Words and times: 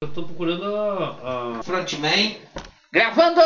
Eu 0.00 0.12
tô 0.12 0.24
procurando 0.24 0.76
a. 0.76 1.58
a... 1.58 1.62
Frontman, 1.62 2.36
Gravando! 2.92 3.40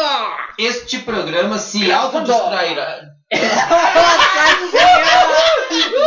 este 0.59 0.99
programa 1.01 1.59
se 1.59 1.91
autodestruirá. 1.93 3.03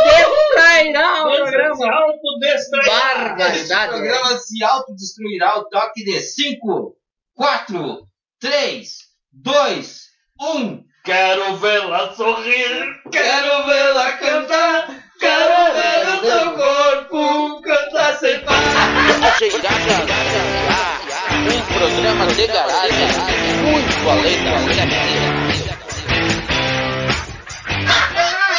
Destrairá 0.04 1.24
o 1.24 1.36
programa! 1.36 1.94
Autodestrairá! 1.94 2.92
Este 2.92 3.68
Barbaridade! 3.68 3.92
programa 3.92 4.38
se 4.38 4.62
autodestruirá 4.62 5.50
ao 5.50 5.64
toque 5.68 6.04
de 6.04 6.20
5, 6.20 6.94
4, 7.34 8.06
3, 8.40 8.98
2, 9.32 10.00
1. 10.40 10.84
Quero 11.04 11.56
vê-la 11.56 12.14
sorrir! 12.14 13.02
Quero 13.10 13.66
vê-la 13.66 14.12
cantar, 14.12 14.88
quero 15.18 15.74
ver 15.74 16.08
o 16.08 16.20
teu 16.20 16.52
corpo 16.52 17.62
cantar 17.62 18.18
sem 18.18 18.40
parar. 18.44 19.13
Um 21.44 21.60
programa 21.74 22.26
de 22.28 22.46
garagem 22.46 23.08
muito 23.64 24.08
além 24.08 24.44
da. 24.44 24.54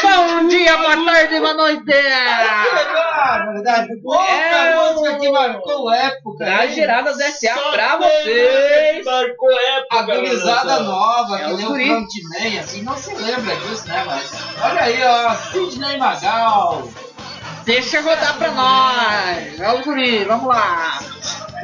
Bom 0.03 0.47
dia, 0.49 0.75
boa 0.77 1.05
tarde, 1.05 1.39
boa 1.39 1.53
noite! 1.53 1.93
Ah, 1.93 3.45
verdade. 3.53 3.87
Outra 4.03 4.25
É 4.33 4.75
música 4.75 5.19
que 5.19 5.31
marcou 5.31 5.89
época. 5.93 6.45
As 6.45 6.63
hein? 6.69 6.73
geradas 6.75 7.15
SA 7.17 7.53
Só 7.55 7.71
pra 7.71 7.95
vocês! 7.97 9.05
Marcou 9.05 9.51
época, 9.51 9.97
A 9.97 10.01
gurizada 10.01 10.65
garoto. 10.65 10.83
nova, 10.83 11.39
É 11.39 11.45
que 11.45 11.53
nem 11.53 11.65
o. 11.65 11.69
Frontman, 11.69 12.59
assim, 12.59 12.81
não 12.81 12.97
se 12.97 13.15
lembra 13.15 13.55
disso, 13.55 13.87
né? 13.87 14.03
Mas 14.05 14.29
olha 14.61 14.81
aí, 14.81 15.01
ó, 15.03 15.33
Sidney 15.35 15.97
Magal. 15.97 16.83
Deixa 17.65 17.99
rodar 17.99 18.37
pra 18.37 18.51
nós! 18.51 19.59
É 19.59 19.71
o 19.71 19.83
guri, 19.83 20.23
vamos 20.23 20.47
lá! 20.47 20.99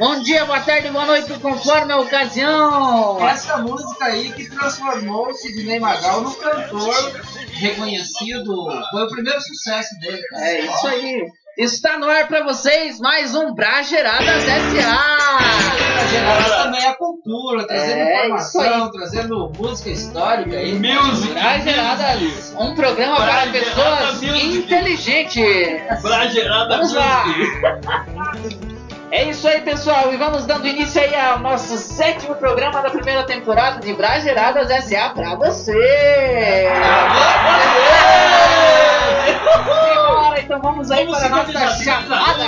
Bom 0.00 0.18
dia, 0.20 0.44
boa 0.44 0.58
tarde, 0.60 0.90
boa 0.90 1.06
noite, 1.06 1.32
conforme 1.38 1.92
a 1.92 1.98
ocasião! 1.98 3.24
Essa 3.28 3.58
música 3.58 4.06
aí 4.06 4.32
que 4.32 4.50
transformou 4.50 5.28
o 5.28 5.34
Sidney 5.34 5.78
Magal 5.78 6.22
num 6.22 6.34
cantor 6.34 7.22
reconhecido. 7.52 8.66
Foi 8.90 9.04
o 9.04 9.10
primeiro 9.10 9.40
sucesso 9.40 9.94
dele, 10.00 10.22
cara. 10.24 10.44
É 10.44 10.60
isso 10.62 10.86
aí! 10.88 11.32
Está 11.58 11.98
no 11.98 12.08
ar 12.08 12.26
pra 12.28 12.42
vocês 12.42 12.98
mais 12.98 13.34
um 13.34 13.54
Brageradas 13.54 14.42
SA! 14.42 15.76
Pra 15.92 16.06
gerar 16.06 16.62
também 16.62 16.86
a 16.86 16.94
cultura, 16.96 17.66
trazendo 17.66 17.98
É, 17.98 18.14
informação, 18.24 18.90
trazendo 18.90 19.52
música 19.58 19.90
histórica 19.90 20.56
aí. 20.56 20.72
Music! 20.78 21.34
Brageradas, 21.34 22.54
um 22.58 22.74
programa 22.74 23.16
para 23.16 23.26
Bragerada 23.46 23.52
pessoas 23.52 24.22
Music. 24.22 24.56
inteligentes! 24.56 26.02
Bragerada 26.02 26.76
Vamos 26.76 26.94
lá! 26.94 27.24
É 29.10 29.28
isso 29.28 29.46
aí, 29.46 29.60
pessoal, 29.60 30.10
e 30.10 30.16
vamos 30.16 30.46
dando 30.46 30.66
início 30.66 30.98
aí 30.98 31.14
ao 31.14 31.38
nosso 31.38 31.76
sétimo 31.76 32.34
programa 32.34 32.80
da 32.80 32.88
primeira 32.88 33.24
temporada 33.24 33.78
de 33.78 33.92
Brageradas 33.92 34.68
SA 34.86 35.10
pra 35.10 35.34
você! 35.34 36.66
Então 40.52 40.60
vamos 40.60 40.90
aí 40.90 41.06
para 41.06 41.26
a 41.26 41.28
nossa. 41.30 41.80
Um, 41.80 41.82
chamada! 41.82 42.44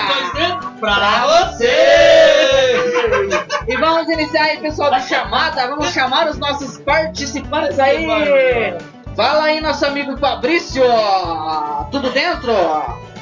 Pra 0.78 1.00
Pra 1.00 1.26
você! 1.56 2.76
E 3.66 3.76
vamos 3.78 4.06
iniciar 4.10 4.42
aí, 4.42 4.60
pessoal, 4.60 4.90
de 4.90 5.08
chamada. 5.08 5.68
Vamos 5.68 5.88
chamar 5.90 6.28
os 6.28 6.36
nossos 6.36 6.76
participantes 6.80 7.78
aí. 7.78 8.06
Fala 9.16 9.44
aí, 9.44 9.58
nosso 9.62 9.86
amigo 9.86 10.18
Fabrício. 10.18 10.82
Tudo 11.90 12.10
dentro? 12.10 12.52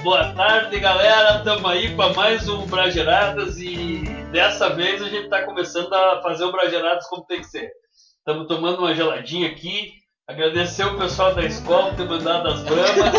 Boa 0.03 0.33
tarde, 0.35 0.81
galera. 0.81 1.39
Tamo 1.45 1.69
aí 1.69 1.95
para 1.95 2.13
mais 2.15 2.49
um 2.49 2.67
Brageradas 2.67 3.59
e 3.59 4.03
dessa 4.33 4.71
vez 4.71 5.01
a 5.01 5.09
gente 5.09 5.29
tá 5.29 5.43
começando 5.43 5.93
a 5.95 6.21
fazer 6.23 6.45
o 6.45 6.51
Brageradas 6.51 7.07
como 7.07 7.25
tem 7.25 7.39
que 7.39 7.47
ser. 7.47 7.71
Estamos 8.19 8.49
tomando 8.49 8.81
uma 8.81 8.93
geladinha 8.97 9.47
aqui. 9.47 10.03
Agradecer 10.29 10.85
o 10.87 10.97
pessoal 10.97 11.35
da 11.35 11.43
escola 11.45 11.89
por 11.91 11.97
ter 11.97 12.09
mandado 12.09 12.49
as 12.49 12.61
bramas. 12.65 13.13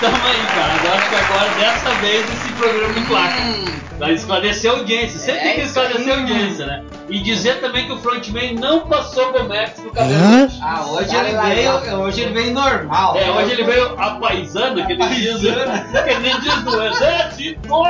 Tamo 0.00 0.16
aí, 0.16 0.46
cara. 0.54 0.72
Eu 0.84 0.94
acho 0.94 1.08
que 1.08 1.14
agora, 1.14 1.48
dessa 1.58 1.90
vez, 2.00 2.24
esse 2.32 2.52
programa 2.54 2.94
de 2.94 3.00
placa. 3.02 3.34
Hum, 3.42 3.80
Vai 3.98 4.12
esclarecer 4.12 4.70
a 4.70 4.74
audiência. 4.74 5.18
Sempre 5.18 5.40
É 5.40 5.42
tem 5.42 5.54
que 5.56 5.60
esclarecer 5.60 6.14
a 6.14 6.16
audiência, 6.20 6.66
né? 6.66 6.82
E 7.10 7.18
dizer 7.20 7.60
também 7.60 7.84
que 7.86 7.92
o 7.92 7.98
frontman 7.98 8.54
não 8.54 8.80
passou 8.86 9.30
Gomex 9.32 9.78
no 9.84 9.90
cabelo. 9.90 10.44
hoje. 10.44 10.58
Ah, 10.62 10.84
hoje 10.86 11.14
ele 11.14 11.36
veio, 11.38 11.98
hoje 12.00 12.20
ele 12.22 12.32
veio 12.32 12.54
normal. 12.54 13.16
É, 13.16 13.30
hoje 13.30 13.52
ele 13.52 13.64
veio 13.64 13.94
apaisando, 14.00 14.86
que 14.86 14.92
ele 14.92 15.06
diz, 15.06 15.40
que 15.42 16.10
ele 16.10 16.40
diz 16.40 16.62
do 16.62 16.82
exército! 16.82 17.82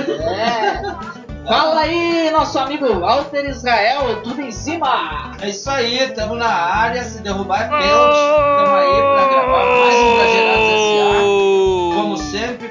é. 0.00 1.14
Fala 1.46 1.82
aí, 1.82 2.30
nosso 2.32 2.58
amigo 2.58 3.00
Walter 3.00 3.44
Israel. 3.50 4.22
Tudo 4.24 4.40
em 4.40 4.50
cima. 4.50 5.32
É 5.40 5.50
isso 5.50 5.70
aí, 5.70 5.98
estamos 6.02 6.38
na 6.38 6.48
área, 6.48 7.04
se 7.04 7.20
derrubar 7.22 7.60
é 7.60 7.68
pênalti. 7.68 8.16
Estamos 8.16 8.80
aí 8.80 9.02
para 9.02 9.28
gravar 9.28 9.64
mais 9.66 9.94
um 9.94 10.16
sempre, 10.16 10.93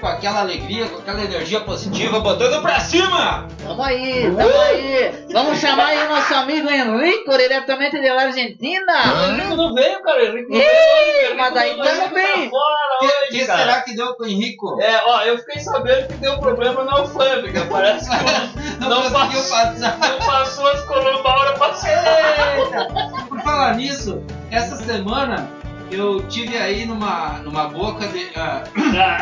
com 0.03 0.07
aquela 0.09 0.41
alegria, 0.41 0.85
com 0.85 0.97
aquela 0.97 1.23
energia 1.23 1.61
positiva, 1.61 2.19
botando 2.19 2.61
pra 2.61 2.77
cima! 2.81 3.47
Tamo 3.65 3.81
aí, 3.81 4.23
tamo 4.35 4.59
aí. 4.59 5.25
Vamos 5.31 5.57
chamar 5.59 5.85
aí 5.85 6.05
o 6.05 6.09
nosso 6.09 6.35
amigo 6.35 6.69
Henrico, 6.69 7.37
diretamente 7.37 8.01
da 8.01 8.13
O 8.13 8.19
Argentina. 8.19 8.93
Henrico 9.29 9.55
não 9.55 9.73
veio, 9.73 10.03
cara. 10.03 10.19
O 10.19 10.25
Henrico 10.25 10.51
não 10.51 10.59
veio. 10.59 11.33
O 11.33 11.37
mas 11.37 11.53
daí 11.53 11.77
não 11.77 11.85
tamo 11.85 12.09
bem. 12.13 12.51
O 12.51 13.27
que, 13.29 13.45
será 13.45 13.81
que 13.81 13.95
deu 13.95 14.13
com 14.15 14.23
o 14.23 14.27
Henrico? 14.27 14.77
É, 14.81 15.01
ó, 15.05 15.21
eu 15.21 15.37
fiquei 15.37 15.61
sabendo 15.61 16.07
que 16.09 16.15
deu 16.15 16.37
problema 16.37 16.83
na 16.83 16.91
alfândega. 16.97 17.65
Parece 17.71 18.09
que 18.09 18.79
Não, 18.81 18.89
não, 18.89 19.03
conseguiu 19.03 19.39
passou, 19.41 19.57
passar. 19.57 19.97
não 19.99 20.19
passou 20.19 20.67
as 20.67 20.81
colombas 20.81 21.25
a 21.25 21.35
hora 21.39 21.53
passada. 21.53 22.09
Eita! 22.57 22.87
Por 23.29 23.39
falar 23.39 23.75
nisso, 23.75 24.21
essa 24.51 24.75
semana 24.75 25.49
eu 25.93 26.21
tive 26.27 26.57
aí 26.57 26.85
numa, 26.85 27.39
numa 27.39 27.67
boca 27.69 28.07
de. 28.07 28.29
ah, 28.35 28.63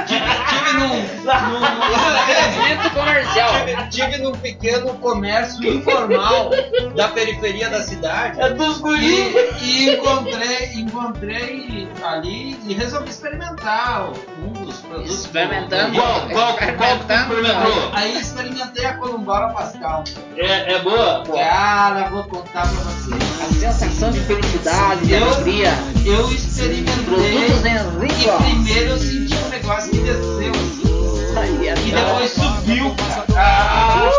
tive 0.08 0.74
num. 0.80 0.88
num 0.90 1.62
Evento 2.32 2.90
comercial. 2.94 3.50
tive, 3.90 3.90
tive 3.90 4.18
num 4.24 4.32
pequeno 4.34 4.94
comércio 4.96 5.64
informal 5.74 6.50
da 6.96 7.10
periferia 7.10 7.70
da 7.70 7.82
cidade. 7.82 8.40
É 8.42 8.50
dos 8.52 8.78
E, 8.78 8.82
guris. 8.82 9.62
e 9.62 9.90
encontrei, 9.92 10.74
encontrei 10.76 11.88
ali 12.04 12.60
e 12.66 12.74
resolvi 12.74 13.10
experimentar 13.10 14.10
um 14.44 14.51
dos 14.72 14.80
produtos. 14.82 15.10
do- 15.10 15.22
Experimentando. 15.22 15.92
do- 15.92 16.02
Qual, 16.02 16.22
qual, 16.30 16.54
qual 16.56 16.98
que 17.00 17.06
tu 17.06 17.14
experimentou? 17.14 17.90
Aí 17.94 18.18
experimentei 18.20 18.86
a 18.86 18.94
Columbola 18.96 19.50
Pascal. 19.50 20.04
É, 20.38 20.74
é 20.74 20.80
boa? 20.80 21.24
Cara, 21.26 22.10
vou 22.10 22.24
contar 22.26 22.62
pra 22.62 22.70
você. 22.72 23.12
A 23.66 23.72
sensação 23.74 24.12
de 24.12 24.20
felicidade, 24.22 25.06
de 25.06 25.14
Eu- 25.14 25.26
alegria. 25.34 25.74
Eu 26.06 26.32
experimentei 26.32 27.04
Produtos 27.04 27.32
e 27.32 28.44
primeiro 28.44 28.90
eu 28.92 28.98
senti 29.00 29.36
um 29.36 29.50
negócio 29.50 29.90
que 29.92 29.98
desceu 30.00 30.52
assim. 30.52 30.92
É 31.34 31.74
E 31.74 31.92
depois 31.92 32.32
subiu, 32.34 32.94
cara. 32.96 33.26
Ah, 33.38 34.10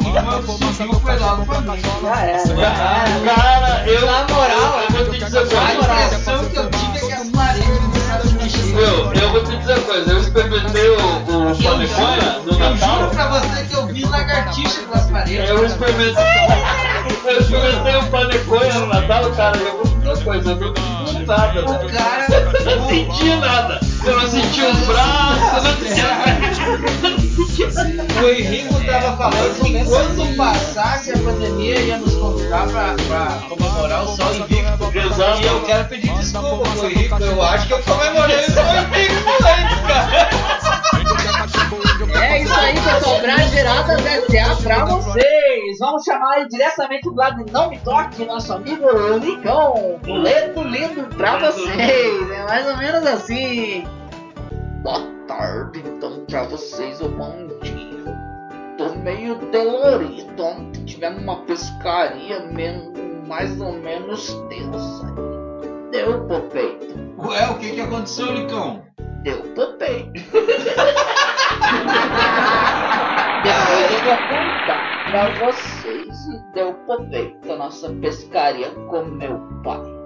e 0.00 0.12
quando 0.12 0.74
subiu 0.74 1.00
foi 1.00 1.16
logo 1.18 1.46
pra 1.46 1.60
mim. 1.60 1.80
Era. 2.04 3.34
Cara, 3.34 3.84
eu. 3.86 4.06
Na 4.06 4.24
moral, 4.34 4.80
eu 4.82 5.04
vou 5.04 5.14
te 5.14 5.24
dizer 5.24 5.38
A 5.38 5.42
uma 5.42 5.50
coisa. 5.86 6.04
impressão 6.06 6.44
que 6.50 6.56
eu 6.56 6.70
eu 9.30 9.32
vou 9.32 9.44
te 9.44 9.56
dizer 9.56 9.74
uma 9.74 9.82
coisa. 9.84 10.10
Eu 10.12 10.20
experimentei 10.20 10.88
o, 10.88 10.94
o 10.96 11.50
Eu 11.50 11.56
panecona 11.56 12.38
no 12.44 12.52
eu 12.52 12.58
Natal. 12.58 12.98
juro 12.98 13.10
pra 13.10 13.28
você 13.28 13.64
que 13.64 13.74
eu 13.74 13.86
vi 13.86 14.04
lagartixa 14.04 14.80
pelas 14.82 15.10
paredes. 15.10 15.48
Eu 15.48 15.64
experimentei. 15.64 16.24
Eu 17.24 17.40
experimentei 17.40 17.96
o 17.96 18.04
panecona 18.10 18.74
no 18.74 18.86
Natal, 18.86 19.30
cara. 19.32 19.56
Eu 19.56 19.72
vou 19.76 19.84
te 19.84 19.94
dizer 19.94 20.08
uma 20.08 20.24
coisa. 20.24 20.50
Eu 20.50 20.56
não 20.56 21.06
senti 21.06 21.26
nada. 21.26 21.60
O 21.64 21.90
cara. 21.92 22.26
Eu 22.30 22.76
não 22.76 22.88
senti 22.88 23.36
nada. 23.36 23.80
Eu 24.04 24.16
não 24.20 24.28
senti 24.30 24.62
os 24.62 24.78
braços, 24.86 25.52
eu 25.56 25.62
não 25.62 25.76
senti 25.76 26.02
nada. 26.02 27.20
O 27.60 28.28
Henrico 28.28 28.74
tava 28.86 29.16
falando 29.16 29.60
que 29.62 29.84
quando 29.84 30.36
passasse 30.36 31.12
a 31.12 31.18
pandemia 31.18 31.78
ia 31.78 31.96
nos 31.98 32.14
convidar 32.14 32.39
pra, 32.50 32.94
pra 33.06 33.48
comemorar 33.48 34.04
o 34.04 34.16
Sol 34.16 34.34
Invicto. 34.34 34.98
Exato. 34.98 35.40
E 35.40 35.46
eu 35.46 35.62
quero 35.62 35.88
pedir 35.88 36.12
desculpa 36.14 36.68
pro 36.70 36.86
Henrico, 36.86 37.22
eu 37.22 37.42
acho 37.42 37.66
que 37.66 37.72
eu 37.72 37.82
comemorei 37.82 38.36
o 38.36 38.50
Sol 38.50 38.64
Invicto 38.64 39.30
antes, 39.30 39.80
cara. 39.86 40.30
É 42.12 42.42
isso 42.42 42.54
aí, 42.54 42.74
pessoal. 42.74 43.20
Brageradas 43.20 44.00
SA 44.02 44.62
pra 44.62 44.84
vocês. 44.84 45.78
Vamos 45.78 46.02
chamar 46.04 46.34
aí 46.34 46.48
diretamente 46.48 47.02
do 47.02 47.14
lado 47.14 47.44
de 47.44 47.52
Não 47.52 47.70
Me 47.70 47.78
Toque, 47.78 48.24
nosso 48.24 48.52
amigo 48.52 48.86
Licão. 49.22 50.00
Boleto 50.02 50.62
lindo 50.62 51.04
pra 51.16 51.38
vocês. 51.38 52.30
É 52.30 52.44
mais 52.44 52.66
ou 52.66 52.76
menos 52.76 53.06
assim. 53.06 53.86
Boa 54.82 55.02
tarde, 55.28 55.82
então, 55.86 56.24
pra 56.28 56.42
vocês, 56.44 57.00
ou 57.00 57.10
bom 57.10 57.46
dia. 57.62 57.89
Meio 59.02 59.34
dolorido. 59.50 60.42
Ontem 60.44 60.84
tivemos 60.84 61.22
uma 61.22 61.36
pescaria 61.44 62.40
men- 62.40 62.92
mais 63.26 63.60
ou 63.60 63.72
menos 63.72 64.32
tensa. 64.48 65.06
Deu 65.90 66.26
pro 66.26 66.40
peito. 66.42 66.94
Ué, 67.18 67.48
o 67.50 67.58
que 67.58 67.70
que 67.72 67.80
aconteceu, 67.80 68.32
Licão? 68.32 68.82
Deu 69.22 69.38
pro 69.54 69.76
peito. 69.78 70.12
Depois 73.42 73.86
queria 73.88 74.16
contar 74.28 75.04
pra 75.10 75.30
vocês 75.46 76.16
deu 76.54 76.74
proveito 76.86 77.52
a 77.52 77.56
nossa 77.56 77.88
pescaria 77.94 78.70
com 78.88 79.02
meu 79.04 79.38
pai. 79.64 79.99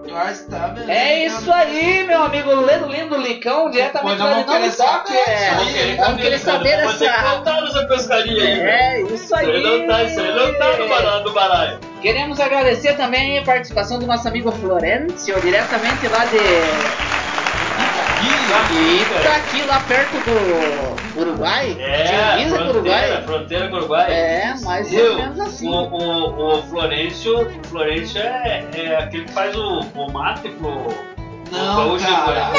Tá. 0.51 0.75
É 0.87 1.27
isso 1.27 1.51
aí, 1.53 2.05
meu 2.05 2.23
amigo 2.23 2.51
Lendo 2.61 2.87
Lindo 2.87 3.17
Licão, 3.17 3.71
diretamente 3.71 4.21
lá 4.21 4.41
eu 4.41 4.71
de 4.71 4.77
Toque. 4.77 5.13
saber 5.13 5.31
É, 5.31 5.97
vamos 5.99 6.21
querer 6.21 6.39
saber 6.39 6.83
Vou 6.83 6.93
ter 6.93 6.99
que 6.99 7.05
essa. 7.05 7.31
contar 7.31 7.61
nessa 7.63 7.87
pescaria 7.87 8.43
aí. 8.43 8.61
É, 8.61 9.03
isso 9.03 9.35
aí. 9.35 9.51
aí 9.51 9.63
não 9.63 9.87
tá, 9.87 9.97
aí 9.97 10.17
não 10.17 10.59
tá 10.59 10.77
no 10.77 10.89
baralho. 10.89 11.25
No 11.25 11.33
baralho. 11.33 11.79
Queremos 12.03 12.39
agradecer 12.39 12.95
também 12.97 13.39
a 13.39 13.43
participação 13.43 13.99
do 13.99 14.07
nosso 14.07 14.29
amigo 14.29 14.53
Florencio, 14.53 15.41
diretamente 15.41 16.07
lá 16.07 16.25
de 16.27 16.37
Itaqui, 18.27 19.63
lá 19.63 19.81
perto 19.81 20.13
do 20.13 20.94
Uruguai. 21.17 21.77
É, 21.81 22.37
Divisa 22.37 22.59
com 22.59 22.65
o 22.65 22.73
fronteira, 22.73 22.99
Uruguai. 23.07 23.23
fronteira 23.25 23.69
com 23.69 23.77
Uruguai. 23.77 24.13
É, 24.13 24.55
mais 24.63 24.91
Viu? 24.91 25.11
ou 25.13 25.17
menos 25.19 25.41
assim. 25.41 25.69
O, 25.69 25.73
o, 25.73 26.59
o 26.59 26.63
Florencio, 26.65 27.47
o 27.49 27.67
Florencio 27.69 28.21
é, 28.21 28.69
é 28.75 28.97
aquele 28.97 29.25
que 29.25 29.33
faz 29.33 29.57
o, 29.57 29.81
o 29.81 30.13
mate 30.13 30.49
pro. 30.51 31.15
Não, 31.53 31.99
cara. 31.99 32.51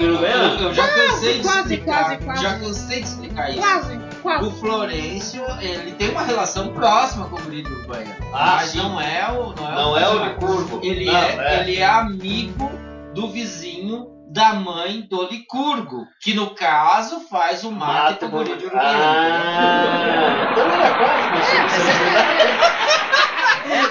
Eu 0.00 0.74
já 0.74 0.88
cansei 0.88 1.38
de 1.38 1.42
Quase, 1.42 1.58
explicar. 1.60 2.04
quase, 2.04 2.24
quase. 2.24 2.42
Já 2.42 2.58
cansei 2.58 2.98
de 3.00 3.08
explicar 3.08 3.50
isso. 3.50 3.60
Quase, 3.60 4.00
quase. 4.22 4.46
O 4.46 4.50
Florencio, 4.52 5.42
ele 5.60 5.92
tem 5.92 6.10
uma 6.10 6.22
relação 6.22 6.68
próxima 6.68 7.26
com 7.28 7.36
o 7.36 7.40
do 7.40 7.70
Uruguaiano. 7.70 8.14
Ah, 8.34 8.56
mas 8.56 8.70
sim. 8.70 8.78
não 8.78 9.00
é 9.00 9.26
o. 9.32 9.54
Não 9.54 9.68
é 9.68 9.74
Não 9.74 9.98
é 9.98 10.08
o 10.08 10.18
de 10.28 10.34
curvo. 10.34 10.80
Ele, 10.82 11.06
Não, 11.06 11.16
é, 11.16 11.60
ele 11.60 11.78
é 11.78 11.86
amigo 11.86 12.70
do 13.14 13.28
vizinho 13.30 14.08
da 14.32 14.54
mãe 14.54 15.00
do 15.02 15.24
Licurgo, 15.28 16.06
que 16.20 16.32
no 16.34 16.54
caso 16.54 17.20
faz 17.28 17.64
o 17.64 17.70
pro 17.72 18.28
pro- 18.28 18.44
Guri 18.44 18.56
de 18.56 18.66
Uruguaiano. 18.66 19.02
Ah, 19.02 20.46
então 20.50 20.72
ele 20.72 20.82
é 20.84 20.90
quase. 20.92 21.30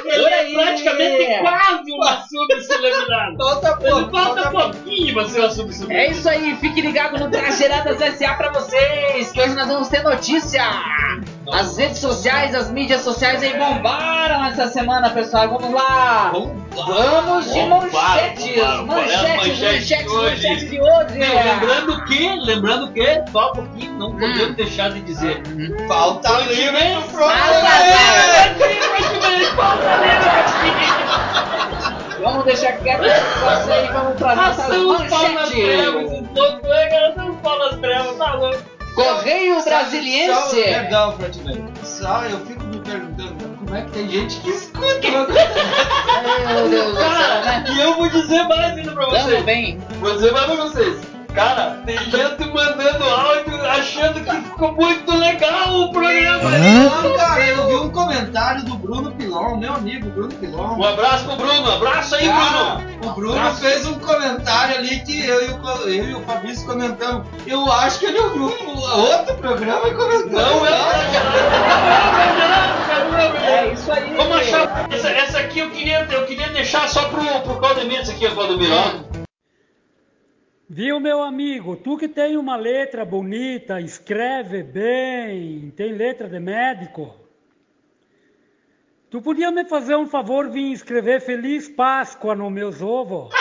Ele 0.06 0.24
Por 0.24 0.32
é 0.32 0.40
aí. 0.40 0.54
praticamente 0.54 1.40
quase 1.42 1.92
uma 1.92 2.22
subcelebridade. 2.28 3.38
Falta 3.38 3.76
pouco, 3.78 4.12
falta 4.12 4.42
falta 4.44 4.70
pouquinho 4.74 5.14
pra 5.14 5.28
ser 5.28 5.40
uma 5.42 5.50
subcelebridade. 5.52 6.08
É 6.08 6.12
isso 6.12 6.30
aí, 6.30 6.56
fique 6.60 6.82
ligado 6.82 7.18
no 7.20 7.30
Trageradas 7.30 7.98
SA 8.18 8.34
pra 8.34 8.52
vocês, 8.52 9.32
que 9.32 9.42
hoje 9.42 9.56
nós 9.56 9.68
vamos 9.68 9.88
ter 9.88 10.04
notícia. 10.04 10.64
As 11.52 11.78
redes 11.78 11.98
sociais, 12.00 12.54
as 12.54 12.70
mídias 12.72 13.02
sociais 13.02 13.42
aí 13.42 13.58
bombaram 13.58 14.46
essa 14.46 14.68
semana, 14.68 15.10
pessoal. 15.10 15.50
Vamos 15.50 15.74
lá. 15.74 16.30
Vamos 16.32 17.52
de 17.52 17.60
Bombaram, 17.60 17.82
manchetes, 17.82 18.56
bombaram. 18.56 18.88
Qual 18.88 19.00
é 19.00 19.06
manchetes, 19.06 19.60
manchete 19.60 19.80
manchetes, 19.80 20.04
de 20.04 20.10
hoje? 20.10 20.48
manchetes 20.48 20.70
de 20.70 20.82
hoje. 20.82 21.18
Meu, 21.18 21.44
lembrando 21.44 22.06
que, 22.06 22.36
lembrando 22.46 22.92
que, 22.94 23.24
só 23.32 23.50
um 23.50 23.54
pouquinho, 23.54 23.94
não 23.94 24.12
podemos 24.12 24.56
deixar 24.56 24.92
de 24.92 25.02
dizer. 25.02 25.42
Falta 25.88 26.30
Frontinês. 26.30 26.58
livre 26.60 27.02
pro 27.12 27.20
falta 27.24 27.40
Vamos 32.22 32.46
deixar 32.46 32.74
quieto 32.80 33.04
esse 33.06 33.22
negócio 33.40 33.74
aí, 33.74 33.88
vamos 33.88 34.16
pra 34.18 34.36
trevas, 34.36 34.58
manchetes. 34.94 36.20
então, 36.32 36.74
é, 36.74 37.08
ação 37.08 37.36
pau 37.36 37.58
nas 37.60 37.78
trevas, 37.80 38.18
tá 38.18 38.34
louco. 38.36 38.60
Correio 38.96 39.62
Só, 39.62 39.70
Brasiliense. 39.70 40.62
perdão, 40.64 41.14
Frontman. 41.18 41.70
Só 41.84 42.24
eu 42.26 42.40
fico 42.46 42.64
me 42.66 42.80
perguntando 42.80 43.58
como 43.58 43.76
é 43.76 43.82
que 43.84 43.92
tem 43.92 44.10
gente 44.10 44.40
que 44.42 44.50
escuta. 44.50 45.08
Meu 45.10 45.26
Deus 46.70 46.92
do 46.92 46.98
céu, 47.00 47.10
Cara, 47.10 47.40
né? 47.42 47.66
e 47.70 47.80
eu 47.80 47.94
vou 47.96 48.10
dizer 48.10 48.44
mais 48.44 48.78
ainda 48.78 48.92
pra 48.92 49.06
Tamo 49.06 49.24
vocês. 49.24 49.44
bem. 49.46 49.78
Vou 50.02 50.12
dizer 50.14 50.34
mais 50.34 50.46
pra 50.48 50.56
vocês. 50.56 51.02
Cara, 51.34 51.82
tem 51.86 51.98
gente 51.98 52.46
mandando 52.52 53.04
áudio 53.04 53.66
achando 53.66 54.20
que 54.24 54.32
ficou 54.50 54.72
muito 54.74 55.16
legal 55.16 55.74
o 55.82 55.92
programa. 55.92 56.50
Não, 56.58 57.18
cara, 57.18 57.46
eu 57.48 57.68
vi 57.68 57.76
um 57.76 57.90
comentário 57.92 58.64
do 58.66 58.76
Bruno 58.76 59.12
Pilon, 59.12 59.58
meu 59.58 59.74
amigo 59.74 60.10
Bruno 60.10 60.34
Pilon. 60.34 60.76
Um 60.78 60.84
abraço 60.84 61.26
pro 61.26 61.36
Bruno, 61.36 61.72
abraço 61.72 62.16
aí, 62.16 62.28
Cara, 62.28 62.76
Bruno. 62.76 63.12
o 63.12 63.16
Bruno 63.16 63.38
Abraço. 63.38 63.62
fez 63.62 63.86
um 63.86 63.94
comentário 64.00 64.78
ali 64.80 65.00
que 65.02 65.24
eu 65.26 65.42
e 65.48 65.52
o, 65.52 65.68
eu 65.88 66.10
e 66.10 66.16
o 66.16 66.22
Fabrício 66.22 66.66
comentamos. 66.66 67.28
Eu 67.46 67.72
acho 67.72 68.00
que 68.00 68.06
ele 68.08 68.20
ouviu 68.20 68.46
um 68.68 68.80
outro 68.80 69.36
programa 69.36 69.88
e 69.88 69.94
comentou. 69.94 70.32
Não 70.32 70.66
é 70.66 70.72
É 73.46 73.74
isso 73.74 73.92
aí. 73.92 74.14
Vamos 74.16 74.36
achar. 74.38 74.88
Essa, 74.92 75.10
essa 75.10 75.40
aqui 75.40 75.60
eu 75.60 75.70
queria, 75.70 76.08
eu 76.12 76.26
queria 76.26 76.50
deixar 76.50 76.88
só 76.90 77.04
pro, 77.10 77.22
pro 77.42 77.58
Claudemir, 77.58 78.00
essa 78.00 78.12
aqui, 78.12 78.26
ó, 78.28 78.32
Claudemir, 78.32 78.72
ó. 78.74 79.09
Viu, 80.72 81.00
meu 81.00 81.24
amigo? 81.24 81.76
Tu 81.76 81.98
que 81.98 82.08
tem 82.08 82.38
uma 82.38 82.56
letra 82.56 83.04
bonita, 83.04 83.82
escreve 83.82 84.62
bem, 84.62 85.74
tem 85.76 85.94
letra 85.94 86.30
de 86.30 86.40
médico. 86.40 87.16
Tu 89.10 89.20
podia 89.20 89.50
me 89.50 89.66
fazer 89.66 89.96
um 89.96 90.06
favor 90.06 90.48
vir 90.48 90.72
escrever 90.72 91.22
Feliz 91.22 91.68
Páscoa 91.68 92.36
no 92.36 92.52
meus 92.52 92.84
ovos? 92.84 93.34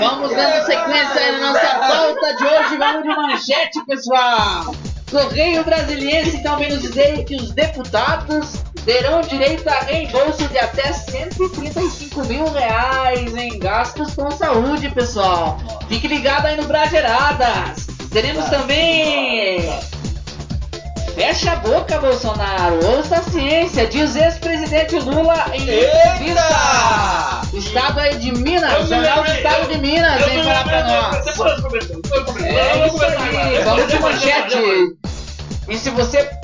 Vamos 0.00 0.34
dando 0.34 0.66
sequência 0.66 1.20
aí 1.20 1.32
na 1.38 1.52
nossa 1.52 1.78
pauta 1.78 2.34
de 2.34 2.44
hoje. 2.44 2.76
Vamos 2.76 3.02
de 3.04 3.08
manchete, 3.08 3.86
pessoal. 3.86 4.74
Correio 5.08 5.62
Brasiliense 5.62 6.38
então 6.38 6.58
vem 6.58 6.70
nos 6.70 6.82
dizer 6.82 7.24
que 7.24 7.36
os 7.36 7.52
deputados 7.52 8.64
terão 8.84 9.20
direito 9.20 9.68
a 9.68 9.80
reembolso 9.80 10.46
de 10.48 10.58
até 10.58 10.92
135 10.92 12.24
mil 12.24 12.50
reais 12.52 13.34
em 13.34 13.58
gastos 13.58 14.14
com 14.14 14.30
saúde, 14.30 14.90
pessoal. 14.90 15.58
Fique 15.88 16.08
ligado 16.08 16.46
aí 16.46 16.56
no 16.56 16.64
Brageradas. 16.64 17.86
Teremos 18.10 18.46
também 18.46 19.70
Fecha 21.14 21.52
a 21.52 21.56
boca, 21.56 21.98
Bolsonaro. 21.98 22.78
Ouça 22.86 23.16
a 23.16 23.22
ciência, 23.22 23.86
diz 23.86 24.16
ex-presidente 24.16 24.98
Lula 25.00 25.50
em 25.52 25.62
entrevista. 25.62 27.42
Estado 27.52 28.00
aí 28.00 28.16
de 28.16 28.32
Minas, 28.32 28.88
Jornal 28.88 29.24
do 29.24 29.30
Estado 29.30 29.68
de 29.68 29.78
Minas, 29.78 30.20
não 30.20 30.44
falar 30.44 30.64
pra 30.64 30.84
nós. 30.84 31.26
É 32.42 32.78
Vamos 32.78 32.94
isso 32.94 33.04
aí, 33.04 33.64
vamos 33.64 33.88
de 33.88 33.98
manchete. 33.98 34.58
E 35.68 35.78
se 35.78 35.90
você 35.90 36.39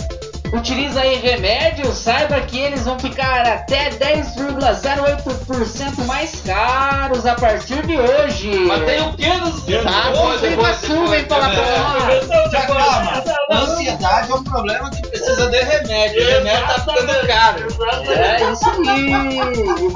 utiliza 0.52 1.00
aí 1.00 1.16
remédio, 1.16 1.90
saiba 1.92 2.40
que 2.42 2.58
eles 2.58 2.84
vão 2.84 2.98
ficar 2.98 3.46
até 3.46 3.90
10,08% 3.90 6.04
mais 6.06 6.40
caros 6.42 7.24
a 7.26 7.34
partir 7.34 7.84
de 7.86 7.96
hoje. 7.98 8.50
Mas 8.66 8.84
tem 8.84 9.00
o 9.02 9.12
que 9.14 9.26
nos 9.28 9.56
Tá, 9.66 10.12
o 10.12 10.38
Sul 10.86 11.06
vem 11.08 11.24
falar 11.24 11.50
pra 11.50 11.78
nós. 11.78 12.28
Já 12.52 12.66
calma. 12.66 13.24
Ansiedade 13.50 14.30
é 14.30 14.34
um 14.34 14.44
problema 14.44 14.90
que 14.90 15.02
precisa 15.08 15.48
de 15.50 15.60
remédio. 15.62 16.22
O 16.22 16.26
remédio 16.30 16.66
tá 16.66 16.74
ficando 16.80 17.26
caro. 17.26 17.66
É 18.08 18.52
isso 18.52 18.70
aí. 18.90 19.10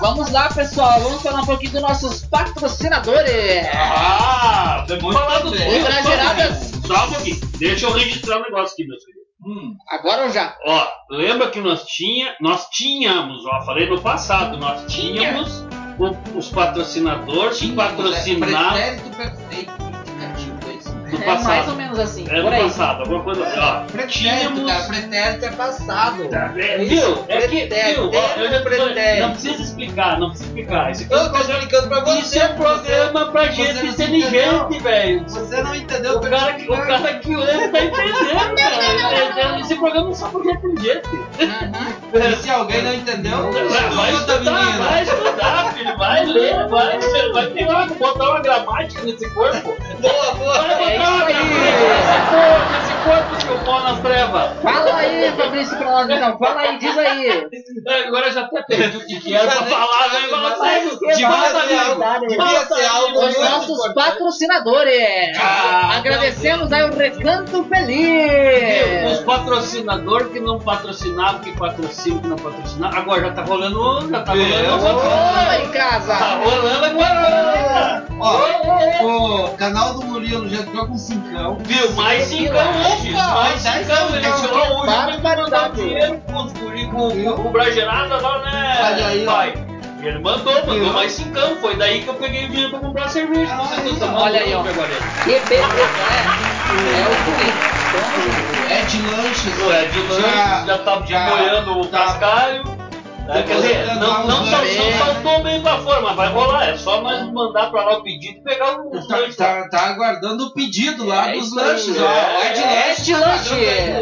Vamos 0.00 0.30
lá, 0.30 0.48
pessoal. 0.48 1.00
Vamos 1.00 1.22
falar 1.22 1.42
um 1.42 1.46
pouquinho 1.46 1.72
dos 1.72 1.82
nossos 1.82 2.24
patrocinadores. 2.26 3.66
Ah, 3.74 4.84
vamos 4.88 5.14
falar 5.14 5.38
do 5.40 5.50
bem. 5.50 5.60
Sul, 5.60 5.72
Outra 5.78 5.92
só 5.92 6.00
um 6.00 6.04
gerada- 6.12 6.44
pouquinho, 6.44 6.86
Só 6.86 7.04
um 7.06 7.10
pouquinho. 7.12 7.40
Deixa 7.58 7.86
eu 7.86 7.92
registrar 7.92 8.38
um 8.38 8.42
negócio 8.42 8.72
aqui, 8.74 8.86
meus 8.86 9.04
filhos. 9.04 9.19
Hum, 9.44 9.76
Agora 9.88 10.24
ou 10.24 10.30
já? 10.30 10.54
Ó, 10.66 10.86
lembra 11.10 11.50
que 11.50 11.60
nós 11.60 11.84
tinha, 11.86 12.34
nós 12.40 12.68
tínhamos, 12.70 13.44
ó, 13.46 13.62
falei 13.62 13.88
no 13.88 14.00
passado, 14.00 14.58
nós 14.58 14.84
tínhamos 14.92 15.64
o- 15.98 16.38
os 16.38 16.48
patrocinadores 16.50 17.58
que 17.58 17.72
patrocinavam 17.72 18.78
perfeito. 18.78 19.06
indicativo, 19.06 19.89
é 21.16 21.18
do 21.18 21.22
É 21.22 21.26
mais 21.26 21.40
ou 21.40 21.46
passado. 21.46 21.76
menos 21.76 21.98
assim. 21.98 22.26
É 22.28 22.40
por 22.42 22.52
aí. 22.52 22.62
passado, 22.62 23.00
alguma 23.00 23.22
coisa 23.22 23.44
assim. 23.46 23.58
Ó, 23.60 23.80
Pretérito, 23.84 24.08
tínhamos. 24.12 24.72
cara. 24.72 24.84
Pretérito 24.84 25.44
é 25.44 25.50
passado. 25.50 26.28
É, 26.34 26.78
viu? 26.78 27.24
É 27.28 27.40
que, 27.42 27.48
Pretérito, 27.66 28.10
viu? 28.10 28.20
Ó, 28.20 28.40
eu 28.40 28.50
já 28.50 28.60
pretérito. 28.60 29.20
não 29.26 29.30
precisa 29.32 29.62
explicar, 29.62 30.18
não 30.20 30.28
precisa 30.30 30.48
explicar. 30.48 30.90
Isso 30.90 31.02
aqui 31.04 31.12
é 31.12 31.16
Eu 31.16 31.24
tô 31.24 31.30
programa, 31.30 31.58
explicando 31.58 31.88
pra 31.88 32.00
você. 32.00 32.18
isso 32.20 32.38
é 32.38 32.48
programa 32.48 33.26
pra 33.32 33.46
gente 33.46 33.86
inteligente, 33.86 34.78
velho. 34.80 35.24
Você 35.28 35.62
não 35.62 35.74
entendeu 35.74 36.16
O 36.16 36.20
cara, 36.20 36.52
que, 36.54 36.70
o 36.70 36.76
cara 36.76 37.14
que 37.14 37.36
ouve 37.36 37.68
tá 37.68 37.84
entendendo, 37.84 38.56
cara. 39.34 39.60
Esse 39.60 39.74
programa 39.76 40.10
é 40.10 40.14
só 40.14 40.28
pra 40.28 40.42
gente 40.42 40.66
inteligente. 40.66 41.08
Uhum. 41.10 42.30
E 42.30 42.36
se 42.36 42.50
alguém 42.50 42.82
não 42.82 42.94
entendeu, 42.94 43.50
Vai 43.52 44.12
estuda, 44.12 44.32
estudar, 44.34 44.78
vai 44.78 45.02
estudar, 45.02 45.72
filho. 45.74 45.96
Vai 45.96 46.24
ler, 46.24 46.68
vai, 46.68 46.98
vai 47.32 47.46
pegar, 47.50 47.86
botar 47.88 48.30
uma 48.30 48.40
gramática 48.40 49.02
nesse 49.02 49.28
corpo. 49.30 49.76
Boa, 50.00 50.34
boa. 50.34 50.58
Vai 50.62 50.68
botar 50.68 50.92
É 50.92 51.08
uma 51.08 51.24
gramática 51.24 51.58
nesse 51.58 52.30
corpo, 52.30 52.89
corpo, 53.04 53.40
seu 53.40 53.58
pau 53.64 53.80
nas 53.82 54.00
trevas. 54.00 54.50
Fala 54.62 54.94
aí, 54.96 55.32
Fabrício, 55.32 55.76
pra 55.78 55.90
nós 55.90 56.10
então. 56.10 56.38
Fala 56.38 56.60
aí, 56.60 56.78
diz 56.78 56.98
aí. 56.98 57.48
Agora 58.06 58.26
eu 58.26 58.32
já 58.32 58.40
até 58.42 58.62
perdi 58.62 58.96
o 58.96 59.06
que 59.06 59.20
que 59.20 59.34
era 59.34 59.46
pra 59.50 59.62
falar, 59.66 60.08
né? 60.12 60.28
Fala, 60.30 60.56
sai, 60.56 60.80
Devia 61.00 61.28
volta, 61.28 61.58
amigo. 61.58 62.28
devia 62.28 62.44
Volta, 62.46 62.74
ser 62.76 62.84
algo 62.86 63.20
amigo. 63.20 63.40
Os 63.40 63.50
nossos 63.50 63.94
patrocinadores. 63.94 65.38
Ah, 65.38 65.96
agradecemos 65.96 66.72
aí 66.72 66.82
o 66.84 66.96
Recanto 66.96 67.50
Viu? 67.52 67.60
Os 67.62 67.68
Feliz. 67.68 69.18
patrocinadores 69.24 70.28
que 70.32 70.40
não 70.40 70.58
patrocinavam, 70.58 71.40
que 71.40 71.56
patrocinam, 71.56 72.20
que 72.20 72.28
não 72.28 72.36
patrocinavam. 72.36 72.98
Agora 72.98 73.20
já 73.22 73.32
tá 73.32 73.42
rolando, 73.42 74.08
já 74.10 74.20
tá 74.22 74.32
rolando 74.32 74.78
coisa. 74.78 74.94
Oi, 74.94 75.66
Tá 75.70 75.78
casa. 75.78 76.14
rolando 76.14 76.84
agora. 76.84 78.04
Ó, 78.20 79.46
o 79.46 79.56
canal 79.56 79.94
do 79.94 80.04
Murilo 80.04 80.48
já 80.48 80.58
entrou 80.62 80.86
com 80.86 80.96
cincão. 80.98 81.56
Viu? 81.60 81.90
Mais 81.92 82.24
cincão 82.24 82.60
hoje. 83.08 83.14
Opa, 83.14 83.34
Mais 83.34 83.62
dez 83.62 83.86
cincão. 83.86 84.08
Ele 84.08 84.24
cincão. 84.24 84.40
tirou 84.40 84.78
hoje 84.80 84.92
pra 84.94 85.06
me 85.06 85.42
mandar 85.42 85.70
dinheiro 85.70 86.22
com 86.26 86.48
com, 86.90 87.36
com 87.42 87.48
o 87.48 87.50
Bragerada 87.50 88.16
lá, 88.20 88.38
né? 88.40 88.78
Olha 88.82 89.06
aí, 89.06 89.26
ó. 89.26 89.30
pai. 89.32 89.54
Ele 90.02 90.18
mandou, 90.18 90.54
mandou 90.66 90.92
mais 90.94 91.12
cincão. 91.12 91.56
Foi 91.60 91.76
daí 91.76 92.02
que 92.02 92.08
eu 92.08 92.14
peguei 92.14 92.46
o 92.46 92.48
dinheiro 92.48 92.70
pra 92.70 92.78
comprar 92.80 93.08
cerveja. 93.10 93.52
Ah, 93.52 93.68
tomando 93.98 94.22
Olha 94.22 94.40
aí, 94.40 94.54
ó. 94.54 94.60
agora. 94.60 94.88
Que 95.24 95.40
beleza, 95.48 95.66
né? 95.68 96.40
É 96.96 97.08
o 97.08 97.14
seguinte. 97.24 98.72
É 98.72 98.82
de 98.82 99.02
lanches. 99.02 99.60
É, 99.70 99.84
de 99.86 99.98
lanche, 100.00 100.66
já, 100.66 100.78
tá 100.78 101.02
já 101.06 101.26
molhando 101.30 101.80
o 101.80 101.86
tá- 101.86 101.98
cascalho. 101.98 102.79
É, 103.32 103.42
quer 103.42 103.54
dizer, 103.56 103.86
não, 103.96 104.26
não, 104.26 104.44
sal- 104.46 104.60
lanches. 104.60 104.76
não 104.78 104.92
saltou 104.92 105.42
bem 105.44 105.62
pra 105.62 105.78
fora, 105.78 106.00
mas 106.00 106.16
vai 106.16 106.28
rolar. 106.28 106.68
É 106.68 106.76
só 106.76 107.00
nós 107.00 107.32
mandar 107.32 107.70
pra 107.70 107.84
lá 107.84 107.98
o 107.98 108.02
pedido 108.02 108.38
e 108.38 108.42
pegar 108.42 108.80
o 108.80 108.90
Tá, 109.08 109.16
lanche 109.16 109.36
tá, 109.36 109.68
tá 109.68 109.86
aguardando 109.88 110.46
o 110.46 110.52
pedido 110.54 111.06
lá 111.06 111.28
É 111.30 111.32
dos 111.38 111.54
lanches, 111.54 111.96
ó. 112.00 112.04
é. 112.10 112.48
É 112.48 112.52
de 112.52 112.60
É 112.60 112.88
lanche. 112.88 113.02
de 113.04 113.14
lanche. 113.14 113.64
É 113.64 114.00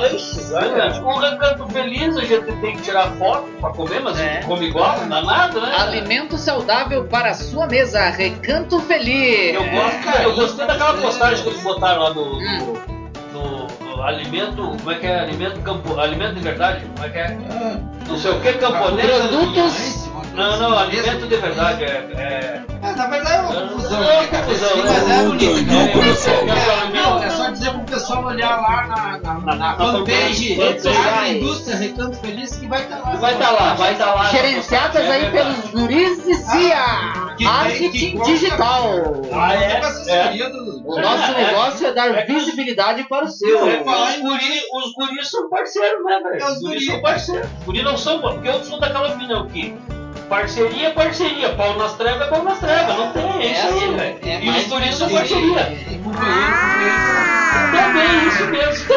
olha. 0.55 1.01
Com 1.01 1.15
o 1.15 1.19
recanto 1.19 1.67
feliz, 1.69 2.17
a 2.17 2.21
gente 2.25 2.53
tem 2.61 2.77
que 2.77 2.83
tirar 2.83 3.11
foto 3.19 3.45
pra 3.61 3.71
comer, 3.71 4.01
mas 4.01 4.19
É. 4.19 4.41
come 4.47 4.67
igual, 4.69 4.99
não 5.01 5.09
dá 5.09 5.23
nada, 5.23 5.61
né? 5.61 5.75
Alimento 5.79 6.37
saudável 6.39 7.05
para 7.05 7.31
a 7.31 7.35
sua 7.35 7.67
mesa. 7.67 8.09
Recanto 8.09 8.81
Feliz. 8.81 9.55
Eu, 9.55 9.65
gosto, 9.71 10.23
eu 10.23 10.35
gostei 10.35 10.67
daquela 10.67 10.95
postagem 10.95 11.43
que 11.43 11.51
eles 11.51 11.63
botaram 11.63 12.03
lá 12.03 12.11
do, 12.11 12.23
Hum. 12.23 12.79
do- 13.33 13.67
do 13.67 13.78
alimento, 14.03 14.57
como 14.79 14.91
é 14.91 14.95
que 14.97 15.07
é? 15.07 15.21
Alimento 15.21 15.61
campo, 15.61 15.99
alimento 16.01 16.35
de 16.35 16.41
verdade, 16.41 16.85
como 16.95 17.07
é 17.07 17.11
que 17.11 17.19
é? 17.19 17.39
Ah, 17.51 17.79
Não 18.07 18.19
sei 18.19 18.31
o 18.33 18.41
que, 18.41 18.53
camponês. 18.55 19.11
Produtos. 19.11 20.09
Não, 20.35 20.57
não, 20.59 20.79
alimento 20.79 21.27
de 21.27 21.37
verdade, 21.37 21.85
é... 21.85 21.89
é... 22.17 22.63
É, 22.81 22.93
na 22.95 23.07
verdade 23.09 23.35
é 23.35 23.41
uma 23.41 23.69
confusão, 23.69 23.99
É 24.05 24.07
né, 24.07 24.19
uma 24.21 24.29
cara? 24.29 24.45
confusão, 24.45 24.71
mas 24.77 25.11
é 25.11 25.23
bonito. 25.25 25.63
Não, 25.63 26.47
não, 26.47 26.55
É, 26.55 26.91
não, 26.93 27.23
é 27.25 27.31
só 27.31 27.51
dizer 27.51 27.71
pro 27.73 27.81
pessoal 27.81 28.25
olhar 28.25 28.61
lá 28.61 28.87
na, 28.87 29.19
na, 29.19 29.41
na, 29.41 29.55
Na 29.57 29.77
fanpage. 29.77 30.57
Agroindústria 30.63 31.77
Recanto 31.77 32.17
Feliz 32.19 32.57
que 32.57 32.69
vai 32.69 32.83
estar 32.83 32.99
lá. 32.99 33.15
Vai 33.17 33.33
estar 33.33 33.51
lá, 33.51 33.75
vai 33.75 33.93
estar 33.93 34.15
lá. 34.15 34.25
Gerenciadas 34.27 35.05
É 35.05 35.11
aí 35.11 35.21
verdade. 35.31 35.55
pelos 35.61 35.71
guris 35.73 36.25
de 36.25 36.35
CIA. 36.35 37.35
Tem- 37.37 37.47
Marketing 37.47 38.23
digital. 38.23 38.85
Ah, 39.33 39.55
é? 39.55 39.81
O 40.89 40.99
nosso 41.01 41.33
É, 41.33 41.43
é. 41.43 41.47
negócio 41.47 41.87
é 41.87 41.93
dar 41.93 42.15
É 42.15 42.25
visibilidade 42.25 43.05
para 43.09 43.27
o 43.27 43.29
seu. 43.29 43.69
É, 43.69 43.85
falar 43.85 44.17
em 44.17 44.23
guri, 44.23 44.61
os 44.73 44.93
guris 44.95 45.29
são 45.31 45.49
parceiros, 45.51 46.03
né, 46.03 46.19
velho? 46.21 46.47
Os 46.47 46.61
guris 46.61 46.63
guri. 46.63 46.85
são 46.87 47.03
parceiros. 47.03 47.49
Os 47.61 47.65
guris 47.67 47.85
não 47.85 47.97
são, 47.99 48.21
porque 48.21 48.49
eu 48.49 48.65
sou 48.65 48.81
daquela 48.81 49.09
opinião 49.15 49.47
que 49.47 49.75
parceria 50.29 50.89
é 50.89 50.91
parceria, 50.91 51.49
pau 51.55 51.77
nas 51.79 51.95
trevas 51.95 52.27
é 52.27 52.31
pau 52.31 52.43
nas 52.43 52.59
trevas, 52.59 52.97
não 52.97 53.13
tem, 53.13 53.43
é 53.43 53.53
isso 53.53 53.67
aí, 53.67 53.95
velho. 53.95 54.19
É 54.23 54.41
e 54.41 54.47
mais 54.47 54.63
os 54.65 54.69
guris 54.73 54.95
são 54.95 55.09
e- 55.09 55.13
parceria. 55.13 55.61
e 55.91 55.99
Também, 57.71 58.29
isso 58.29 58.45
mesmo. 58.47 58.95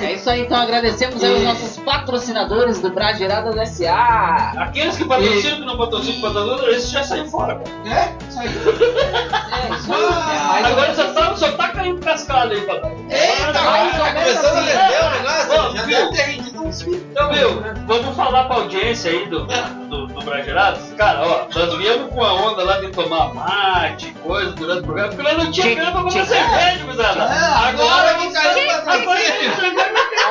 É 0.00 0.12
isso 0.14 0.28
aí, 0.30 0.40
então 0.42 0.60
agradecemos 0.60 1.22
aí 1.22 1.32
os 1.34 1.42
E- 1.42 1.44
nossos 1.44 1.76
patrocinadores 1.78 2.80
do 2.80 2.90
Brageradas 2.90 3.54
SA. 3.70 4.52
Aqueles 4.58 4.96
que 4.96 5.04
patrocinam, 5.04 5.56
que 5.60 5.64
não 5.64 5.76
patrocinam, 5.78 6.20
patrocinam, 6.20 6.70
esses 6.70 6.90
já 6.90 7.04
saem 7.04 7.28
fora, 7.28 7.54
cara. 7.56 7.70
companheiro. 7.70 8.00
É, 8.00 8.28
isso 8.28 8.40
aí. 8.40 8.48
É 8.48 9.74
isso 9.76 9.92
aí. 9.92 10.62
É 10.62 10.66
Agora 10.66 10.94
só 10.94 11.04
tá, 11.12 11.36
só 11.36 11.52
tá 11.52 11.68
caindo 11.68 12.00
cascada 12.00 12.52
aí 12.54 12.60
pra 12.62 12.78
dar. 12.78 12.90
Eita, 13.10 13.52
tá 13.52 14.12
começando 14.12 14.56
a 14.56 14.60
render 14.60 15.04
o 15.04 15.10
negócio. 15.10 15.76
Já 15.76 15.82
viu? 15.84 16.10
deve 16.12 16.42
ter. 16.42 16.51
Então, 16.66 17.32
meu, 17.32 17.62
vamos 17.86 18.16
falar 18.16 18.44
pra 18.44 18.56
audiência 18.56 19.10
aí 19.10 19.26
do, 19.26 19.44
do, 19.46 20.06
do 20.06 20.22
Bragerados. 20.22 20.92
Cara, 20.96 21.20
ó, 21.26 21.46
nós 21.54 21.76
viemos 21.76 22.12
com 22.12 22.22
a 22.22 22.32
onda 22.32 22.62
lá 22.64 22.80
de 22.80 22.88
tomar 22.90 23.34
mate, 23.34 24.12
coisa 24.22 24.52
durante 24.52 24.80
o 24.80 24.84
programa, 24.84 25.08
porque 25.08 25.22
nós 25.22 25.44
não 25.44 25.50
tinha 25.50 25.74
grana 25.74 25.92
pra 25.92 26.02
comprar 26.02 26.26
cerveja, 26.26 26.84
gurizada. 26.84 27.20
É, 27.22 27.68
agora 27.68 28.14
que 28.14 28.32
caiu 28.32 28.82
pra 28.82 28.92
cerveja. 28.92 29.32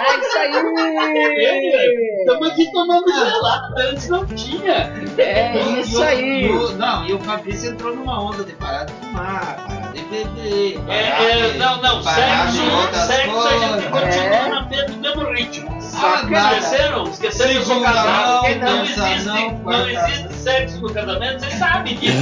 É 0.01 0.17
isso 0.19 0.37
aí. 0.37 2.15
Estamos 2.19 2.49
aqui 2.49 2.71
tomando 2.71 3.07
gelado, 3.13 3.75
antes 3.77 4.07
não 4.09 4.25
tinha. 4.25 4.91
É 5.17 5.57
isso 5.79 6.01
aí. 6.01 6.47
não, 6.77 7.05
e 7.05 7.13
o 7.13 7.19
Fabrício 7.19 7.71
entrou 7.71 7.95
numa 7.95 8.21
onda 8.21 8.43
de 8.43 8.53
parar 8.53 8.85
de 8.85 8.93
fumar, 8.93 9.57
parar 9.67 9.80
É, 10.87 11.49
é, 11.49 11.53
não, 11.57 11.81
não, 11.81 12.01
sexo, 12.01 13.07
sexo 13.07 13.47
a 13.47 13.77
gente 13.77 13.87
continua 13.89 14.35
É. 14.35 14.49
na 14.49 14.61
mesmo, 14.63 14.95
no 14.95 15.01
mesmo 15.01 15.23
ritmo. 15.33 15.81
Ah, 16.03 16.23
nada. 16.29 16.57
Esqueceram? 16.57 17.03
Esqueceram 17.03 17.51
que 17.51 17.57
eu 17.57 17.65
sou 17.65 17.81
casado. 17.81 18.27
não, 18.27 18.39
porque 18.39 18.55
não, 18.55 18.83
existe, 18.83 19.27
não, 19.27 19.51
não, 19.59 19.89
existe 19.89 20.33
sexo 20.33 20.81
no 20.81 20.93
casamento, 20.93 21.39
vocês 21.39 21.53
sabem 21.55 21.95
disso. 21.95 22.17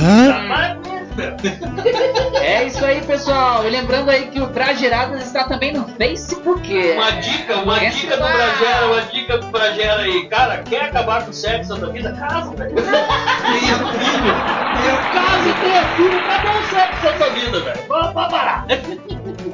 É 2.42 2.64
isso 2.66 2.84
aí, 2.84 3.02
pessoal. 3.02 3.66
E 3.66 3.70
lembrando 3.70 4.10
aí 4.10 4.28
que 4.28 4.40
o 4.40 4.48
Brageradas 4.48 5.26
está 5.26 5.44
também 5.46 5.74
no 5.74 5.88
Facebook. 5.88 6.94
Uma 6.94 7.12
dica, 7.12 7.56
uma 7.58 7.84
Essa 7.84 7.98
dica 7.98 8.18
do. 8.18 8.24
Bragera, 8.24 8.88
uma 8.88 9.02
dica 9.02 9.38
do 9.38 9.48
Bragera 9.48 10.02
aí. 10.02 10.28
Cara, 10.28 10.58
quer 10.64 10.84
acabar 10.86 11.24
com 11.24 11.32
o 11.32 11.34
sexo 11.34 11.74
da 11.74 11.80
tua 11.80 11.92
vida? 11.92 12.12
Casa, 12.14 12.56
velho. 12.56 12.76
Tenha 12.76 13.78
filho. 13.78 14.34
Casa 15.14 15.50
e 15.50 15.54
tenha 15.54 15.84
filho, 15.96 16.20
acabou 16.20 16.60
o 16.60 16.64
sexo 16.66 17.04
da 17.04 17.12
tua 17.14 17.30
vida, 17.30 17.60
velho. 17.60 17.80
Vamos 17.88 18.14
parar. 18.14 18.66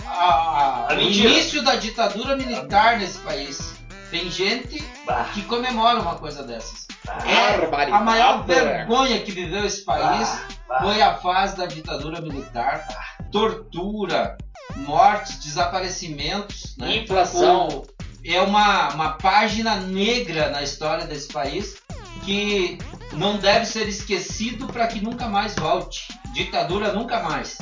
a- 0.07 0.87
A 0.89 0.93
o 0.95 0.99
início 1.01 1.61
da 1.63 1.75
ditadura 1.75 2.35
militar 2.35 2.97
nesse 2.97 3.17
país. 3.19 3.73
Tem 4.09 4.29
gente 4.29 4.83
Bah, 5.05 5.25
que 5.33 5.41
comemora 5.43 5.99
uma 5.99 6.15
coisa 6.15 6.43
dessas. 6.43 6.85
Barbaridade. 7.05 7.91
A 7.91 7.99
maior 8.01 8.43
vergonha 8.45 9.19
que 9.21 9.31
viveu 9.31 9.65
esse 9.65 9.83
país 9.85 10.29
bah. 10.67 10.81
foi 10.81 11.01
a 11.01 11.15
fase 11.15 11.55
da 11.57 11.65
ditadura 11.65 12.19
militar, 12.21 12.85
tortura, 13.31 14.37
mortes, 14.77 15.37
desaparecimentos, 15.39 16.75
né? 16.77 16.97
Inflação. 16.97 17.67
O- 17.67 17.85
é 18.23 18.39
uma, 18.41 18.89
uma 18.93 19.09
página 19.13 19.77
negra 19.77 20.49
na 20.51 20.61
história 20.61 21.05
desse 21.07 21.27
país 21.29 21.77
que 22.23 22.77
não 23.13 23.37
deve 23.37 23.65
ser 23.65 23.87
esquecido 23.89 24.67
para 24.67 24.85
que 24.87 25.01
nunca 25.01 25.27
mais 25.27 25.55
volte. 25.55 26.07
Ditadura 26.33 26.93
nunca 26.93 27.19
mais. 27.23 27.57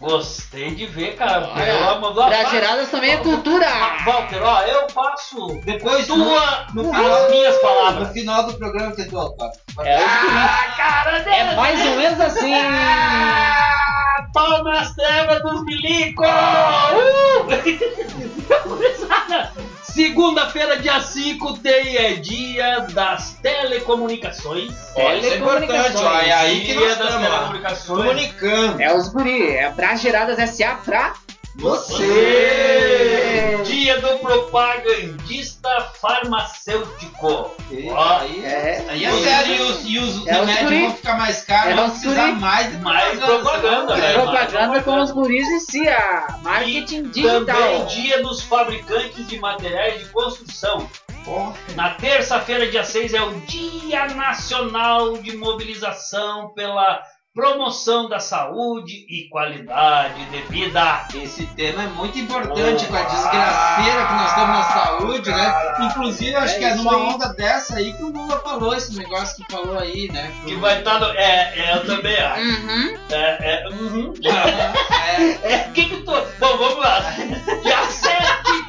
Gostei 0.00 0.74
de 0.74 0.86
ver, 0.86 1.14
cara. 1.14 1.48
Olha, 1.54 1.64
Pelo 1.64 1.90
amor 1.90 2.14
do 2.14 2.24
Brageradas 2.24 2.90
também 2.90 3.10
é 3.12 3.16
cultura. 3.18 3.66
Walter, 4.04 4.42
ó, 4.42 4.62
eu 4.62 4.86
passo 4.86 5.60
Depois 5.64 6.08
no, 6.08 6.14
tua, 6.16 6.66
no 6.72 6.90
as 6.90 6.96
final, 6.96 7.30
minhas 7.30 7.54
no 7.54 7.60
palavras. 7.60 8.12
final 8.12 8.46
do 8.46 8.54
programa 8.54 8.92
que 8.96 9.04
tu 9.04 9.18
autógrafo. 9.18 9.60
É, 9.80 9.96
os 9.98 10.02
guri. 10.02 10.38
Ah, 10.38 10.74
cara, 10.76 11.18
é 11.18 11.54
mais 11.54 11.86
ou 11.86 11.96
menos 11.96 12.20
assim. 12.20 12.54
Ah, 12.54 14.26
pau 14.32 14.64
nas 14.64 14.94
trevas 14.94 15.42
dos 15.42 15.64
milicos! 15.66 16.26
Uh! 16.26 18.29
Segunda-feira, 19.82 20.78
dia 20.78 21.00
5, 21.00 21.58
tem 21.58 21.96
é 21.96 22.14
dia 22.14 22.86
das 22.92 23.34
telecomunicações. 23.42 24.72
Olha, 24.94 25.18
isso 25.18 25.32
é 25.32 25.36
importante, 25.36 25.96
ó, 25.96 26.20
é 26.20 26.32
aí 26.32 26.60
que 26.60 26.72
dia 26.72 26.80
nós 26.80 26.98
das 26.98 27.06
estamos 27.08 27.26
ó, 27.26 27.30
telecomunicações. 27.30 28.02
comunicando. 28.04 28.82
É 28.82 28.96
os 28.96 29.08
guri. 29.08 29.50
É 29.56 29.70
Brageradas 29.70 30.50
SA 30.50 30.76
pra 30.84 31.14
Você! 31.60 33.58
Dia 33.64 34.00
do 34.00 34.18
propagandista 34.18 35.68
farmacêutico. 36.00 37.50
E 37.70 37.88
Ó, 37.90 38.18
aí, 38.18 38.44
É. 38.44 38.84
aí 38.88 39.04
é 39.04 39.12
sério, 39.12 39.54
e 39.54 39.60
os, 39.60 39.84
e 39.84 39.98
os 39.98 40.26
É 40.26 40.40
os 40.40 40.46
remédios 40.48 40.62
guri. 40.70 40.80
vão 40.86 40.94
ficar 40.96 41.18
mais 41.18 41.44
caros, 41.44 41.72
É 41.72 41.74
vão 41.76 41.90
precisar 41.90 42.26
guri. 42.28 42.40
mais 42.40 42.70
de 42.70 42.76
Mais 42.78 43.18
propaganda, 43.18 43.96
né? 43.96 44.12
propaganda 44.14 44.82
com 44.82 45.00
os 45.00 45.10
guris 45.10 45.46
em 45.48 45.60
si, 45.60 45.88
a 45.88 46.38
marketing 46.42 47.02
digital. 47.10 47.44
Também 47.44 47.84
dia 47.86 48.22
dos 48.22 48.42
fabricantes 48.42 49.26
de 49.26 49.38
materiais 49.38 49.98
de 50.00 50.06
construção. 50.10 50.88
Porra. 51.24 51.52
Na 51.76 51.90
terça-feira, 51.90 52.66
dia 52.70 52.82
6, 52.84 53.12
é 53.12 53.20
o 53.22 53.32
Dia 53.42 54.06
Nacional 54.08 55.18
de 55.18 55.36
Mobilização 55.36 56.48
pela 56.54 57.02
Promoção 57.32 58.08
da 58.08 58.18
Saúde 58.18 59.06
e 59.08 59.28
Qualidade 59.28 60.24
de 60.30 60.42
Vida. 60.48 61.06
Esse 61.14 61.46
tema 61.54 61.84
é 61.84 61.86
muito 61.86 62.18
importante 62.18 62.86
com 62.86 62.96
a 62.96 63.02
desgraceira 63.02 64.06
que 64.06 64.14
nós 64.14 64.28
estamos 64.30 64.58
na 64.58 64.64
saúde, 64.64 65.30
né? 65.30 65.54
Inclusive, 65.80 66.34
acho 66.34 66.54
É 66.56 66.58
que 66.58 66.64
é 66.64 66.74
numa 66.74 66.90
aí. 66.96 67.02
onda 67.02 67.32
dessa 67.34 67.76
aí 67.76 67.92
que 67.92 68.02
o 68.02 68.10
Lula 68.10 68.36
falou 68.40 68.74
esse 68.74 68.98
negócio 68.98 69.36
que 69.36 69.52
falou 69.52 69.78
aí, 69.78 70.10
né? 70.10 70.32
Que 70.44 70.56
vai 70.56 70.78
estar 70.80 70.98
no. 70.98 71.06
É, 71.06 71.52
é, 71.56 71.76
eu 71.76 71.86
também 71.86 72.16
acho. 72.16 72.42
Uhum. 72.42 72.98
É, 73.10 73.38
é, 73.40 73.68
uhum. 73.68 74.12
É, 75.46 75.54
É, 75.54 75.58
que 75.72 75.84
que 75.84 75.96
tu. 76.02 76.10
Bom, 76.10 76.56
vamos 76.58 76.78
lá. 76.78 77.00
Dia 77.62 77.84
7, 77.84 78.16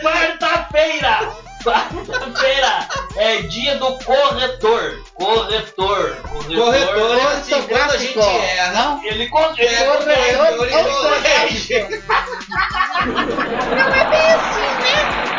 quarta-feira. 0.04 1.34
Quarta-feira 1.64 2.88
é 3.16 3.42
dia 3.44 3.76
do 3.76 3.98
corretor. 4.00 5.04
Corretor. 5.14 6.16
corretor 6.44 7.18
é 7.18 7.24
assim, 7.34 7.62
quando 7.64 7.92
a 7.92 7.98
gente 7.98 8.20
erra, 8.20 8.72
Não? 8.74 9.06
Ele 9.06 9.30
corre. 9.30 9.64
É, 9.64 9.86
corretor, 9.86 10.68
ele 10.68 10.76
ortográfico. 10.76 11.74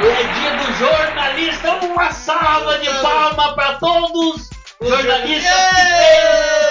É 0.04 0.22
dia 0.34 0.50
do 0.56 0.72
jornalista. 0.78 1.72
Uma 1.86 2.12
salva 2.12 2.78
de 2.78 2.90
palma 3.00 3.54
para 3.54 3.74
todos 3.74 4.48
os 4.80 4.88
jornalistas 4.88 5.52
que 5.52 5.90
têm. 5.90 6.22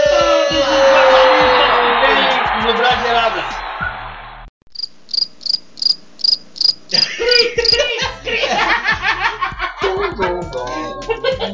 Todos 0.09 0.57
os 0.57 0.65
jornalistas 0.87 1.79
que 1.81 1.93
têm 2.07 2.65
no 2.65 2.73
Brasileirada. 2.73 3.61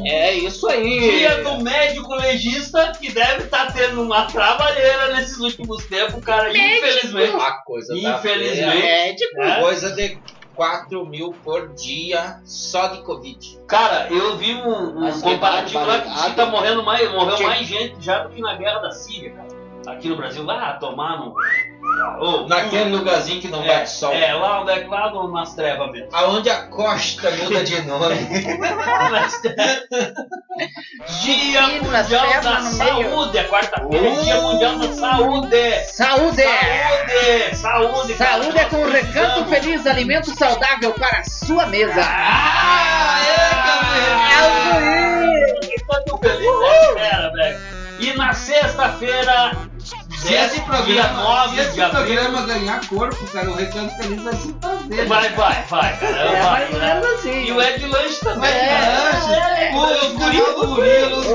É 0.04 0.34
isso 0.34 0.68
aí. 0.68 1.18
Dia 1.18 1.42
do 1.42 1.62
médico 1.62 2.14
legista 2.14 2.92
que 2.98 3.10
deve 3.10 3.44
estar 3.44 3.72
tendo 3.72 4.02
uma 4.02 4.26
trabalheira 4.26 5.14
nesses 5.14 5.38
últimos 5.38 5.84
tempos, 5.86 6.22
cara. 6.24 6.50
Infelizmente. 6.50 7.36
A 7.36 7.52
coisa 7.64 7.94
tá 7.94 8.18
Infelizmente. 8.18 9.24
Feia. 9.34 9.44
É. 9.44 9.60
Coisa 9.60 9.90
de 9.94 10.18
4 10.54 11.06
mil 11.06 11.32
por 11.44 11.68
dia 11.74 12.40
só 12.44 12.88
de 12.88 13.02
Covid. 13.02 13.60
Cara, 13.68 14.08
eu 14.10 14.36
vi 14.36 14.54
um, 14.54 15.06
um 15.06 15.12
que 15.12 15.20
comparativo 15.20 15.84
lá 15.84 16.00
que 16.00 16.08
diz 16.08 16.22
que 16.22 16.30
barbaridade. 16.30 16.36
tá 16.36 16.46
morrendo 16.46 16.82
mais, 16.82 17.10
morreu 17.12 17.40
mais 17.46 17.66
gente 17.66 18.04
já 18.04 18.24
do 18.24 18.30
que 18.30 18.40
na 18.40 18.56
guerra 18.56 18.80
da 18.80 18.90
Síria, 18.90 19.32
cara. 19.32 19.57
Aqui 19.92 20.08
no 20.08 20.16
Brasil, 20.16 20.44
lá 20.44 20.74
tomar 20.74 21.18
no. 21.18 21.34
Ô, 22.20 22.46
Naquele 22.46 22.90
lugarzinho 22.94 23.40
que 23.40 23.48
não 23.48 23.62
é, 23.64 23.66
bate 23.78 23.90
sol. 23.90 24.12
é, 24.12 24.32
lá 24.34 24.60
onde 24.60 24.70
é 24.70 24.86
lá 24.86 25.10
no- 25.10 25.32
nas 25.32 25.54
trevas 25.54 25.90
mesmo. 25.90 26.08
Aonde 26.12 26.48
a 26.50 26.66
costa 26.68 27.30
muda 27.32 27.64
de 27.64 27.80
nome. 27.82 28.14
Dia 31.22 31.62
Mundial 31.62 32.40
da. 32.42 32.60
Saúde, 32.62 33.38
a 33.38 33.48
quarta-feira 33.48 34.08
é 34.08 34.20
Dia! 34.22 34.40
Mundial 34.40 34.78
da 34.78 34.92
Saúde. 34.92 35.50
saúde. 35.86 36.42
Saúde! 36.42 37.56
Saúde! 37.56 38.14
Saúde 38.14 38.58
é 38.58 38.64
com 38.64 38.76
Nós 38.78 38.92
recanto 38.92 39.44
feliz, 39.46 39.86
alimento 39.86 40.30
saudável 40.36 40.92
para 40.94 41.18
a 41.20 41.24
sua 41.24 41.66
mesa. 41.66 42.00
Ah, 42.04 43.20
É 44.32 44.42
o 44.46 44.50
guri. 44.74 45.68
Recanto 45.70 46.18
feliz 46.18 46.48
é 46.62 46.92
fera, 46.94 47.32
velho. 47.32 47.58
E 48.00 48.12
na 48.16 48.32
sexta-feira, 48.32 49.52
Se 50.20 50.34
esse 50.34 50.54
dia 50.56 50.64
programa, 50.64 51.22
9 51.22 51.54
se 51.54 51.60
esse 51.60 51.90
programa 51.90 52.42
ganhar 52.42 52.86
corpo, 52.88 53.26
cara, 53.28 53.50
o 53.50 53.54
Recanto 53.54 53.94
Feliz 53.96 54.22
vai 54.22 54.34
se 54.34 54.54
fazer. 54.60 55.06
Vai, 55.06 55.28
vai, 55.30 55.62
vai, 55.68 55.96
cara. 55.98 56.16
É 56.16 56.42
vai, 56.42 56.68
né? 56.72 56.94
menos 56.94 57.06
assim. 57.18 57.44
E 57.44 57.52
o 57.52 57.62
Ed 57.62 57.86
Lanche 57.86 58.20
também. 58.20 58.40
Vai, 58.40 58.52
né? 58.52 59.10
lanche. 59.12 59.32
É, 59.32 59.70
Pô, 59.72 59.84
os 59.86 60.02
os 60.02 60.12
guri- 60.14 60.38
canal 60.38 60.54
do 60.60 60.68
Murilo, 60.68 61.18
os 61.18 61.26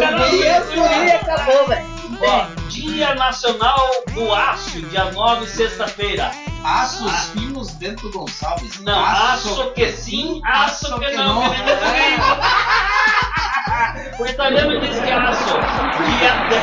E 1.06 1.12
acabou, 1.12 1.68
velho. 1.68 1.94
Ó, 2.26 2.46
Dia 2.70 3.16
Nacional 3.16 3.90
do 4.14 4.34
Aço, 4.34 4.82
dia 4.84 5.06
9, 5.12 5.48
sexta-feira. 5.48 6.32
Aços 6.64 7.12
Ah. 7.12 7.26
finos 7.34 7.74
dentro 7.74 8.10
do 8.10 8.20
Gonçalves. 8.20 8.80
Não, 8.82 9.04
aço 9.04 9.72
que 9.74 9.92
sim, 9.92 10.42
aço 10.46 10.98
que 11.00 11.12
não. 11.12 11.42
que 11.42 11.50
nem 11.50 11.64
português. 11.64 12.20
O 14.20 14.26
italiano 14.26 14.80
diz 14.80 15.00
que 15.00 15.10
é 15.10 15.14
aço. 15.14 15.58
Dia 16.20 16.34
10, 16.50 16.62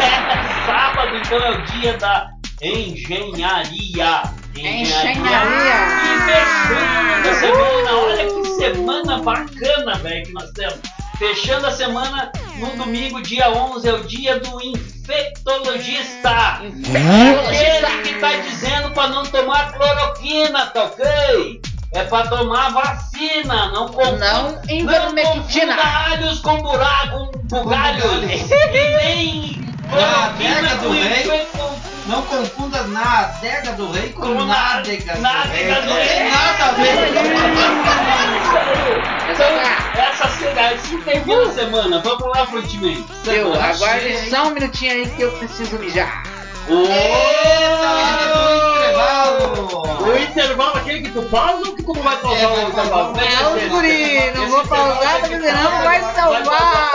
sábado, 0.67 1.17
então 1.17 1.39
é 1.39 1.51
o 1.51 1.63
dia 1.65 1.97
da 1.99 2.31
engenharia. 2.63 4.23
Engenharia. 4.57 5.77
E 6.05 6.19
fechando 6.27 7.29
a 7.29 7.35
semana, 7.35 7.97
olha 7.97 8.27
que 8.27 8.51
semana 8.55 9.19
bacana, 9.23 9.95
velho, 10.03 10.25
que 10.25 10.33
nós 10.33 10.51
temos. 10.51 10.79
Fechando 11.19 11.67
a 11.67 11.73
semana, 11.73 12.33
no 12.57 12.71
domingo, 12.77 13.21
dia 13.23 13.51
11, 13.51 13.89
é 13.89 13.93
o 13.93 14.05
dia 14.05 14.39
do 14.41 14.63
infectologista. 14.63 16.31
Aquele 16.31 18.03
que 18.03 18.15
tá 18.21 18.37
dizendo 18.37 18.91
pra 18.93 19.09
não 19.09 19.25
tomar 19.25 19.73
cloroquina, 19.73 20.67
tá 20.67 20.85
ok? 20.85 21.61
É 21.93 22.05
pra 22.05 22.27
tomar 22.29 22.71
vacina, 22.73 23.67
não 23.73 23.89
confunda. 23.89 24.33
Não 24.33 24.53
Não 24.53 24.61
invermectina. 24.69 25.75
confunda 25.77 26.09
alhos 26.13 26.39
com 26.41 26.63
buraco. 26.63 27.31
E 27.51 28.97
nem 28.97 29.61
Na 29.91 30.27
adega 30.27 30.77
do 30.77 30.93
rei. 30.93 31.49
Não 32.07 32.23
confunda 32.23 32.83
na 32.85 33.19
adega 33.21 33.73
do 33.73 33.91
rei 33.91 34.11
com 34.11 34.45
nádega 34.45 35.15
do 35.15 35.23
rei. 35.51 35.65
do 35.81 35.87
Não 35.89 35.97
rei. 35.97 36.31
nada 36.31 36.65
a 36.65 36.73
ver. 36.73 37.11
Então, 39.31 39.47
essa 40.03 40.29
semana, 40.29 40.69
assim 40.75 41.01
tem 41.03 41.23
fim 41.25 41.49
de 41.49 41.55
semana. 41.55 42.01
Vamos 42.01 42.29
lá, 42.37 42.47
Frutiman. 42.47 43.03
Deu, 43.25 43.53
Semana 43.53 43.65
aguarde 43.73 44.31
só 44.31 44.49
um 44.49 44.51
minutinho 44.51 44.93
aí 44.93 45.09
que 45.11 45.23
eu 45.23 45.33
preciso 45.33 45.79
mijar. 45.79 46.23
Eita, 46.71 47.89
intervalo. 48.77 50.03
O 50.03 50.17
intervalo 50.17 50.77
aquele 50.79 51.03
que 51.03 51.11
tu 51.11 51.23
pausa 51.23 51.69
ou 51.69 51.75
que 51.75 51.83
tu 51.83 51.93
não 51.95 52.03
vai 52.03 52.17
pausar 52.19 52.43
É, 52.43 52.47
o 52.47 52.69
intervalo? 52.69 53.13
Não, 53.13 53.69
guri, 53.69 54.31
não 54.35 54.49
vou 54.49 54.67
pausar 54.67 55.21
porque 55.21 55.41
senão 55.41 55.71
não 55.71 55.83
vai 55.83 56.01
salvar. 56.15 56.91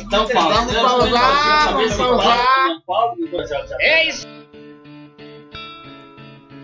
Então 0.00 0.28
pausa. 0.28 0.56
Vamos 0.56 0.72
Não, 0.72 0.82
pausar, 0.82 1.74
vamos 1.74 1.96
pausar. 1.96 3.78
É 3.80 4.08
isso. 4.08 4.26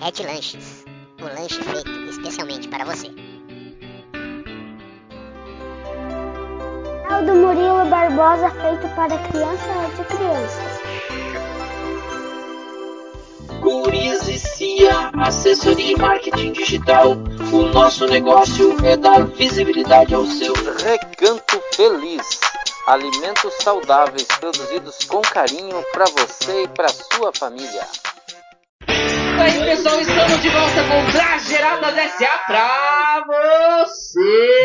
Het 0.01 0.19
Lanches. 0.25 0.85
O 1.21 1.25
lanche 1.25 1.63
feito 1.63 1.91
especialmente 2.11 2.67
para 2.69 2.85
você. 2.85 3.09
É 7.09 7.15
o 7.15 7.25
do 7.27 7.35
Murilo 7.37 7.85
Barbosa 7.87 8.51
feito 8.51 8.89
para 8.97 9.17
crianças 9.29 9.97
de 9.97 10.05
crianças. 10.07 10.72
Guriz 13.63 14.27
e 14.27 14.39
Cia, 14.41 15.13
assessoria 15.19 15.93
e 15.93 15.97
marketing 15.97 16.51
digital. 16.51 17.13
O 17.53 17.63
nosso 17.73 18.07
negócio 18.07 18.77
é 18.85 18.97
dar 18.97 19.25
visibilidade 19.25 20.13
ao 20.13 20.27
seu. 20.27 20.53
Recanto 20.53 21.63
Feliz. 21.73 22.41
Alimentos 22.89 23.55
saudáveis 23.61 24.25
produzidos 24.25 25.05
com 25.05 25.23
carinho 25.23 25.81
para 25.93 26.07
você 26.07 26.65
e 26.65 26.69
para 26.69 26.89
sua 26.89 27.33
família. 27.33 27.87
E 28.89 29.41
aí, 29.41 29.65
pessoal, 29.65 30.01
estamos 30.01 30.43
de 30.43 30.49
volta 30.49 30.83
com 30.83 31.13
Brageradas 31.13 31.97
S.A. 31.97 32.39
pra 32.47 33.25
você. 33.29 34.21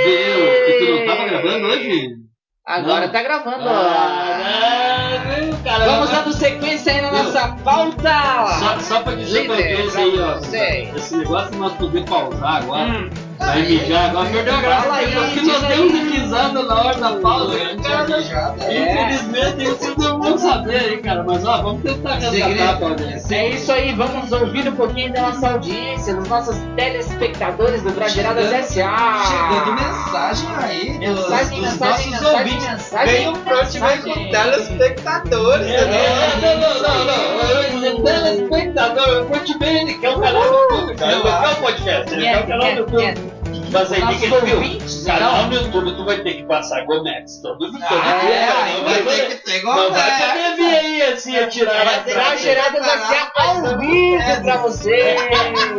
Viu? 0.05 0.47
E 0.69 0.79
tu 0.79 0.91
não 0.91 1.05
tava 1.05 1.29
gravando 1.29 1.67
hoje? 1.67 2.26
Agora 2.67 3.06
Não. 3.06 3.13
tá 3.13 3.23
gravando. 3.23 3.69
Ah, 3.69 5.21
não, 5.25 5.58
cara, 5.63 5.86
Vamos 5.86 6.10
dando 6.10 6.34
sequência 6.34 6.91
aí 6.91 7.01
na 7.01 7.12
nossa 7.13 7.56
pauta. 7.63 8.12
Só, 8.60 8.80
só 8.82 8.99
pra 9.03 9.15
dizer 9.15 9.45
pra 9.45 9.56
Líder, 9.56 9.84
vocês 9.84 9.95
aí, 9.95 10.19
ó. 10.19 10.97
Esse 10.97 11.15
negócio 11.15 11.51
de 11.51 11.58
nós 11.60 11.73
poder 11.75 12.03
pausar 12.03 12.58
agora. 12.63 12.89
Hum. 12.89 13.10
Vai 13.39 13.62
mijar 13.62 14.10
agora, 14.10 14.30
perdeu 14.30 14.56
a 14.56 14.62
graça. 14.62 14.82
Fala 14.84 14.95
aí, 14.97 15.06
diz 15.34 15.47
nós 15.47 15.63
aí. 15.63 15.78
demos 15.78 16.12
risada 16.13 16.63
na 16.63 16.82
hora 16.82 16.97
da 16.97 17.12
pausa. 17.17 17.58
cara? 17.84 18.56
É. 18.67 18.82
Infelizmente, 18.82 19.63
isso 19.63 19.95
não 19.97 20.19
vamos 20.19 20.41
saber 20.41 20.76
aí, 20.78 20.97
cara. 20.97 21.23
Mas 21.23 21.45
ó, 21.45 21.62
vamos 21.62 21.84
tentar 21.84 22.15
resgatar 22.15 22.78
pra 22.78 22.88
audiência. 22.89 23.36
É 23.36 23.50
isso 23.50 23.71
aí, 23.71 23.93
vamos 23.93 24.32
ouvir 24.32 24.67
um 24.67 24.76
pouquinho 24.76 25.13
da 25.13 25.21
nossa 25.21 25.50
audiência, 25.52 26.15
dos 26.15 26.28
nossos 26.28 26.58
telespectadores 26.76 27.82
do 27.84 27.89
Chegando- 28.10 28.39
S.A. 28.39 29.23
Chegando 29.23 29.82
mensagem 29.82 30.50
aí 30.58 30.89
dos, 30.93 31.00
Mensagem, 31.00 31.62
dos 31.62 31.71
mensagem, 31.71 31.80
nossos 31.80 32.06
mensagem, 32.08 32.38
ouvintes. 32.56 32.67
mensagem, 32.67 33.13
Vem 33.15 33.28
o 33.28 33.32
e 33.32 33.80
vem 33.80 33.97
com 34.02 34.19
mensagem. 34.19 34.32
telespectadores. 34.32 35.67
É, 35.67 35.86
né? 35.86 36.00
não, 36.41 36.58
não, 36.60 36.82
não, 36.82 37.06
não. 37.06 38.04
Telespectador, 38.04 39.08
eu 39.08 39.26
curti 39.26 39.58
bem, 39.58 39.82
ele 39.84 39.93
quer 39.95 40.10
o 40.10 40.19
canal 40.19 40.43
do 40.43 40.95
cara. 40.95 41.12
Ele 41.13 41.21
quer 41.21 41.50
o 41.52 41.56
podcast, 41.58 42.13
ele 42.13 42.23
quer 42.23 42.39
o 42.39 42.47
canal 42.47 42.71
do 42.73 42.78
YouTube. 42.80 43.26
Mas 43.71 43.91
aí 43.91 43.99
tem 43.99 44.05
Nossos 44.05 44.21
que 44.21 44.45
viu? 44.45 44.55
ouvintes, 44.55 45.03
Canal 45.03 45.47
no 45.47 45.53
YouTube, 45.53 45.95
tu 45.95 46.05
vai 46.05 46.17
ter 46.19 46.33
que 46.36 46.43
passar 46.43 46.86
Gomex 46.86 47.41
todo 47.41 47.57
todo 47.60 47.77
Ah, 47.83 48.23
é, 48.23 48.47
não 48.47 48.88
aí 48.88 49.03
vai 49.03 49.15
ter 49.15 49.27
que 49.38 49.43
ter 49.43 49.57
igual 49.57 49.75
Não 49.75 49.91
vai 49.91 50.12
poder 50.12 50.55
vir 50.55 50.75
aí 50.75 51.01
assim, 51.01 51.38
atirar 51.38 51.86
Vai 51.86 52.03
ter 52.03 52.12
frente. 52.12 52.25
Brageradas 52.27 52.88
S.A. 52.88 53.31
ao 53.36 53.77
vivo 53.77 54.41
pra 54.41 54.57
você. 54.57 55.15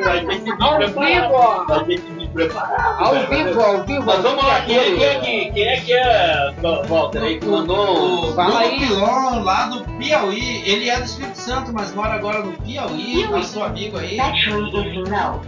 Vai 0.05 0.27
ter 0.27 0.41
que 0.41 0.51
Ao 0.63 0.79
vivo. 0.79 1.65
Vai 1.67 1.85
ter 1.85 2.01
que 2.01 2.13
vir 2.13 2.29
preparado. 2.29 3.05
Ao 3.05 3.15
vivo, 3.27 3.61
ao 3.61 3.85
vivo. 3.85 4.05
Mas 4.05 4.21
vamos 4.23 4.45
lá, 4.45 4.61
quem 4.61 4.79
é, 4.79 4.85
quem 4.85 5.05
é 5.05 5.21
que 5.21 5.29
que, 5.29 5.53
quem 5.53 5.69
é, 5.69 5.81
que 5.81 5.93
é 5.93 6.55
Walter 6.89 7.23
aí 7.23 7.39
que 7.39 7.47
mandou 7.47 8.31
O 8.31 8.35
Fala 8.35 8.61
aí. 8.61 8.79
Pilon, 8.79 9.43
lá 9.43 9.67
do 9.67 9.85
Piauí, 9.99 10.63
ele 10.67 10.89
é 10.89 10.97
do 10.99 11.05
Espírito 11.05 11.39
Santo, 11.39 11.73
mas 11.73 11.95
mora 11.95 12.15
agora 12.15 12.41
no 12.41 12.53
Piauí, 12.53 13.27
nosso 13.29 13.63
amigo 13.63 13.99
aí, 13.99 14.19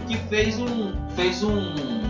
que 0.07 0.17
fez 0.29 0.59
um, 0.59 0.93
fez 1.15 1.43
um, 1.43 2.00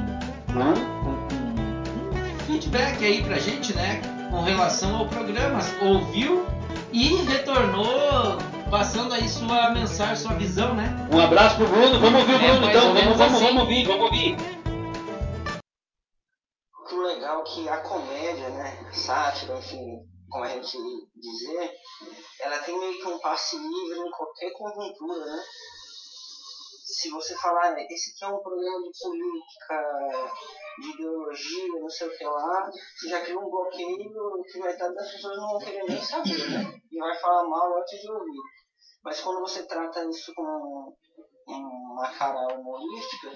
um, 0.55 2.39
feedback 2.45 3.03
aí 3.03 3.23
pra 3.23 3.39
gente, 3.39 3.73
né, 3.73 4.01
com 4.29 4.41
relação 4.41 4.97
ao 4.97 5.07
programa, 5.07 5.59
ouviu 5.81 6.45
e 6.91 7.15
retornou 7.23 8.37
passando 8.69 9.13
aí 9.13 9.27
sua 9.27 9.69
mensagem, 9.71 10.15
sua 10.15 10.33
visão, 10.35 10.73
né? 10.73 11.07
Um 11.11 11.19
abraço 11.19 11.55
pro 11.57 11.67
Bruno, 11.67 11.99
vamos 11.99 12.21
ouvir 12.21 12.33
o 12.33 12.35
É, 12.35 12.47
Bruno 12.47 12.61
mais 12.61 12.77
então, 12.77 12.93
vamos, 12.93 13.17
vamos, 13.17 13.35
assim. 13.35 13.45
vamos 13.45 13.61
ouvir, 13.63 13.85
vamos 13.85 14.03
ouvir. 14.05 14.37
que 16.87 16.95
o 16.95 17.01
legal 17.03 17.41
é 17.41 17.43
que 17.43 17.69
a 17.69 17.77
comédia, 17.81 18.49
né, 18.49 18.89
sátira, 18.91 19.57
enfim, 19.57 19.99
como 20.29 20.43
a 20.45 20.49
gente 20.49 20.77
dizer, 21.15 21.71
ela 22.41 22.57
tem 22.59 22.77
meio 22.79 22.97
que 23.01 23.07
um 23.07 23.19
passe 23.19 23.55
livre 23.57 23.99
em 23.99 24.11
qualquer 24.11 24.51
conjuntura, 24.57 25.25
né? 25.25 25.41
Se 26.91 27.09
você 27.09 27.33
falar, 27.35 27.71
né, 27.71 27.85
esse 27.89 28.11
aqui 28.11 28.25
é 28.25 28.35
um 28.35 28.41
programa 28.43 28.81
de 28.83 28.91
política, 29.01 30.29
de 30.81 30.89
ideologia, 30.89 31.79
não 31.79 31.89
sei 31.89 32.07
o 32.07 32.17
que 32.17 32.23
lá, 32.25 32.69
você 32.97 33.09
já 33.09 33.21
cria 33.21 33.39
um 33.39 33.49
bloqueio 33.49 34.43
que 34.51 34.59
metade 34.59 34.93
das 34.95 35.11
pessoas 35.11 35.37
não 35.37 35.49
vão 35.51 35.59
querer 35.59 35.83
nem 35.87 36.01
saber, 36.01 36.49
né? 36.51 36.79
E 36.91 36.99
vai 36.99 37.17
falar 37.19 37.47
mal 37.47 37.79
antes 37.79 37.99
de 38.01 38.11
ouvir. 38.11 38.41
Mas 39.03 39.21
quando 39.21 39.39
você 39.39 39.65
trata 39.67 40.03
isso 40.09 40.33
com 40.35 40.93
uma 41.47 42.09
cara 42.17 42.55
humorística, 42.55 43.31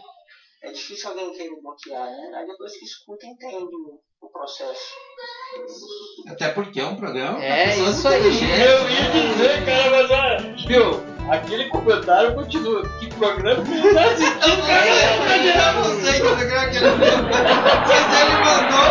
é 0.64 0.72
difícil 0.72 1.10
alguém 1.10 1.32
querer 1.32 1.62
bloquear, 1.62 2.06
né? 2.06 2.32
Aí 2.36 2.46
depois 2.48 2.78
que 2.78 2.84
escuta, 2.86 3.26
entende 3.26 3.74
o, 4.22 4.30
processo. 4.30 4.94
Até 6.30 6.52
porque 6.52 6.80
é 6.82 6.86
um 6.86 6.98
programa 6.98 7.38
pra 7.38 7.46
É, 7.46 7.66
pessoas 7.68 7.98
isso 8.00 8.08
aí. 8.08 8.20
inteligentes. 8.20 8.60
Eu 8.60 8.90
ia 8.90 9.28
dizer, 9.30 9.66
cara, 9.66 9.90
mas 9.92 10.12
olha, 10.12 10.56
viu? 10.68 11.15
Aquele 11.30 11.66
comentário 11.70 12.36
continua. 12.36 12.88
Que 13.00 13.08
programa 13.16 13.64
que 13.64 13.72
você 13.72 13.94
tá 13.94 14.02
assistindo? 14.06 14.66
Eu 15.56 15.74
não 15.74 16.02
sei 16.02 16.14
que 16.14 16.20
programa 16.20 16.68
que 16.68 16.78
ele 16.78 16.88
Mas 17.88 18.22
ele 18.22 18.34
mandou. 18.44 18.86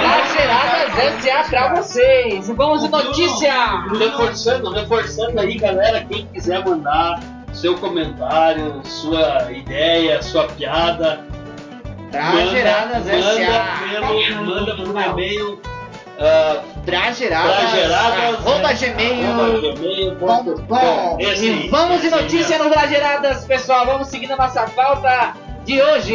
Brageradas 0.00 1.24
S.A. 1.24 1.44
pra 1.44 1.74
vocês. 1.74 2.48
E 2.48 2.52
vamos 2.52 2.82
de 2.82 2.88
notícia. 2.88 3.54
Reforçando, 3.98 4.70
reforçando 4.70 5.40
aí, 5.40 5.56
galera, 5.56 6.04
quem 6.04 6.26
quiser 6.26 6.64
mandar 6.64 7.20
seu 7.52 7.76
comentário, 7.76 8.80
sua 8.84 9.50
ideia, 9.52 10.22
sua 10.22 10.44
piada, 10.48 11.24
Brageradas 12.10 13.04
manda, 13.04 13.16
S.A. 13.16 13.78
pelo, 13.88 14.44
manda 14.44 14.76
por 14.76 14.88
e-mail 14.88 15.60
ah, 16.18 16.62
Brageradas. 16.84 17.70
brageradas, 17.70 18.34
Arroba 18.34 18.68
né, 18.68 18.74
e 21.38 21.68
vamos 21.68 22.00
de 22.00 22.10
notícia 22.10 22.58
no 22.58 22.68
Brageradas, 22.68 23.44
pessoal. 23.44 23.86
Vamos 23.86 24.08
seguindo 24.08 24.32
a 24.32 24.36
nossa 24.36 24.64
pauta 24.68 25.34
de 25.64 25.80
hoje. 25.80 26.12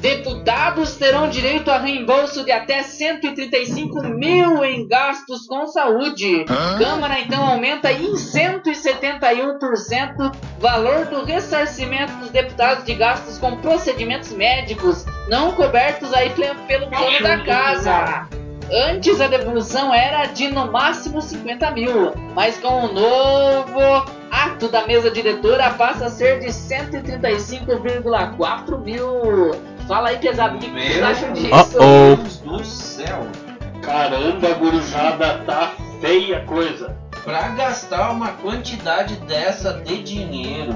Deputados 0.00 0.96
terão 0.96 1.28
direito 1.30 1.70
a 1.70 1.78
reembolso 1.78 2.44
de 2.44 2.52
até 2.52 2.82
135 2.82 4.02
mil 4.02 4.62
em 4.62 4.86
gastos 4.86 5.46
com 5.46 5.66
saúde. 5.66 6.44
Câmara 6.78 7.20
então 7.20 7.42
aumenta 7.42 7.90
em 7.90 8.12
171% 8.12 10.30
valor 10.58 11.06
do 11.06 11.24
ressarcimento 11.24 12.12
dos 12.16 12.28
deputados 12.28 12.84
de 12.84 12.92
gastos 12.94 13.38
com 13.38 13.56
procedimentos 13.56 14.30
médicos 14.32 15.06
não 15.26 15.52
cobertos 15.52 16.12
aí 16.12 16.28
pelo 16.30 16.90
plano 16.90 17.22
da 17.22 17.42
casa. 17.42 18.43
Antes 18.76 19.20
a 19.20 19.28
devolução 19.28 19.94
era 19.94 20.26
de 20.26 20.48
no 20.48 20.72
máximo 20.72 21.22
50 21.22 21.70
mil, 21.70 22.12
mas 22.34 22.58
com 22.58 22.86
o 22.86 22.92
novo 22.92 24.04
ato 24.32 24.66
da 24.66 24.84
mesa 24.84 25.12
diretora 25.12 25.70
passa 25.74 26.06
a 26.06 26.10
ser 26.10 26.40
de 26.40 26.48
135,4 26.48 28.76
mil. 28.80 29.52
Fala 29.86 30.08
aí, 30.08 30.18
pesado, 30.18 30.56
o 30.56 30.58
que 30.58 30.68
que 30.68 30.72
vocês 30.72 31.00
acham 31.00 31.32
disso? 31.32 31.78
Deus 31.78 32.38
do 32.38 32.64
céu. 32.64 33.28
Caramba, 33.80 34.54
gurizada, 34.54 35.38
tá 35.46 35.70
feia 36.00 36.40
coisa. 36.40 36.96
Pra 37.22 37.50
gastar 37.50 38.10
uma 38.10 38.32
quantidade 38.32 39.14
dessa 39.18 39.74
de 39.84 40.02
dinheiro, 40.02 40.74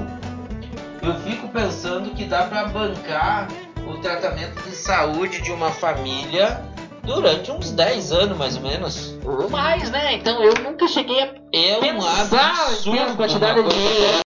eu 1.01 1.15
fico 1.15 1.49
pensando 1.49 2.11
que 2.11 2.23
dá 2.23 2.43
pra 2.43 2.63
bancar 2.63 3.49
o 3.85 3.97
tratamento 3.97 4.63
de 4.63 4.73
saúde 4.73 5.41
de 5.41 5.51
uma 5.51 5.69
família 5.69 6.63
durante 7.03 7.51
uns 7.51 7.71
10 7.71 8.11
anos, 8.11 8.37
mais 8.37 8.55
ou 8.55 8.61
menos. 8.61 9.17
Ou 9.25 9.49
mais, 9.49 9.89
né? 9.89 10.13
Então 10.13 10.43
eu 10.43 10.53
nunca 10.63 10.87
cheguei 10.87 11.21
a 11.21 11.33
É 11.53 11.77
um 11.77 11.79
pensar 11.79 12.35
em 12.35 12.39
absurdo. 12.67 12.99
a 13.01 13.15
quantidade 13.15 13.63
de 13.63 13.69
dinheiro. 13.69 14.19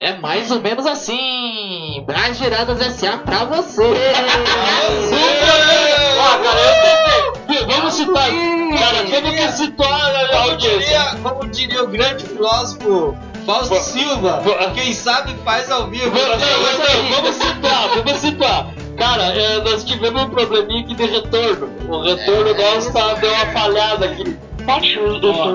É 0.00 0.16
mais 0.16 0.48
ou 0.52 0.60
menos 0.60 0.86
assim. 0.86 2.04
Brageradas 2.06 2.80
S.A. 2.80 3.18
pra 3.18 3.44
você. 3.44 3.82
Cara, 6.42 6.60
eu 6.60 7.32
tentei. 7.46 7.66
Vamos 7.66 7.94
citar. 7.94 8.28
Cara, 8.78 9.04
temos 9.10 9.30
que 9.34 9.52
situar 9.52 10.14
a 10.14 10.42
audiência. 10.44 11.00
como 11.22 11.50
diria 11.50 11.82
o 11.82 11.88
grande 11.88 12.24
filósofo 12.24 13.16
Fausto 13.48 13.70
Bo- 13.74 13.80
Silva, 13.80 14.32
bo- 14.44 14.74
quem 14.74 14.92
sabe 14.92 15.34
faz 15.42 15.70
ao 15.70 15.86
vivo. 15.88 16.10
Não, 16.10 16.28
não, 16.28 16.36
não, 16.38 17.16
vamos 17.16 17.34
situar, 17.36 17.88
vamos 17.94 18.12
situar. 18.20 18.66
Cara, 18.98 19.22
é, 19.24 19.60
nós 19.62 19.84
tivemos 19.84 20.22
um 20.22 20.28
probleminha 20.28 20.82
aqui 20.84 20.94
de 20.94 21.06
retorno. 21.06 21.70
O 21.88 22.02
retorno 22.02 22.52
nosso 22.54 22.92
tá, 22.92 23.14
deu 23.14 23.32
uma 23.32 23.46
falhada 23.46 24.04
aqui. 24.04 24.36
Ó, 24.66 24.72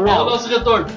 ó 0.10 0.22
o 0.24 0.26
nosso 0.32 0.48
retorno. 0.50 0.88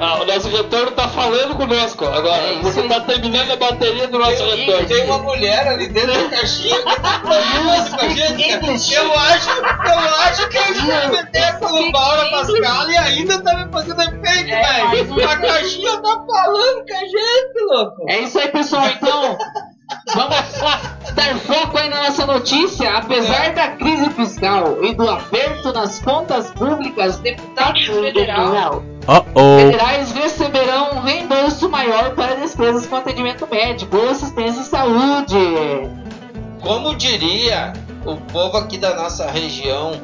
Ah, 0.00 0.20
o 0.20 0.24
nosso 0.26 0.48
retorno 0.48 0.90
tá 0.92 1.06
falando 1.08 1.54
conosco 1.54 2.04
agora. 2.04 2.42
É 2.42 2.50
aí. 2.50 2.88
tá 2.88 3.00
terminando 3.00 3.50
a 3.52 3.56
bateria 3.56 4.08
do 4.08 4.18
nosso 4.18 4.36
Tem, 4.36 4.56
retorno. 4.56 4.88
tem 4.88 5.04
uma 5.04 5.18
mulher 5.18 5.68
ali 5.68 5.88
dentro 5.88 6.12
da 6.12 6.36
caixinha 6.36 6.76
que 6.82 7.00
tá 7.00 7.20
falando 7.22 7.90
com 7.90 8.04
a 8.04 8.08
gente. 8.08 8.94
Eu 8.94 9.12
acho, 9.18 9.50
eu 9.50 9.98
acho 10.24 10.48
que 10.48 10.58
a 10.58 10.72
gente 10.72 10.86
vai 10.86 11.08
meter 11.08 11.38
essa 11.42 11.68
no 11.68 11.92
Paula 11.92 12.30
Pascal 12.30 12.90
e 12.90 12.96
ainda 12.96 13.42
tá 13.42 13.54
me 13.64 13.72
fazendo 13.72 14.00
efeito, 14.02 14.50
É, 14.50 14.86
velho. 14.90 15.28
A 15.30 15.36
caixinha 15.36 15.96
tá 15.98 16.24
falando 16.26 16.84
com 16.86 16.94
a 16.94 17.04
gente, 17.04 17.64
louco. 17.68 18.04
É 18.08 18.20
isso 18.20 18.38
aí, 18.40 18.48
pessoal. 18.48 18.88
Então, 18.88 19.38
vamos 20.14 20.30
dar 21.14 21.36
foco 21.46 21.78
aí 21.78 21.88
na 21.88 22.04
nossa 22.04 22.26
notícia. 22.26 22.96
Apesar 22.96 23.52
da 23.52 23.68
crise 23.76 24.10
fiscal 24.10 24.82
e 24.82 24.94
do 24.94 25.08
aperto 25.08 25.72
nas 25.72 26.00
contas 26.00 26.50
públicas, 26.50 27.18
deputados 27.18 27.84
federal, 27.86 28.82
federais 29.06 30.12
receberão 30.12 30.92
um 30.94 31.00
reembolso 31.00 31.68
maior 31.68 32.14
para 32.14 32.36
despesas 32.36 32.86
com 32.86 32.96
atendimento 32.96 33.46
médico 33.50 33.96
ou 33.96 34.10
assistência 34.10 34.60
em 34.60 34.64
saúde. 34.64 35.36
Como 36.60 36.94
diria 36.94 37.72
o 38.04 38.16
povo 38.16 38.56
aqui 38.58 38.78
da 38.78 38.94
nossa 38.94 39.28
região 39.30 40.00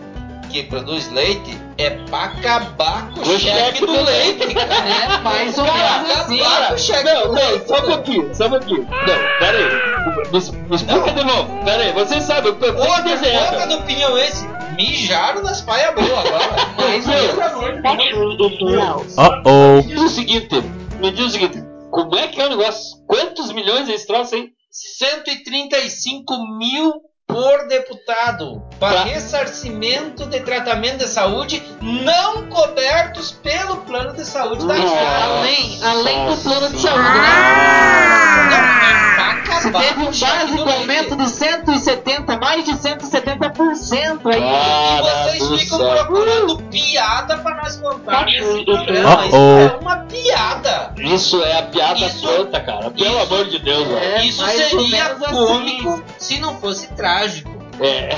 que 0.51 0.63
produz 0.63 1.11
leite, 1.13 1.59
é 1.77 1.91
pra 1.91 2.25
acabar 2.25 3.11
com 3.11 3.21
o 3.21 3.39
cheque 3.39 3.85
do 3.85 4.03
leite, 4.03 4.55
cara. 4.55 4.69
É 5.15 5.19
mais 5.19 5.59
ou 5.59 5.67
Cara, 5.67 5.99
menos 6.03 6.19
assim. 6.21 6.41
acabar 6.41 6.69
com 6.69 6.75
o 6.75 6.79
cheque 6.79 7.05
Não, 7.05 7.21
do 7.21 7.27
não, 7.29 7.35
leite. 7.35 7.69
só 7.69 7.77
um 7.77 7.83
pouquinho, 7.83 8.35
só 8.35 8.47
um 8.47 8.51
pouquinho. 8.51 8.89
Não, 8.91 9.39
pera 9.39 9.59
aí. 9.59 10.33
Me, 10.33 10.69
me 10.71 10.77
explica 10.77 11.13
de 11.13 11.25
novo. 11.25 11.65
Pera 11.65 11.83
aí, 11.83 11.93
vocês 11.93 12.25
sabem, 12.25 12.47
eu 12.51 12.57
tenho 12.57 12.77
Outra, 12.79 12.95
outra 13.13 13.67
do 13.67 13.83
pinhão 13.83 14.17
esse. 14.19 14.49
Mijaram 14.79 15.43
nas 15.43 15.61
paias 15.61 15.93
boas 15.95 16.11
agora. 16.11 16.57
Menos. 16.79 17.83
Battery 17.83 18.11
is 18.11 18.61
low. 18.61 19.05
Me 19.77 19.83
diz 19.83 20.01
o 20.03 20.09
seguinte, 20.09 20.61
me 21.01 21.11
diz 21.11 21.27
o 21.27 21.31
seguinte, 21.31 21.59
como 21.91 22.15
é 22.17 22.29
que 22.29 22.41
é 22.41 22.47
o 22.47 22.51
negócio? 22.51 22.97
Quantos 23.09 23.51
milhões 23.53 23.89
é 23.89 23.95
esse 23.95 24.07
troço 24.07 24.37
aí? 24.37 24.51
135 24.71 26.33
mil 26.59 26.93
por 27.27 27.67
deputado 27.69 28.63
para 28.81 28.99
Tá. 29.01 29.05
ressarcimento 29.05 30.25
de 30.27 30.41
tratamento 30.41 30.99
de 30.99 31.09
saúde 31.09 31.63
não 31.83 32.49
cobertos 32.49 33.33
pelo 33.33 33.79
plano 33.79 34.15
de 34.15 34.25
saúde 34.25 34.67
da 34.67 34.75
Nossa. 34.75 34.95
Estado. 34.95 35.33
Além, 35.33 35.79
além 35.83 36.27
do 36.27 36.37
plano 36.43 36.71
de 36.71 36.81
saúde, 36.81 37.03
né? 37.03 37.29
Não, 38.51 39.45
pra 39.45 39.61
Se 39.61 39.69
acabar 39.69 39.81
teve 39.83 40.01
um 40.01 40.05
básico 40.07 40.71
aumento 40.71 41.17
de 41.17 41.29
170, 41.29 42.39
mais 42.39 42.65
de 42.65 42.73
170% 42.73 43.08
aí. 43.95 44.39
E 44.39 44.41
Cara 44.41 45.25
vocês 45.25 45.49
do 45.49 45.59
ficam 45.59 45.79
céu. 45.79 45.89
procurando 45.91 46.63
piada 46.65 47.39
pra 47.39 47.57
nós 47.57 47.77
contar 47.77 48.25
nesse 48.27 48.65
programa. 48.65 49.27
Isso 49.27 49.37
é 49.37 49.79
uma 49.81 49.97
piada. 49.99 50.95
Isso 50.99 51.43
é 51.43 51.59
a 51.59 51.63
piada 51.63 52.07
Isso- 52.07 52.27
pronta, 52.27 52.61
cara. 52.61 52.91
Pelo 52.91 53.09
isso- 53.11 53.19
amor 53.19 53.45
de 53.47 53.59
Deus, 53.59 53.87
velho. 53.89 53.99
É, 53.99 54.25
Isso 54.25 54.45
seria 54.47 54.89
menos 54.89 55.23
assim. 55.23 55.35
cômico 55.35 56.05
se 56.19 56.39
não 56.41 56.59
fosse 56.59 56.89
trágico. 56.95 57.51
É. 57.81 58.17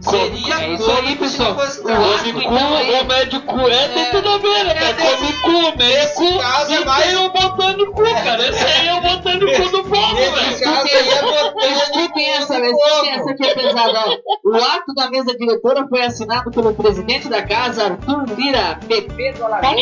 Seria 0.00 0.54
É 0.54 0.72
isso 0.74 0.90
aí, 0.90 1.16
pessoal. 1.16 1.52
O 1.52 1.56
Come 1.56 2.44
cu, 2.44 2.54
o 2.54 3.04
médico 3.04 3.60
é, 3.68 3.88
tem 3.88 4.02
É. 4.02 4.10
tudo 4.10 4.28
a 4.30 4.38
ver, 4.38 4.64
né, 4.64 4.74
cara? 4.74 4.90
É 4.90 4.94
Come 4.94 5.32
cu, 5.34 6.38
caso 6.40 6.72
é 6.72 6.80
E 6.80 6.84
tem 7.02 7.16
o 7.16 7.30
botando 7.30 7.86
cu, 7.92 8.02
cara. 8.02 8.48
Esse 8.48 8.64
aí 8.64 8.88
é 8.88 8.94
o 8.94 9.00
botando 9.02 9.40
cu 9.46 9.68
do 9.70 9.84
povo, 9.84 10.16
velho. 10.16 10.60
caso 10.60 10.88
aí 10.88 11.08
é 11.10 11.22
botando 11.22 11.70
Escutem 11.70 12.30
essa, 12.30 12.58
escutem 12.58 13.10
essa 13.10 13.30
aqui 13.30 13.46
é 13.46 13.54
pesada. 13.54 14.04
O 14.44 14.54
ato 14.56 14.94
da 14.96 15.10
mesa 15.10 15.36
diretora 15.36 15.86
foi 15.88 16.02
assinado 16.02 16.50
pelo 16.50 16.72
presidente 16.74 17.28
da 17.28 17.42
casa, 17.42 17.84
Arthur 17.84 18.24
Lira, 18.36 18.78
PP 18.88 19.32
do 19.34 19.44
Alagoas. 19.44 19.76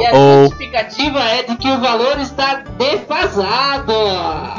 E 0.00 0.06
a 0.06 0.42
justificativa 0.44 1.20
é 1.20 1.42
de 1.44 1.56
que 1.56 1.70
o 1.70 1.80
valor 1.80 2.18
está 2.20 2.62
defasado. 2.76 3.94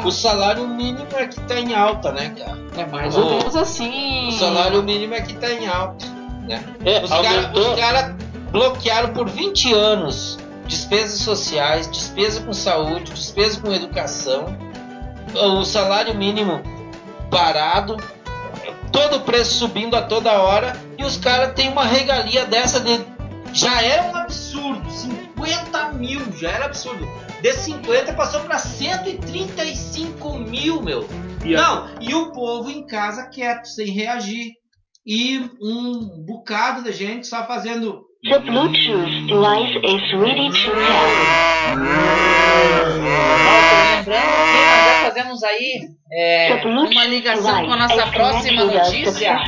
O 0.04 0.10
salário 0.10 0.66
mínimo 0.66 1.06
é 1.16 1.26
que 1.26 1.40
tá 1.42 1.58
em 1.58 1.74
alta, 1.74 2.10
né, 2.12 2.34
cara? 2.36 2.58
É 2.76 2.84
mais 2.86 3.16
ou 3.16 3.30
menos 3.30 3.56
assim. 3.56 4.28
O 4.28 4.32
salário 4.32 4.65
mínimo 4.82 5.14
é 5.14 5.20
que 5.20 5.34
tá 5.34 5.50
em 5.50 5.66
alta. 5.66 6.06
Né? 6.46 6.62
É, 6.84 7.02
Os 7.02 7.10
caras 7.10 7.76
cara 7.76 8.16
bloquearam 8.50 9.12
por 9.12 9.28
20 9.28 9.72
anos 9.72 10.38
despesas 10.66 11.20
sociais, 11.20 11.88
despesa 11.88 12.40
com 12.42 12.52
saúde, 12.52 13.12
despesa 13.12 13.60
com 13.60 13.72
educação, 13.72 14.56
o 15.34 15.64
salário 15.64 16.14
mínimo 16.14 16.62
parado, 17.30 17.96
todo 18.92 19.16
o 19.16 19.20
preço 19.20 19.58
subindo 19.58 19.94
a 19.94 20.02
toda 20.02 20.32
hora 20.40 20.76
e 20.98 21.04
os 21.04 21.16
caras 21.16 21.54
têm 21.54 21.70
uma 21.70 21.84
regalia 21.84 22.44
dessa 22.46 22.80
de. 22.80 23.04
Já 23.52 23.80
era 23.82 24.02
um 24.04 24.16
absurdo, 24.16 24.90
50 24.90 25.92
mil, 25.92 26.20
já 26.32 26.50
era 26.50 26.66
absurdo. 26.66 27.08
De 27.40 27.52
50 27.52 28.12
passou 28.14 28.40
para 28.40 28.58
135 28.58 30.38
mil, 30.38 30.82
meu. 30.82 31.08
E 31.46 31.54
a- 31.54 31.60
Não, 31.62 31.88
e 32.00 32.14
o 32.14 32.32
povo 32.32 32.70
em 32.70 32.86
casa 32.86 33.28
quieto, 33.28 33.66
sem 33.66 33.86
reagir. 33.90 34.52
E 35.06 35.38
um 35.62 36.24
bocado 36.26 36.82
de 36.82 36.92
gente 36.92 37.26
só 37.26 37.46
fazendo. 37.46 38.04
The 38.28 38.38
Bluetooth 38.40 39.26
device 39.28 39.78
is 39.84 40.20
ready 40.20 40.50
to 40.50 40.70
pair. 40.72 42.16
Lembrando 43.96 44.26
que 44.26 44.95
fazemos 45.16 45.42
aí 45.42 45.88
é, 46.12 46.62
uma 46.66 47.04
ligação 47.06 47.64
com 47.64 47.72
a 47.72 47.76
nossa 47.76 48.06
próxima 48.08 48.64
notícia 48.64 49.38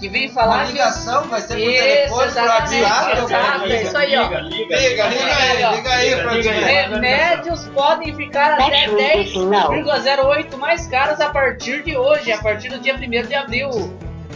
que 0.00 0.08
vem 0.08 0.26
Uma 0.26 0.34
falar 0.34 0.66
que 0.66 0.72
ligação, 0.72 1.22
vai 1.28 1.40
ser 1.40 1.54
por 1.54 1.72
telefone, 1.72 2.08
por 2.08 2.18
WhatsApp. 2.18 2.74
exato, 3.22 3.64
é 3.66 3.82
isso 3.82 3.96
aí, 3.96 4.16
ó. 4.16 4.22
Liga, 4.40 4.76
liga, 4.76 4.76
Liga, 4.76 5.36
aí, 5.36 5.76
liga 5.76 5.90
aí, 5.92 6.48
aí. 6.48 6.90
remédios 6.90 7.68
podem 7.68 8.14
ficar 8.14 8.60
até 8.60 9.22
is 9.22 9.34
low. 9.34 9.50
10,08 9.50 10.56
mais 10.58 10.86
caros 10.88 11.20
a 11.20 11.30
partir 11.30 11.82
de 11.84 11.96
hoje, 11.96 12.32
a 12.32 12.42
partir 12.42 12.68
do 12.68 12.78
dia 12.80 12.94
1 12.94 13.26
de 13.28 13.34
abril. 13.34 13.70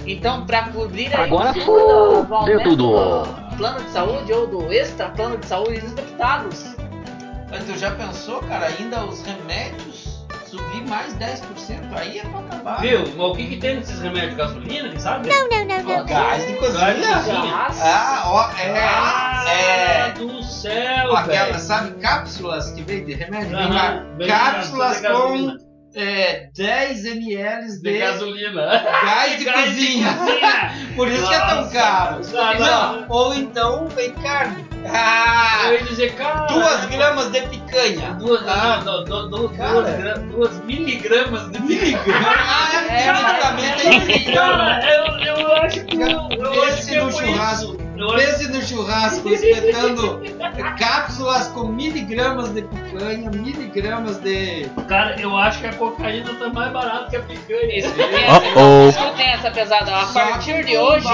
Então, 0.06 0.46
para 0.46 0.68
cobrir 0.68 1.14
aí 1.14 1.24
Agora 1.24 1.52
do, 1.52 2.22
do 2.22 2.34
aumento 2.34 2.62
tudo. 2.62 2.86
do 2.86 3.56
plano 3.56 3.84
de 3.84 3.90
saúde 3.90 4.32
ou 4.32 4.46
do 4.46 4.72
extra 4.72 5.08
plano 5.10 5.36
de 5.36 5.46
saúde 5.46 5.80
dos 5.80 5.92
deputados. 5.92 6.74
Mas 7.50 7.64
tu 7.64 7.76
já 7.76 7.90
pensou, 7.90 8.40
cara, 8.44 8.66
ainda 8.66 9.04
os 9.04 9.22
remédios 9.22 10.19
subir 10.50 10.86
mais 10.88 11.14
10%? 11.14 11.40
Aí 11.96 12.18
é 12.18 12.22
pra 12.22 12.40
acabar. 12.40 12.80
Viu? 12.80 13.00
Mas 13.16 13.26
o 13.26 13.34
que, 13.34 13.46
que 13.46 13.56
tem 13.58 13.76
nesses 13.76 14.00
remédios? 14.00 14.34
Gasolina, 14.34 14.88
quem 14.88 14.98
sabe? 14.98 15.28
No, 15.28 15.34
no, 15.48 15.64
no, 15.64 15.98
no. 15.98 16.04
Gás 16.04 16.46
de 16.46 16.52
cozinha. 16.54 16.80
Gás 16.80 16.96
de 16.98 17.30
cozinha. 17.30 17.66
Ah, 17.82 18.22
ó, 18.26 18.50
é. 18.60 18.78
Ah, 18.78 19.44
é. 19.48 20.10
do 20.12 20.42
céu, 20.42 21.16
Aquela, 21.16 21.46
velho. 21.46 21.58
sabe, 21.60 21.92
cápsulas 22.00 22.70
que 22.72 22.82
vem 22.82 23.04
de 23.04 23.14
remédio? 23.14 23.52
Lá. 23.52 24.04
vem 24.18 24.28
cápsulas 24.28 24.96
de 24.96 25.02
gasolina. 25.02 25.52
com 25.58 25.70
é, 25.92 26.48
10 26.56 27.04
ml 27.06 27.66
de, 27.66 27.82
De 27.82 27.98
gasolina. 27.98 28.62
gás 28.66 29.38
de 29.38 29.44
Gás 29.44 29.64
de 29.64 29.76
cozinha. 29.76 30.14
cozinha. 30.14 30.72
Por 30.96 31.08
isso 31.08 31.28
que 31.28 31.34
é 31.34 31.40
tão 31.40 31.56
Nossa. 31.62 31.72
caro. 31.72 32.20
Não, 32.32 32.58
Não, 33.00 33.06
ou 33.08 33.34
então 33.34 33.88
vem 33.88 34.12
carne. 34.14 34.69
Ah, 34.88 35.62
Eu 35.66 35.72
ia 35.74 35.84
dizer, 35.84 36.14
cara. 36.14 36.46
duas 36.46 36.84
gramas 36.86 37.30
de 37.30 37.40
picanha. 37.42 38.12
Duas, 38.14 38.42
Ah, 38.48 38.80
Cara. 39.56 39.72
duas, 39.82 39.96
gra- 39.96 40.14
duas 40.18 40.64
miligramas 40.64 41.50
de 41.50 41.60
miligramas. 41.60 42.06
Ah, 42.26 42.84
é, 42.88 43.02
É, 43.08 43.12
praticamente 43.12 44.28
é. 44.28 44.32
Cara, 44.34 44.80
eu, 44.90 45.36
eu 45.36 45.52
acho 45.56 45.84
que 45.84 45.96
eu, 46.00 46.08
eu 46.08 46.62
acho 46.64 46.76
Pense 46.76 46.88
que 46.88 46.94
é 46.96 47.04
no 47.04 47.12
churrasco. 47.12 47.76
Pense 48.08 48.48
no 48.48 48.62
churrasco, 48.62 49.28
espetando 49.28 50.22
cápsulas 50.78 51.48
com 51.48 51.68
miligramas 51.68 52.48
de 52.50 52.62
picanha, 52.62 53.30
miligramas 53.30 54.18
de. 54.18 54.68
Cara, 54.88 55.20
eu 55.20 55.36
acho 55.36 55.60
que 55.60 55.66
a 55.66 55.74
cocaína 55.74 56.34
tá 56.34 56.48
mais 56.48 56.72
barata 56.72 57.10
que 57.10 57.16
a 57.16 57.22
picanha. 57.22 57.78
Escutem 57.78 58.24
essa, 58.24 58.88
escutem 58.88 59.26
essa 59.26 59.50
pesada. 59.50 59.94
A 59.94 60.06
partir 60.06 60.64
de 60.64 60.78
hoje, 60.78 61.06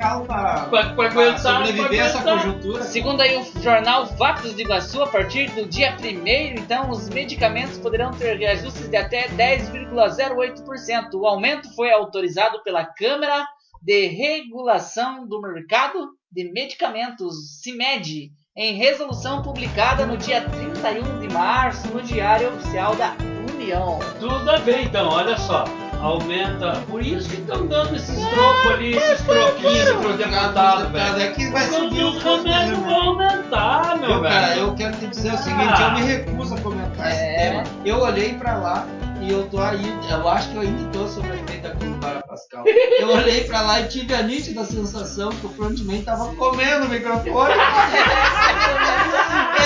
aguentar, 0.00 1.38
sobreviver 1.40 1.88
pra 1.88 1.96
essa 1.96 2.22
conjuntura. 2.22 2.84
Segundo 2.84 3.20
aí 3.20 3.36
o 3.36 3.62
jornal 3.62 4.06
Fatos 4.06 4.54
de 4.54 4.62
Iguaçu, 4.62 5.02
a 5.02 5.08
partir 5.08 5.50
do 5.50 5.66
dia 5.66 5.96
1 6.00 6.60
então 6.60 6.90
os 6.90 7.08
medicamentos 7.08 7.78
poderão 7.78 8.12
ter 8.12 8.36
reajustes 8.36 8.88
de 8.88 8.96
até 8.96 9.28
10,08%. 9.28 11.14
O 11.14 11.26
aumento 11.26 11.74
foi 11.74 11.90
autorizado 11.90 12.62
pela 12.62 12.84
Câmara 12.84 13.46
de 13.82 14.06
Regulação 14.06 15.26
do 15.26 15.40
Mercado 15.40 16.19
de 16.32 16.50
Medicamentos, 16.52 17.60
CIMED, 17.62 18.30
em 18.56 18.74
resolução 18.74 19.42
publicada 19.42 20.06
no 20.06 20.16
dia 20.16 20.42
31 20.42 21.20
de 21.20 21.32
março 21.32 21.88
no 21.88 22.02
Diário 22.02 22.54
Oficial 22.54 22.94
da 22.96 23.14
União. 23.54 23.98
Tudo 24.18 24.60
bem, 24.64 24.84
então, 24.84 25.08
olha 25.08 25.36
só. 25.36 25.64
Aumenta. 26.00 26.72
Por 26.88 27.02
isso 27.04 27.28
que 27.28 27.36
estão 27.42 27.66
dando 27.66 27.94
esses 27.94 28.16
trocos 28.30 28.70
ali, 28.72 28.96
esses 28.96 29.22
troquinhos 29.26 29.90
pro 30.00 30.16
deputado, 30.16 30.90
velho. 30.90 31.20
É 31.20 31.28
que 31.32 31.46
vai 31.50 31.66
subir 31.66 32.04
o 32.04 32.08
os 32.16 32.22
remédios 32.22 32.78
vão 32.78 33.00
aumentar, 33.10 33.98
meu 33.98 34.10
Eu, 34.12 34.22
cara, 34.22 34.46
velho. 34.46 34.60
eu 34.62 34.74
quero 34.74 34.96
te 34.96 35.06
dizer 35.08 35.34
o 35.34 35.36
seguinte, 35.36 35.74
Ah. 35.76 35.82
eu 35.82 35.90
me 35.92 36.10
recuso 36.10 36.54
a 36.54 36.60
comentar 36.62 37.10
esse 37.10 37.20
É. 37.22 37.50
tema. 37.50 37.64
Eu 37.84 38.00
olhei 38.00 38.32
pra 38.34 38.56
lá 38.56 38.86
e 39.20 39.30
eu 39.32 39.46
tô 39.48 39.60
aí, 39.60 39.80
eu 40.10 40.28
acho 40.28 40.48
que 40.50 40.56
eu 40.56 40.62
ainda 40.62 40.90
tô 40.92 41.06
sob 41.06 41.28
efeito 41.28 41.62
da 41.62 41.70
Columbara 41.74 42.22
Pascal. 42.22 42.64
Eu 42.66 43.08
olhei 43.10 43.44
pra 43.44 43.60
lá 43.62 43.80
e 43.80 43.88
tive 43.88 44.14
a 44.14 44.22
nítida 44.22 44.64
sensação 44.64 45.30
que 45.30 45.46
o 45.46 45.50
frontman 45.50 46.02
tava 46.02 46.34
comendo 46.34 46.86
o 46.86 46.88
microfone. 46.88 47.54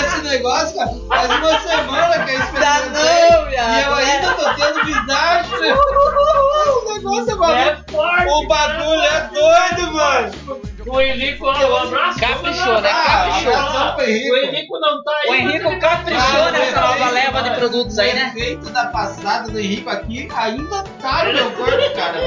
Esse 0.05 0.21
negócio, 0.23 0.75
cara, 0.75 0.91
faz 1.07 1.29
uma 1.39 1.59
semana 1.61 2.25
que 2.25 2.31
eu 2.31 2.39
experimentei. 2.39 3.29
não, 3.31 3.49
E 3.49 3.81
eu 3.81 3.93
ainda 3.95 4.33
tô 4.33 4.53
tendo 4.55 4.85
visagem. 4.85 5.51
O 6.85 6.93
negócio 6.93 7.31
é 7.31 7.35
bagulho. 7.35 7.59
É 7.59 7.91
forte. 7.91 8.27
O 8.29 8.47
bagulho 8.47 9.01
é 9.01 9.29
doido, 9.33 9.93
mano. 9.93 10.31
O 10.87 11.01
Henrico, 11.01 11.45
um 11.47 11.75
abraço. 11.75 12.19
Caprichou, 12.19 12.79
né? 12.81 12.89
Ah, 12.93 13.27
Caprichou. 13.27 14.07
Henrico. 14.07 14.33
O 14.33 14.37
Henrico 14.37 14.79
não 14.79 15.03
tá 15.03 15.11
aí. 15.23 15.29
O 15.31 15.35
Henrico 15.35 15.67
ele- 15.69 15.79
caprichou 15.79 16.21
Cara, 16.23 16.51
nessa 16.51 16.81
nova 16.81 17.09
leva 17.09 17.41
de 17.43 17.49
produtos 17.55 17.97
aí, 17.99 18.13
né? 18.13 18.31
O 18.35 18.37
efeito 18.37 18.69
da 18.69 18.85
passada 18.87 19.49
do 19.49 19.59
Henrico 19.59 19.89
aqui 19.89 20.27
ainda 20.35 20.83
tá 21.01 21.23
no 21.25 21.33
meu 21.33 21.51
corpo, 21.51 21.95
cara. 21.95 22.17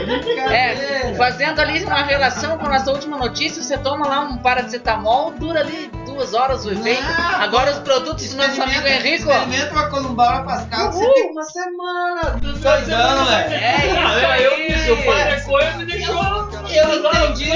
É, 0.53 1.15
fazendo 1.17 1.61
ali 1.61 1.85
uma 1.85 2.03
relação 2.03 2.59
com 2.59 2.67
a 2.67 2.71
nossa 2.71 2.91
última 2.91 3.17
notícia, 3.17 3.63
você 3.63 3.79
toma 3.79 4.07
lá 4.09 4.21
um 4.21 4.39
paracetamol, 4.39 5.31
dura 5.33 5.61
ali 5.61 5.91
duas 6.05 6.35
horas 6.35 6.65
o 6.67 6.73
efeito. 6.73 7.01
Não, 7.03 7.41
Agora 7.41 7.71
os 7.71 7.79
produtos 7.79 8.29
do 8.31 8.37
nosso 8.39 8.61
amigo 8.61 8.87
Henrico. 8.87 9.31
Experimenta 9.31 9.73
uma 9.73 9.89
columbara 9.91 10.43
pascal 10.43 10.93
você 10.93 11.13
tem 11.13 11.31
uma 11.31 11.45
semana. 11.45 12.23
Doidão, 12.43 13.25
velho. 13.27 13.55
É 13.55 13.87
isso 13.87 14.27
Ah, 14.27 14.41
eu, 14.41 14.51
eu 14.51 14.57
aí. 14.57 14.69
disse, 14.73 14.91
o 14.91 15.05
pai 15.05 15.33
é 15.33 15.41
coisa 15.41 15.71
me 15.77 15.85
deixou. 15.85 16.49
Eu 16.69 16.95
entendi, 16.99 17.51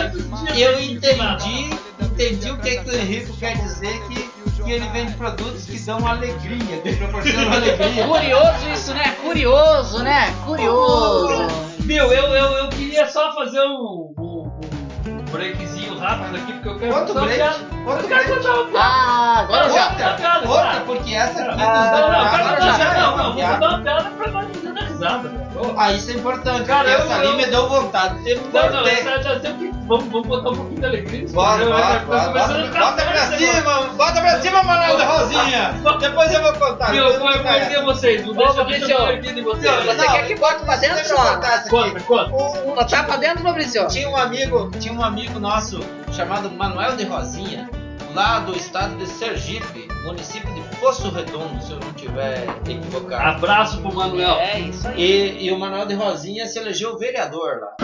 eu 0.57 0.81
entendi 0.83 1.70
entendi 2.00 2.50
o 2.50 2.59
que, 2.59 2.76
que 2.76 2.90
o 2.90 2.94
Henrico 2.94 3.37
quer 3.38 3.57
dizer 3.57 4.00
que, 4.09 4.31
que 4.62 4.70
ele 4.70 4.87
vende 4.88 5.14
produtos 5.14 5.64
que 5.64 5.78
dão 5.81 6.07
alegria, 6.07 6.78
que 6.83 6.96
proporcionam 6.96 7.52
alegria. 7.52 8.07
Curioso 8.07 8.68
isso, 8.72 8.94
né? 8.94 9.16
Curioso, 9.22 10.02
né? 10.02 10.35
Curioso. 10.44 11.46
Meu, 11.85 12.12
eu, 12.12 12.24
eu, 12.35 12.44
eu 12.59 12.68
queria 12.68 13.09
só 13.09 13.35
fazer 13.35 13.61
um, 13.61 14.12
um, 14.18 14.61
um 15.09 15.24
breakzinho 15.33 15.98
rápido 15.98 16.37
aqui, 16.37 16.52
porque 16.52 16.68
eu 16.68 16.78
quero 16.78 16.94
Outro 16.96 17.12
uma 17.14 17.22
break? 17.22 17.37
piada. 17.38 17.57
Outro 17.87 18.05
eu 18.05 18.09
quero 18.09 18.24
break? 18.24 18.37
contar 18.37 18.55
uma 18.55 18.64
piada. 18.70 18.78
Ah, 18.87 19.38
agora 19.40 19.70
já. 19.70 19.88
Outra 19.88 20.14
piada, 20.14 20.48
Outra, 20.48 20.62
cara. 20.64 20.81
porque 20.81 21.14
essa 21.14 21.42
aqui 21.42 21.62
Ah, 21.62 21.90
dos 21.90 22.00
Não, 22.00 22.09
não, 22.12 22.24
eu 22.24 22.31
quero 22.31 22.44
agora 22.44 22.61
já 22.61 22.85
é 22.85 23.00
Não, 23.00 23.14
uma 23.14 23.22
não, 23.22 23.33
vou 23.35 23.42
contar 23.42 23.68
uma 23.68 23.78
piada 23.83 24.11
pra 24.11 24.31
nós 24.31 24.46
fazer 24.57 24.72
dar 24.72 24.85
risada, 24.85 25.31
Ah, 25.76 25.92
isso 25.92 26.11
é 26.11 26.14
importante, 26.14 26.64
Cara, 26.66 26.88
eu- 26.90 26.98
essa 27.00 27.14
ali 27.16 27.26
eu- 27.26 27.37
me 27.37 27.46
deu 27.46 27.68
vontade 27.68 28.22
de 28.22 28.35
Não, 28.37 28.70
não, 28.70 28.87
essa, 28.87 29.11
essa, 29.11 29.28
essa, 29.31 29.52
que- 29.55 29.72
vamos, 29.87 30.05
vamos 30.07 30.29
botar 30.29 30.51
um 30.51 30.57
pouquinho 30.57 30.81
de 30.81 30.87
alegria 30.87 31.21
nesse 31.23 31.35
Bora, 31.35 31.64
programa, 31.64 31.99
bora, 32.01 32.01
bora, 32.01 32.33
bota, 32.33 32.79
bota 32.79 33.03
pra 33.03 33.38
cima, 33.38 33.83
bota 33.97 34.21
pra 34.21 34.40
cima, 34.40 34.62
Manuel 34.62 34.99
da 34.99 35.05
Rosinha. 35.05 35.75
Depois 36.01 36.33
eu 36.33 36.42
vou 36.42 36.53
contar. 36.55 36.95
Eu 36.95 37.18
vou 37.18 37.31
eu 37.31 37.42
vou 37.42 37.53
erguer 37.53 37.83
vocês, 37.83 38.27
não 38.27 38.35
deixa, 38.35 38.61
eu 38.92 39.09
erguer 39.09 39.35
de 39.35 39.42
vocês. 39.42 39.87
Não, 39.87 39.95
Você 39.95 40.07
quer 40.07 40.27
que 40.27 40.35
bote 40.37 40.64
pra 40.64 40.77
dentro, 40.77 40.97
Deixa 40.97 41.12
eu 41.12 41.16
contar 41.16 41.55
aqui. 41.55 41.71
Conta, 41.71 42.01
conta. 42.01 42.62
Botar 42.75 43.05
pra 43.05 43.16
dentro, 43.16 43.42
Fabrício? 43.42 43.87
Tinha 43.88 44.09
um 44.09 44.16
amigo, 44.16 44.71
tinha 44.79 44.95
um 44.95 45.03
amigo 45.03 45.38
nosso 45.38 45.81
chamado 46.12 46.51
Manuel 46.51 46.97
de 46.97 47.05
Rosinha, 47.05 47.68
lá 48.14 48.40
do 48.40 48.57
estado 48.57 48.97
de 48.97 49.07
Sergipe, 49.07 49.88
município 50.05 50.53
de 50.55 50.62
Poço 50.83 51.11
Redondo, 51.11 51.62
se 51.62 51.71
eu 51.71 51.79
não 51.79 51.92
tiver 51.92 52.45
equivocado. 52.68 53.37
Abraço 53.37 53.81
pro 53.81 53.95
Manuel. 53.95 54.35
É, 54.40 54.59
isso 54.59 54.88
aí. 54.88 55.01
E, 55.01 55.47
e 55.47 55.53
o 55.53 55.59
Manuel 55.59 55.87
de 55.87 55.95
Rosinha 55.95 56.45
se 56.47 56.59
elegeu 56.59 56.99
vereador 56.99 57.61
lá. 57.61 57.77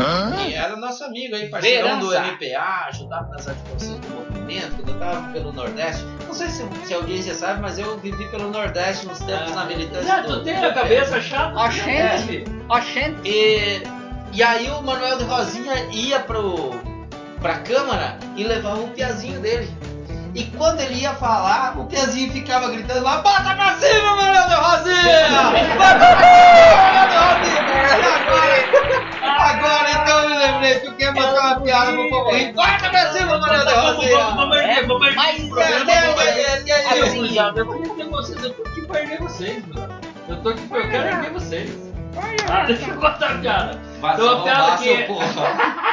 E 0.49 0.53
era 0.55 0.75
nosso 0.77 1.05
amigo 1.05 1.37
aí, 1.37 1.49
parceirão 1.49 2.01
do. 2.01 2.13
MPA, 2.13 2.87
ajudava 2.89 3.29
nas 3.29 3.47
articulações 3.47 3.99
do 4.01 4.09
movimento, 4.09 4.75
quando 4.77 4.89
eu 4.89 4.99
tava 4.99 5.33
pelo 5.33 5.53
Nordeste. 5.53 6.05
Não 6.27 6.35
sei 6.35 6.49
se, 6.49 6.69
se 6.85 6.93
a 6.93 6.97
audiência 6.97 7.35
sabe, 7.35 7.61
mas 7.61 7.79
eu 7.79 7.97
vivi 7.99 8.27
pelo 8.31 8.51
Nordeste 8.51 9.07
nos 9.07 9.21
tempos 9.21 9.55
na 9.55 9.65
militância. 9.65 10.03
Já, 10.05 10.21
do- 10.23 10.39
tu 10.39 10.45
tem 10.45 10.57
a 10.57 10.73
cabeça 10.75 11.21
chata? 11.21 11.55
Já 11.55 11.71
gente. 11.71 12.27
teve. 12.27 12.45
Ó, 12.69 12.81
gente. 12.81 13.21
E, 13.29 13.83
e 14.33 14.43
aí 14.43 14.69
o 14.71 14.83
Manuel 14.83 15.19
de 15.19 15.25
Rosinha 15.25 15.75
ia 15.93 16.19
pro, 16.21 16.73
pra 17.41 17.61
Câmara 17.61 18.19
e 18.37 18.43
levava 18.43 18.81
o 18.81 18.89
piazinho 18.89 19.39
dele. 19.41 19.71
E 20.39 20.45
quando 20.57 20.79
ele 20.81 21.01
ia 21.01 21.13
falar, 21.15 21.77
o 21.77 21.85
piazinho 21.87 22.33
ficava 22.33 22.69
gritando 22.69 23.03
lá, 23.03 23.17
bota 23.17 23.57
pra 23.57 23.75
cima, 23.75 24.15
Manuel 24.15 24.49
de 24.49 24.55
Rosinha! 24.55 25.29
Bota 25.77 25.99
pra 25.99 26.31
cima, 26.39 26.79
Manuel 26.95 27.09
de 27.09 27.17
Rosinha! 27.19 27.63
E 27.99 29.27
agora, 29.27 29.51
agora 29.51 29.91
então 29.91 30.21
eu 30.23 30.29
me 30.29 30.37
lembrei 30.39 30.79
que 30.79 30.87
eu 30.87 30.95
quero 30.95 31.15
botar 31.15 31.41
uma 31.41 31.61
piada 31.61 31.91
pro 31.91 32.09
povo. 32.09 32.31
Bota 32.55 32.89
pra 32.89 33.13
cima, 33.13 33.39
Manuel 33.39 33.67
de 33.67 33.75
Vamos, 33.75 34.09
vamos, 34.09 34.49
Rosinha! 34.49 34.87
Mas 35.17 35.37
Quer, 35.39 35.85
quer, 35.85 36.15
quer, 36.15 36.65
quer, 36.65 36.85
quer, 36.85 36.99
Eu, 36.99 37.05
Assim. 37.05 37.37
eu 37.57 37.65
vou 37.67 37.75
erguer 37.85 38.07
vocês, 38.09 38.45
eu 38.45 38.55
tô 38.55 38.63
aqui 38.63 38.81
pra 38.83 39.01
vocês, 39.29 39.67
mano. 39.75 39.89
Eu 40.29 40.37
tô 40.37 40.49
aqui 40.51 40.69
pra 40.69 40.79
eu 40.79 40.89
quero 40.89 41.09
erguer 41.09 41.33
vocês. 41.33 41.88
Ah, 42.51 42.65
deixa 42.65 42.91
eu 42.91 42.95
contar 42.97 43.33
a 43.33 43.39
piada. 43.39 43.81
Vai 44.01 44.15
Então, 44.15 44.41
a 44.41 44.43
piada 44.43 44.77
que- 44.79 45.03
porra. 45.05 45.89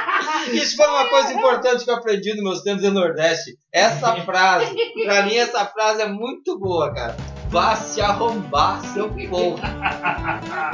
Isso 0.53 0.75
foi 0.77 0.87
uma 0.87 1.05
coisa 1.09 1.33
importante 1.33 1.83
que 1.83 1.89
eu 1.89 1.95
aprendi 1.95 2.33
nos 2.35 2.43
meus 2.43 2.61
tempos 2.61 2.83
no 2.83 2.91
Nordeste. 2.91 3.57
Essa 3.73 4.15
frase, 4.17 4.75
pra 5.03 5.23
mim 5.23 5.35
essa 5.35 5.65
frase 5.65 6.01
é 6.03 6.07
muito 6.07 6.57
boa, 6.59 6.93
cara. 6.93 7.15
Vá 7.49 7.75
se 7.75 8.01
arrombar, 8.01 8.79
seu 8.81 9.09
porra. 9.29 9.73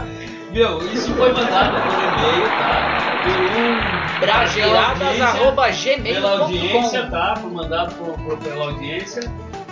Meu, 0.51 0.79
isso 0.91 1.13
foi 1.15 1.31
mandado 1.31 1.81
por 1.81 1.93
e-mail, 2.03 2.49
tá? 2.57 2.85
Por 3.23 3.51
um. 3.57 4.19
Brageiradas.gmail.com 4.19 6.03
Pela 6.03 6.39
audiência, 6.39 7.05
tá? 7.09 7.35
Foi 7.37 7.49
mandado 7.51 7.95
por, 7.95 8.17
por- 8.19 8.37
pela 8.39 8.65
audiência. 8.65 9.21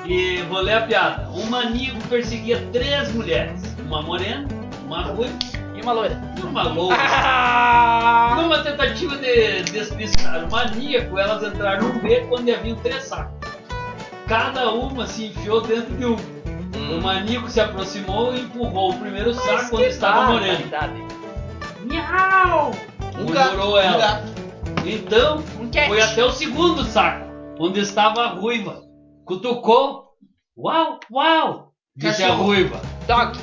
E 0.06 0.38
vou 0.50 0.62
ler 0.62 0.74
a 0.78 0.82
piada. 0.82 1.30
Um 1.32 1.46
maníaco 1.48 2.00
perseguia 2.08 2.66
três 2.72 3.12
mulheres: 3.14 3.62
uma 3.86 4.02
morena, 4.02 4.48
uma 4.86 5.04
ruiva 5.04 5.38
uma 5.90 5.94
loira. 5.94 6.22
uma 6.44 6.64
louca. 6.70 6.96
Ah! 7.00 8.36
Numa 8.42 8.64
tentativa 8.64 9.18
de 9.18 9.64
despistar 9.64 10.44
o 10.46 10.52
maníaco, 10.52 11.18
elas 11.18 11.44
entraram 11.44 11.88
no 11.90 12.00
beco 12.00 12.36
onde 12.40 12.52
haviam 12.54 12.78
três 12.78 13.04
sacos. 13.06 13.34
Cada 14.28 14.72
uma 14.72 15.08
se 15.08 15.28
enfiou 15.28 15.62
dentro 15.62 15.96
de 15.98 16.06
um. 16.06 16.16
O 16.98 17.02
maníaco 17.02 17.50
se 17.50 17.60
aproximou 17.60 18.34
e 18.36 18.42
empurrou 18.42 18.92
o 18.92 19.00
primeiro 19.00 19.34
saco 19.34 19.76
onde 19.76 19.86
estava 19.86 20.22
a 20.22 20.32
morena. 20.32 20.90
Miau! 21.86 22.72
Murmurou 23.18 23.74
um 23.74 23.78
ela. 23.78 23.98
gato. 23.98 24.40
Então, 24.86 25.44
Um 25.60 25.70
foi 25.88 26.02
até 26.02 26.24
o 26.24 26.32
segundo 26.32 26.84
saco, 26.84 27.26
onde 27.60 27.80
estava 27.80 28.24
a 28.24 28.28
ruiva. 28.30 28.82
Cutucou. 29.26 30.10
Uau, 30.58 31.00
uau! 31.12 31.72
Disse 31.96 32.24
a 32.24 32.28
Cachorro. 32.28 32.46
ruiva. 32.46 32.82
Dog, 33.08 33.38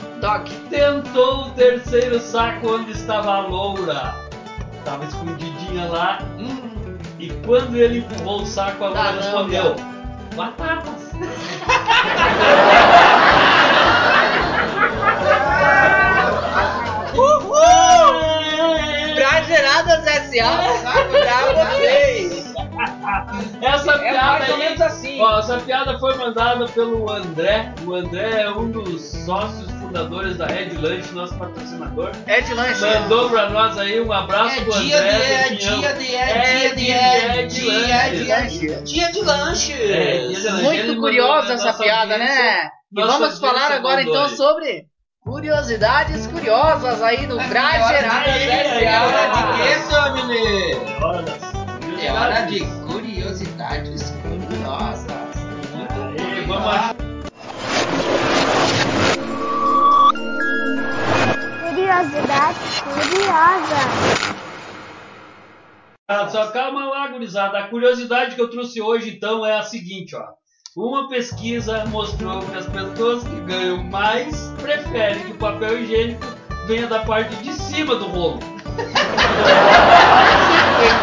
Tentou 0.70 1.46
o 1.46 1.50
terceiro 1.50 2.18
saco 2.20 2.74
onde 2.74 2.92
estava 2.92 3.34
a 3.36 3.40
loura. 3.40 4.14
Estava 4.78 5.04
escondidinha 5.04 5.86
lá. 5.86 6.18
Hum, 6.38 6.96
E 7.18 7.28
quando 7.44 7.76
ele 7.76 7.98
empurrou 7.98 8.42
o 8.42 8.46
saco, 8.46 8.84
a 8.84 8.88
loura 8.88 9.10
respondeu: 9.12 9.76
Batatas. 10.34 11.06
S.A. 20.06 20.78
saco 20.82 21.10
pra 21.10 21.64
vocês. 21.66 22.54
Essa 23.62 23.92
É 23.92 23.98
piada 24.12 24.38
mais 24.38 24.50
ou 24.50 24.56
aí. 24.56 24.82
assim. 24.82 25.20
Ó, 25.20 25.38
essa 25.38 25.58
piada 25.58 25.98
foi 25.98 26.16
mandada 26.16 26.66
pelo 26.68 27.10
André. 27.10 27.72
O 27.84 27.94
André 27.94 28.42
é 28.42 28.50
um 28.50 28.70
dos 28.70 29.02
sócios 29.24 29.70
fundadores 29.96 30.36
da 30.36 30.46
Red 30.46 30.70
Lunch, 30.74 31.12
nosso 31.12 31.34
patrocinador. 31.36 32.10
É 32.26 32.40
de 32.42 32.52
lanche. 32.52 32.80
Mandou 32.84 33.30
pra 33.30 33.48
nós 33.48 33.78
aí 33.78 33.98
um 34.00 34.12
abraço 34.12 34.60
É 34.60 34.64
pro 34.64 34.72
dia 34.80 34.98
André. 34.98 35.48
de, 35.48 35.54
é 35.54 35.54
dia 35.54 35.94
de, 35.94 36.14
É 36.14 36.66
é 36.66 36.74
dia 36.74 36.74
de, 36.74 36.90
é 36.92 37.46
de 37.46 37.54
dia 37.54 38.36
lanche. 38.36 38.58
de, 38.58 38.72
é 38.72 38.80
dia 38.82 39.12
de 39.12 39.20
lanche. 39.22 39.72
É, 39.72 40.18
dia 40.28 40.40
de 40.40 40.48
lanche. 40.48 40.62
Muito 40.62 40.96
curiosa 41.00 41.54
essa 41.54 41.72
piada, 41.72 42.18
né? 42.18 42.68
E 42.92 43.02
vamos 43.02 43.38
falar 43.40 43.72
agora 43.72 44.02
então 44.02 44.28
sobre 44.28 44.84
curiosidades 45.20 46.26
curiosas 46.26 47.02
aí 47.02 47.26
no 47.26 47.36
Brageiradas 47.36 48.34
aí, 48.34 48.50
aí, 48.50 48.84
É 48.84 49.00
hora 49.00 49.26
de 49.28 49.56
quê, 49.56 49.68
S.A. 49.72 50.02
Samile? 50.02 50.76
É 52.04 52.12
hora 52.12 52.38
É 52.38 52.46
de 52.46 52.60
curiosidades 52.86 54.12
curiosas. 54.22 55.06
Vamos 56.46 56.95
curiosas. 63.26 64.36
Ah, 66.08 66.28
só 66.28 66.46
calma 66.52 66.86
lá, 66.86 67.08
gurizada. 67.08 67.58
A 67.58 67.68
curiosidade 67.68 68.36
que 68.36 68.40
eu 68.40 68.48
trouxe 68.48 68.80
hoje, 68.80 69.10
então, 69.16 69.44
é 69.44 69.58
a 69.58 69.62
seguinte, 69.62 70.14
ó. 70.14 70.24
Uma 70.76 71.08
pesquisa 71.08 71.84
mostrou 71.86 72.40
que 72.40 72.54
as 72.54 72.66
pessoas 72.66 73.24
que 73.24 73.40
ganham 73.40 73.82
mais 73.84 74.52
preferem 74.60 75.24
que 75.24 75.32
o 75.32 75.38
papel 75.38 75.80
higiênico 75.80 76.24
venha 76.66 76.86
da 76.86 77.00
parte 77.00 77.34
de 77.36 77.52
cima 77.54 77.96
do 77.96 78.06
rolo. 78.06 78.38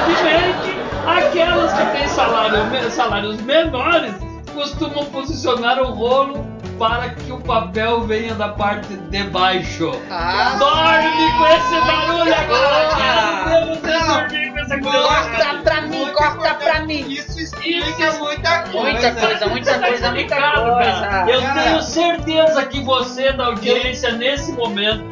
Consequentemente, 0.05 0.77
aquelas 1.07 1.73
que 1.73 1.97
têm 1.97 2.07
salário 2.07 2.91
salários 2.91 3.41
menores 3.41 4.13
costumam 4.53 5.05
posicionar 5.05 5.81
o 5.81 5.91
rolo 5.91 6.52
para 6.83 7.11
que 7.11 7.31
o 7.31 7.39
papel 7.39 8.01
venha 8.01 8.33
da 8.35 8.49
parte 8.49 8.93
de 8.93 9.23
baixo. 9.23 9.89
Ah, 10.11 10.57
Dorme 10.59 11.31
com 11.37 11.47
esse 11.47 11.85
barulho 11.87 12.35
agora! 12.35 12.89
Ah. 12.91 13.45
Ver 13.47 13.65
você 13.67 13.97
dormir 14.03 14.51
com 14.51 14.59
essa 14.59 14.79
corta 14.81 14.97
curiosidade. 14.99 15.63
pra 15.63 15.81
mim, 15.83 16.07
corta 16.13 16.53
pra 16.55 16.81
mim. 16.81 17.05
Isso 17.07 17.39
explica 17.39 18.11
muita 18.19 18.63
coisa. 18.63 18.81
Muita 18.81 19.11
coisa, 19.13 19.47
muita 19.47 19.79
Tá 19.79 19.87
coisa, 19.87 20.11
muita 20.11 20.35
coisa. 20.35 21.25
Eu 21.29 21.41
Cara. 21.41 21.61
tenho 21.63 21.81
certeza 21.83 22.65
que 22.65 22.81
você 22.81 23.31
da 23.31 23.45
audiência 23.45 24.11
nesse 24.11 24.51
momento 24.51 25.05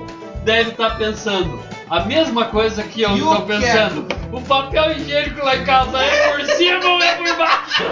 deve 0.44 0.72
estar 0.72 0.98
pensando 0.98 1.58
a 1.92 2.00
mesma 2.06 2.46
coisa 2.46 2.84
que 2.84 3.02
eu 3.02 3.12
o 3.12 3.18
estou 3.18 3.36
é? 3.36 3.42
pensando. 3.60 4.08
O 4.32 4.40
papel 4.42 4.94
higiênico 4.94 5.44
lá 5.46 5.56
em 5.58 5.64
casa 5.66 5.98
é 6.02 6.32
por 6.32 6.46
cima 6.56 6.86
ou 6.86 7.02
é 7.02 7.16
por 7.16 7.36
baixo? 7.38 7.84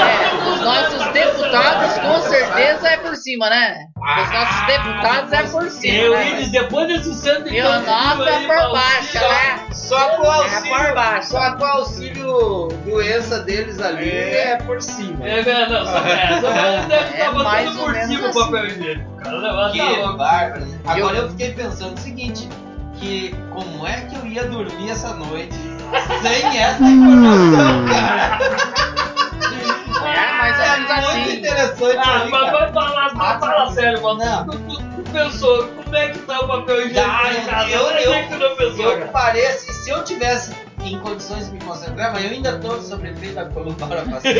É, 0.00 0.48
os 0.48 0.60
nossos 0.60 1.12
deputados 1.12 1.98
com 1.98 2.20
certeza 2.20 2.88
é 2.88 2.96
por 2.98 3.16
cima, 3.16 3.50
né? 3.50 3.86
Os 3.96 4.30
nossos 4.32 4.66
deputados 4.66 5.32
é 5.32 5.42
por 5.44 5.70
cima, 5.70 5.94
Eu 5.96 6.12
né? 6.14 6.42
e 6.42 6.50
depois 6.50 6.86
desse 6.86 7.14
cento 7.14 7.48
e 7.48 7.56
E 7.56 7.62
o 7.62 7.64
nosso 7.64 8.22
é 8.22 8.38
por 8.46 8.72
baixo, 8.72 9.14
né? 9.18 9.66
Só 9.72 10.08
com 10.10 10.22
o 10.22 10.26
É 10.26 10.28
auxílio, 10.36 10.76
por 10.76 10.94
baixo. 10.94 11.28
só 11.30 11.52
com 11.56 11.62
o 11.62 11.66
auxílio 11.66 12.68
doença 12.84 13.40
deles 13.40 13.80
ali 13.80 14.10
é, 14.10 14.56
por 14.64 14.80
cima. 14.80 15.26
É, 15.26 15.40
é, 15.40 15.68
não, 15.68 15.84
só 15.86 16.00
mas 16.00 16.86
deve 16.86 17.16
É 17.16 17.18
estar 17.18 17.32
mais 17.32 17.70
botando 17.70 17.80
ou 17.80 17.86
por 17.86 17.96
cima 18.02 18.26
o 18.26 18.28
assim. 18.30 18.40
papel 18.40 18.66
higiênico, 18.66 19.16
cara. 19.16 19.40
Não, 19.40 19.72
Que 19.72 19.78
tá 19.78 19.84
louco. 19.84 20.18
Agora 20.86 21.16
eu 21.16 21.30
fiquei 21.30 21.52
pensando 21.52 21.96
o 21.96 22.00
seguinte, 22.00 22.48
que 22.96 23.34
como 23.50 23.86
é 23.86 24.02
que 24.02 24.16
eu 24.16 24.26
ia 24.26 24.44
dormir 24.44 24.90
essa 24.90 25.14
noite 25.14 25.54
sem 26.22 26.58
essa 26.58 26.82
informação, 26.82 27.84
cara. 27.86 28.38
É, 30.04 30.42
ou 30.60 30.74
menos 30.74 30.90
É 30.90 31.00
muito 31.00 31.28
assim. 31.28 31.36
interessante 31.38 31.96
Ah, 31.98 32.22
aí, 32.22 32.30
mas 32.30 32.52
vai 32.52 32.72
falar, 32.72 33.14
mas 33.14 33.40
fala 33.40 33.72
sério, 33.72 34.02
mano. 34.02 34.20
Tu, 34.50 34.58
tu, 34.58 34.76
tu 34.76 35.10
pensou, 35.10 35.68
como 35.68 35.96
é 35.96 36.08
que 36.08 36.18
tá 36.20 36.40
o 36.40 36.48
papel 36.48 36.80
higiênico 36.88 36.94
Tá, 37.48 37.68
eu, 37.70 37.90
é 37.90 38.04
eu, 38.04 38.28
que 38.28 38.36
não 38.36 38.56
pensou, 38.56 38.84
eu 38.92 39.08
cara? 39.08 39.30
assim, 39.48 39.72
se 39.72 39.90
eu 39.90 40.04
tivesse 40.04 40.54
em 40.82 40.98
condições 40.98 41.46
de 41.46 41.52
me 41.52 41.60
concentrar, 41.60 42.12
mas 42.12 42.24
eu 42.24 42.30
ainda 42.30 42.58
tô 42.58 42.80
sob 42.82 43.08
efeito 43.08 43.34
da 43.34 43.46
coluna 43.46 43.74
passada. 43.86 44.34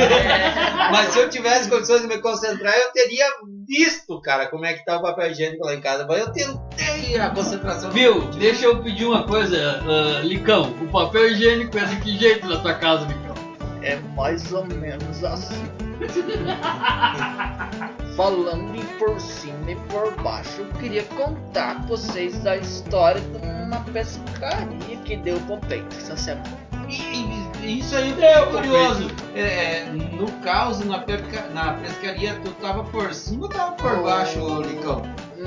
mas 0.92 1.12
se 1.12 1.18
eu 1.18 1.30
tivesse 1.30 1.70
condições 1.70 2.02
de 2.02 2.08
me 2.08 2.18
concentrar, 2.18 2.74
eu 2.74 2.90
teria 2.92 3.26
visto, 3.66 4.20
cara, 4.20 4.46
como 4.46 4.64
é 4.64 4.74
que 4.74 4.84
tá 4.84 4.98
o 4.98 5.02
papel 5.02 5.30
higiênico 5.30 5.64
lá 5.64 5.74
em 5.74 5.80
casa. 5.80 6.06
Mas 6.06 6.20
eu 6.20 6.32
tentei 6.32 7.18
a 7.18 7.30
concentração. 7.30 7.90
Viu, 7.90 8.20
deixa 8.32 8.66
eu 8.66 8.82
pedir 8.82 9.06
uma 9.06 9.24
coisa, 9.24 9.80
ah, 9.82 10.20
Licão. 10.22 10.70
O 10.82 10.88
papel 10.88 11.30
higiênico 11.30 11.76
é 11.78 11.84
de 11.84 11.96
que 12.00 12.18
jeito 12.18 12.46
na 12.46 12.60
tua 12.60 12.74
casa, 12.74 13.06
Licão? 13.06 13.34
É 13.82 13.96
mais 14.16 14.52
ou 14.52 14.64
menos 14.64 15.24
assim. 15.24 15.64
Falando 18.16 18.76
em 18.76 18.84
por 18.98 19.20
cima 19.20 19.70
e 19.70 19.76
por 19.88 20.14
baixo, 20.22 20.60
eu 20.60 20.66
queria 20.80 21.04
contar 21.04 21.76
pra 21.76 21.86
vocês 21.86 22.46
a 22.46 22.56
história 22.56 23.20
de 23.20 23.38
uma 23.38 23.80
pescaria 23.92 24.96
que 25.04 25.16
deu 25.16 25.38
pro 25.40 25.56
peito 25.58 25.96
essa 25.96 26.16
semana. 26.16 26.73
E, 26.88 27.66
e- 27.66 27.78
isso 27.80 27.96
aí 27.96 28.14
é 28.22 28.46
curioso. 28.46 29.08
É, 29.34 29.84
no 29.86 30.30
caso, 30.42 30.84
na, 30.86 30.98
pesca- 31.00 31.48
na 31.52 31.74
pescaria, 31.74 32.34
tu 32.44 32.50
tava 32.60 32.84
por 32.84 33.12
cima 33.14 33.44
ou 33.44 33.48
tava 33.48 33.72
por 33.72 34.02
baixo, 34.02 34.40
ô, 34.40 34.60
Licão? 34.60 35.02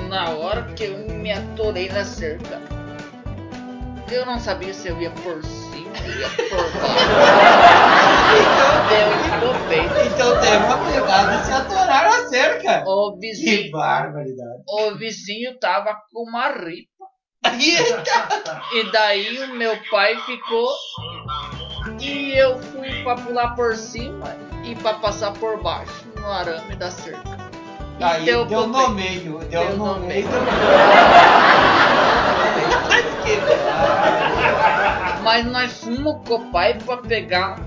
Na 0.08 0.30
hora 0.30 0.62
que 0.74 0.84
eu 0.84 0.98
me 1.14 1.32
atorei 1.32 1.88
na 1.88 2.04
cerca, 2.04 2.60
eu 4.10 4.24
não 4.26 4.38
sabia 4.38 4.72
se 4.74 4.88
eu 4.88 5.00
ia 5.00 5.10
por 5.10 5.42
cima 5.44 5.90
ou 6.04 6.20
ia 6.20 6.28
por 6.48 6.80
baixo. 6.80 7.08
Deu 8.88 9.08
pro 9.38 9.68
peito. 9.68 9.94
Então 10.14 10.40
teve 10.40 10.56
uma 10.56 10.78
pegada 10.90 11.36
de 11.38 11.46
se 11.46 11.52
atorar 11.52 12.04
na 12.04 12.28
cerca. 12.28 12.84
O 12.86 13.12
Que 13.14 13.20
vizinho, 13.20 13.70
barbaridade. 13.72 14.62
o 14.68 14.94
vizinho 14.96 15.58
tava 15.58 15.94
com 16.12 16.22
uma 16.28 16.48
ripa. 16.48 16.97
E 18.74 18.90
daí 18.92 19.38
o 19.44 19.54
meu 19.54 19.76
pai 19.90 20.16
ficou 20.26 20.68
e 22.00 22.32
eu 22.36 22.58
fui 22.58 23.02
pra 23.02 23.14
pular 23.14 23.54
por 23.54 23.74
cima 23.76 24.36
e 24.64 24.74
pra 24.76 24.94
passar 24.94 25.32
por 25.32 25.62
baixo 25.62 26.04
no 26.16 26.26
arame 26.30 26.74
da 26.76 26.90
cerca. 26.90 27.38
E 27.98 28.04
Aí 28.04 28.24
deu, 28.24 28.46
pro 28.46 28.66
no 28.66 28.88
meio, 28.90 29.38
deu, 29.38 29.48
Deu 29.48 29.76
no 29.76 29.94
no 29.94 30.00
meio. 30.06 30.28
meio. 30.28 30.28
Mas 35.22 35.44
nós 35.46 35.72
fomos 35.80 36.16
com 36.26 36.34
o 36.34 36.50
pai 36.52 36.74
pra 36.74 36.96
pegar 36.98 37.58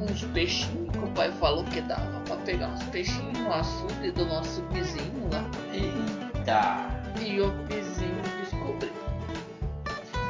uns 0.00 0.22
peixinhos 0.32 0.90
que 0.92 0.98
o 0.98 1.08
pai 1.08 1.30
falou 1.40 1.64
que 1.64 1.80
dava 1.82 2.20
pra 2.26 2.36
pegar 2.36 2.68
uns 2.68 2.82
peixinhos 2.84 3.38
no 3.38 3.52
açude 3.52 4.10
do 4.12 4.24
nosso 4.26 4.62
vizinho 4.70 5.28
lá. 5.32 5.44
Eita! 5.72 6.86
E 7.20 7.36
descobriu. 7.36 7.81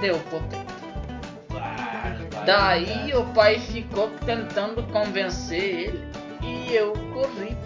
Deu. 0.03 0.21
Daí 2.45 3.15
o 3.15 3.25
pai 3.33 3.61
ficou 3.61 4.11
tentando 4.27 4.83
convencer 4.93 5.63
ele 5.63 6.05
e 6.43 6.75
eu 6.75 6.93
corri. 7.15 7.57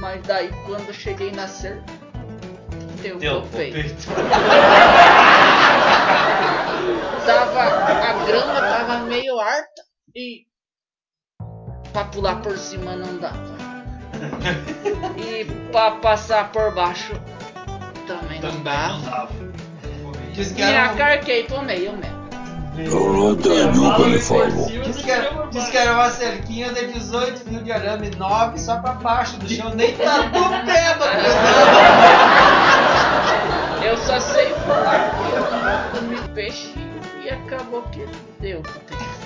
Mas 0.00 0.20
daí 0.22 0.50
quando 0.66 0.92
cheguei 0.92 1.30
na 1.30 1.46
cerca, 1.46 1.84
deu, 3.00 3.16
Deu 3.18 3.42
peito. 3.42 4.08
Tava, 7.24 7.62
a 7.62 8.26
grama 8.26 8.60
tava 8.60 8.98
meio 9.04 9.38
harta 9.38 9.82
e 10.16 10.46
pra 11.92 12.04
pular 12.06 12.42
por 12.42 12.58
cima 12.58 12.96
não 12.96 13.18
dava. 13.18 13.54
E 15.16 15.44
pra 15.70 15.92
passar 15.92 16.50
por 16.50 16.74
baixo 16.74 17.12
também 18.06 18.40
não 18.40 18.62
dava. 18.62 19.43
Diz 20.34 20.52
que 20.52 20.62
era, 20.62 20.88
um- 20.90 20.94
acarquei 20.94 21.44
pro 21.44 21.62
meio 21.62 21.92
mesmo. 21.96 22.24
Eu 22.76 23.12
não 23.12 23.30
entendi 23.32 23.78
o 23.78 23.94
que 23.94 24.02
ele 24.02 24.18
falou. 24.20 24.66
diz 24.68 24.96
que 24.96 25.08
era, 25.10 25.46
diz 25.48 25.64
que 25.68 25.76
era 25.76 25.92
uma 25.92 26.10
cerquinha 26.10 26.72
de 26.72 26.86
18 26.88 27.44
fios 27.44 27.62
de 27.64 27.70
arame, 27.70 28.10
9 28.18 28.58
só 28.58 28.78
pra 28.78 28.94
baixo 28.94 29.36
do 29.36 29.48
chão, 29.48 29.70
nem 29.76 29.92
tá 29.94 30.22
do 30.22 30.66
pé 30.66 30.94
do 30.94 31.04
Eu 33.84 33.96
só 33.98 34.18
sei 34.18 34.52
falar 34.66 35.10
que 35.10 35.36
eu 35.36 36.00
comi 36.00 36.16
peixe 36.34 36.74
e 37.24 37.28
acabou 37.30 37.82
que 37.92 38.04
deu. 38.40 38.60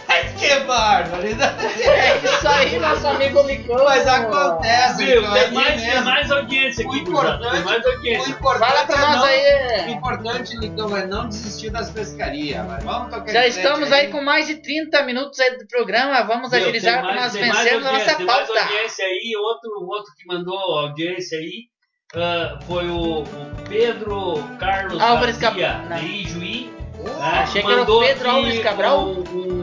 Que 0.38 0.60
barbaridade! 0.60 1.82
É 1.82 2.16
isso 2.24 2.48
aí, 2.48 2.78
nosso 2.78 3.06
amigo 3.08 3.42
Licão. 3.42 3.84
Mas 3.84 4.06
acontece, 4.06 5.04
Viu, 5.04 5.20
então, 5.20 5.34
tem 5.34 5.50
mais, 5.50 5.82
tem 5.82 6.00
mais 6.00 6.30
audiência 6.30 6.86
O 6.86 6.90
aqui, 6.92 7.00
gurizada, 7.04 7.28
importante- 7.34 7.52
tem 7.56 7.64
mais 7.64 7.84
O 7.84 7.88
audiência. 7.90 8.30
importante 8.30 8.70
Fala 8.72 8.86
pra 8.86 8.96
é 8.96 9.00
nós 9.00 9.14
não, 9.16 9.22
O 9.22 9.26
aí. 9.26 9.90
importante, 9.92 10.56
Licão, 10.56 10.96
é 10.96 11.06
não 11.06 11.28
desistir 11.28 11.70
das 11.70 11.90
pescarias. 11.90 12.64
Mas 12.66 12.84
vamos 12.84 13.10
tocar 13.14 13.32
Já 13.32 13.46
estamos 13.46 13.92
aí 13.92 14.08
com 14.08 14.20
mais 14.22 14.46
de 14.46 14.56
30 14.56 15.02
minutos 15.02 15.38
aí 15.40 15.58
do 15.58 15.66
programa. 15.66 16.22
Vamos 16.22 16.50
Viu, 16.50 16.60
agilizar 16.60 17.02
para 17.02 17.14
nós 17.14 17.32
vencermos 17.32 17.86
a 17.86 17.92
nossa 17.92 18.14
Tem 18.14 18.26
mais 18.26 18.46
pauta. 18.46 18.62
audiência 18.62 19.04
aí, 19.04 19.32
outro, 19.36 19.70
outro 19.88 20.12
que 20.16 20.26
mandou 20.26 20.56
audiência 20.78 21.36
aí 21.38 21.64
ah, 22.14 22.58
foi 22.66 22.88
o, 22.88 23.22
o 23.22 23.26
Pedro 23.68 24.42
Carlos 24.58 25.02
Álvares 25.02 25.36
Garcia, 25.36 25.68
Cap- 25.68 25.88
não. 25.88 25.96
de 25.98 26.06
Ijuí. 26.06 26.72
Oh, 27.00 27.06
Ah, 27.22 27.40
achei 27.42 27.62
que 27.62 27.70
era 27.70 27.82
o 27.82 28.00
Pedro 28.00 28.30
Alves 28.30 28.58
Cabral. 28.60 29.04
Um, 29.06 29.20
um, 29.20 29.57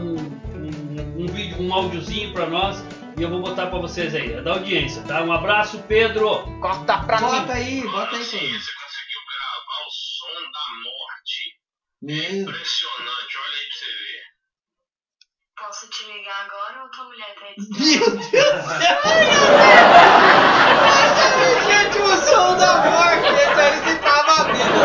um, 1.26 1.32
vídeo, 1.32 1.60
um 1.60 1.72
áudiozinho 1.74 2.32
pra 2.32 2.46
nós 2.46 2.82
e 3.18 3.22
eu 3.22 3.28
vou 3.28 3.40
botar 3.40 3.66
pra 3.66 3.78
vocês 3.80 4.14
aí, 4.14 4.32
é 4.32 4.40
da 4.42 4.52
audiência, 4.52 5.02
tá? 5.02 5.22
Um 5.22 5.32
abraço, 5.32 5.82
Pedro. 5.88 6.38
Corta 6.60 6.98
pra 6.98 7.20
mim. 7.20 7.26
Bota 7.26 7.52
aí, 7.52 7.80
bota 7.82 8.16
aí, 8.16 8.24
Pedro. 8.24 8.30
conseguiu 8.30 9.20
gravar 9.32 9.82
o 9.86 9.90
som 9.90 10.40
da 10.52 10.66
morte. 10.84 11.56
Meu 12.02 12.22
Impressionante, 12.42 13.38
olha 13.38 13.56
aí 13.56 13.66
pra 13.66 13.76
você 13.78 13.86
ver. 13.86 14.24
Posso 15.58 15.88
te 15.90 16.04
ligar 16.04 16.44
agora 16.44 16.82
ou 16.82 16.90
tua 16.90 17.04
mulher 17.06 17.34
tá 17.34 17.46
aí? 17.46 17.54
Meu 17.58 17.68
Deus 17.80 18.12
do 18.12 18.22
céu! 18.22 18.46
Gente, 21.66 21.98
o 21.98 22.16
som 22.18 22.56
da 22.56 22.76
morte! 22.90 23.28
Esse 23.32 23.60
aí 23.60 23.76
se 23.82 23.96
tava 23.98 24.44
vindo! 24.52 24.80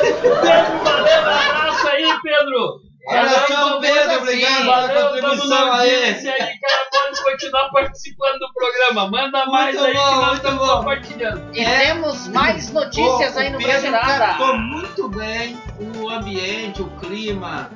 Pedro, 0.00 0.34
valeu, 0.82 1.22
um 1.22 1.30
abraço 1.30 1.88
aí, 1.88 2.18
Pedro. 2.22 2.80
Abração, 3.08 3.56
Valeu, 3.56 3.80
Pedro, 3.80 4.08
tamo 4.08 4.21
obrigado 4.32 4.88
pela 4.88 5.08
contribuição 5.10 5.72
aí. 5.72 5.94
audiência 5.94 6.32
aí, 6.32 6.38
cara, 6.58 6.88
pode 6.92 7.22
continuar 7.22 7.68
participando 7.70 8.38
do 8.38 8.52
programa. 8.54 9.10
Manda 9.10 9.46
mais 9.46 9.76
Muito 9.76 9.86
aí 9.88 9.94
bom, 9.94 10.08
que 10.08 10.14
nós 10.26 10.34
estamos 10.34 10.66
bom. 10.66 10.76
compartilhando. 10.78 11.42
E 11.54 11.60
É. 11.60 11.78
temos 11.86 12.28
mais 12.28 12.70
notícias 12.72 13.36
O- 13.36 13.38
aí 13.38 13.50
no 13.50 13.58
Pedro 13.58 13.72
Brasilada. 13.90 14.18
captou 14.26 14.56
muito 14.58 15.08
bem 15.08 15.58
o 15.80 16.08
ambiente, 16.10 16.82
o 16.82 16.86
clima, 16.98 17.70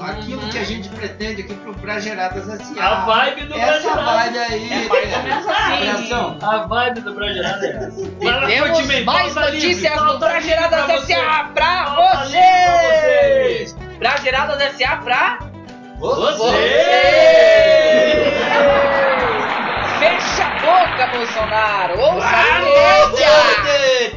aquilo 0.00 0.40
que 0.48 0.58
a 0.58 0.64
gente 0.64 0.88
pretende 0.88 1.42
aqui 1.42 1.54
pro 1.54 1.72
Brageradas 1.74 2.48
S.A. 2.48 2.86
A 2.86 2.94
vibe 3.04 3.42
do 3.46 3.54
Essa 3.54 3.90
Brasil. 3.92 4.04
vibe 4.04 4.38
aí. 4.38 4.70
É 4.72 4.88
mais 5.22 5.44
ou 5.44 5.52
menos 5.52 6.12
assim. 6.12 6.38
A 6.42 6.58
vibe 6.66 7.00
do 7.00 7.24
é 7.24 7.38
essa. 7.38 7.56
E 8.20 8.24
lá, 8.30 8.46
temos 8.46 9.04
mais 9.04 9.34
livre, 9.34 9.52
notícias 9.52 10.02
do 10.02 10.18
Brageradas 10.18 10.90
S.A. 11.10 11.44
pra 11.54 11.84
vocês! 11.94 13.76
Brageradas 13.98 14.60
S.A. 14.60 14.96
pra 14.98 15.38
Você! 15.98 16.38
vocês! 16.38 17.86
Fecha 19.98 20.44
a 20.44 20.50
boca, 20.50 21.06
Bolsonaro! 21.06 21.98
Ouça 21.98 22.26
a! 22.26 22.66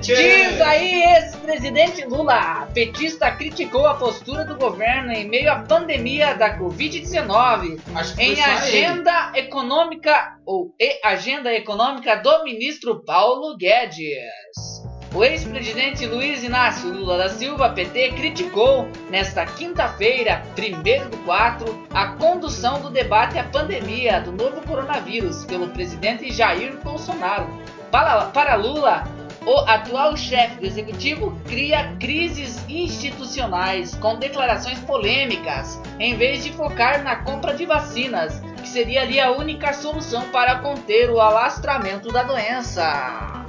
Diz 0.01 0.61
aí, 0.61 1.03
ex-presidente 1.03 2.05
Lula, 2.05 2.67
petista 2.73 3.31
criticou 3.31 3.85
a 3.85 3.93
postura 3.93 4.43
do 4.43 4.55
governo 4.55 5.11
em 5.11 5.27
meio 5.27 5.51
à 5.51 5.59
pandemia 5.59 6.33
da 6.33 6.57
Covid-19 6.57 7.79
Acho 7.95 8.15
que 8.15 8.25
foi 8.25 8.33
em 8.33 8.41
agenda 8.41 9.31
econômica 9.35 10.37
ou 10.45 10.73
e 10.79 10.99
agenda 11.03 11.53
econômica 11.53 12.17
do 12.17 12.43
ministro 12.43 13.03
Paulo 13.05 13.55
Guedes. 13.57 14.78
O 15.11 15.23
ex-presidente 15.23 16.05
Luiz 16.05 16.43
Inácio 16.43 16.93
Lula 16.93 17.17
da 17.17 17.29
Silva, 17.29 17.69
PT, 17.69 18.11
criticou 18.11 18.87
nesta 19.09 19.43
quinta-feira, 19.43 20.43
1 20.55 21.09
do 21.09 21.17
4, 21.25 21.87
a 21.91 22.07
condução 22.09 22.79
do 22.79 22.91
debate 22.91 23.39
à 23.39 23.43
pandemia 23.43 24.21
do 24.21 24.31
novo 24.31 24.61
coronavírus 24.67 25.45
pelo 25.45 25.69
presidente 25.69 26.31
Jair 26.31 26.77
Bolsonaro. 26.83 27.47
Para, 27.89 28.25
para 28.25 28.53
Lula, 28.53 29.03
o 29.47 29.57
atual 29.61 30.15
chefe 30.15 30.59
do 30.59 30.67
executivo 30.67 31.35
cria 31.47 31.95
crises 31.99 32.63
institucionais 32.69 33.95
com 33.95 34.15
declarações 34.15 34.77
polêmicas, 34.77 35.81
em 35.99 36.15
vez 36.17 36.43
de 36.43 36.53
focar 36.53 37.03
na 37.03 37.15
compra 37.15 37.55
de 37.55 37.65
vacinas, 37.65 38.39
que 38.61 38.69
seria 38.69 39.01
ali 39.01 39.19
a 39.19 39.31
única 39.31 39.73
solução 39.73 40.29
para 40.29 40.59
conter 40.59 41.09
o 41.09 41.19
alastramento 41.19 42.11
da 42.11 42.21
doença. 42.21 43.48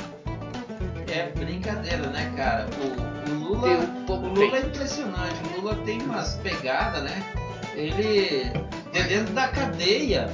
É 1.12 1.32
brincadeira, 1.36 2.06
né, 2.08 2.32
cara? 2.36 2.66
O, 2.78 3.30
o 3.30 3.34
Lula, 3.34 3.68
E 3.68 4.10
o 4.10 4.16
Lula 4.16 4.56
é 4.56 4.60
impressionante. 4.60 5.34
O 5.56 5.60
Lula 5.60 5.74
tem 5.84 6.00
umas 6.02 6.36
pegadas, 6.36 7.02
né? 7.02 7.22
Ele, 7.74 8.50
de 8.92 9.02
dentro 9.04 9.32
da 9.34 9.48
cadeia, 9.48 10.28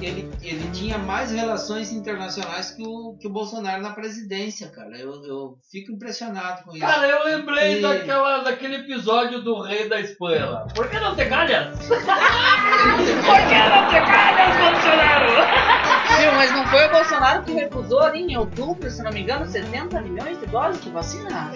ele, 0.00 0.30
ele 0.42 0.68
tinha 0.72 0.98
mais 0.98 1.30
relações 1.32 1.92
internacionais 1.92 2.70
que 2.72 2.82
o, 2.82 3.16
que 3.20 3.26
o 3.28 3.30
Bolsonaro 3.32 3.82
na 3.82 3.90
presidência, 3.90 4.68
cara. 4.68 4.96
Eu, 4.98 5.24
eu 5.24 5.58
fico 5.70 5.92
impressionado 5.92 6.64
com 6.64 6.72
isso. 6.72 6.80
Cara, 6.80 7.06
eu 7.08 7.24
lembrei 7.24 7.78
E- 7.78 7.82
daquela, 7.82 8.38
daquele 8.38 8.76
episódio 8.76 9.42
do 9.42 9.60
rei 9.62 9.88
da 9.88 10.00
Espanha 10.00 10.46
lá. 10.46 10.66
Por 10.74 10.88
que 10.88 10.98
não 10.98 11.14
te 11.14 11.24
calhas? 11.26 11.76
Por 11.86 11.96
que 11.96 13.58
não 13.68 13.88
te 13.88 14.00
calhas, 14.06 14.56
Bolsonaro? 14.56 15.85
Viu, 16.18 16.32
mas 16.32 16.50
não 16.52 16.66
foi 16.66 16.86
o 16.86 16.90
Bolsonaro 16.90 17.42
que 17.42 17.52
recusou 17.52 18.00
ali 18.00 18.20
em 18.22 18.36
outubro, 18.36 18.90
se 18.90 19.02
não 19.02 19.10
me 19.10 19.20
engano, 19.22 19.46
70 19.46 20.00
milhões 20.00 20.38
de 20.40 20.46
doses 20.46 20.82
de 20.82 20.90
vacina? 20.90 21.50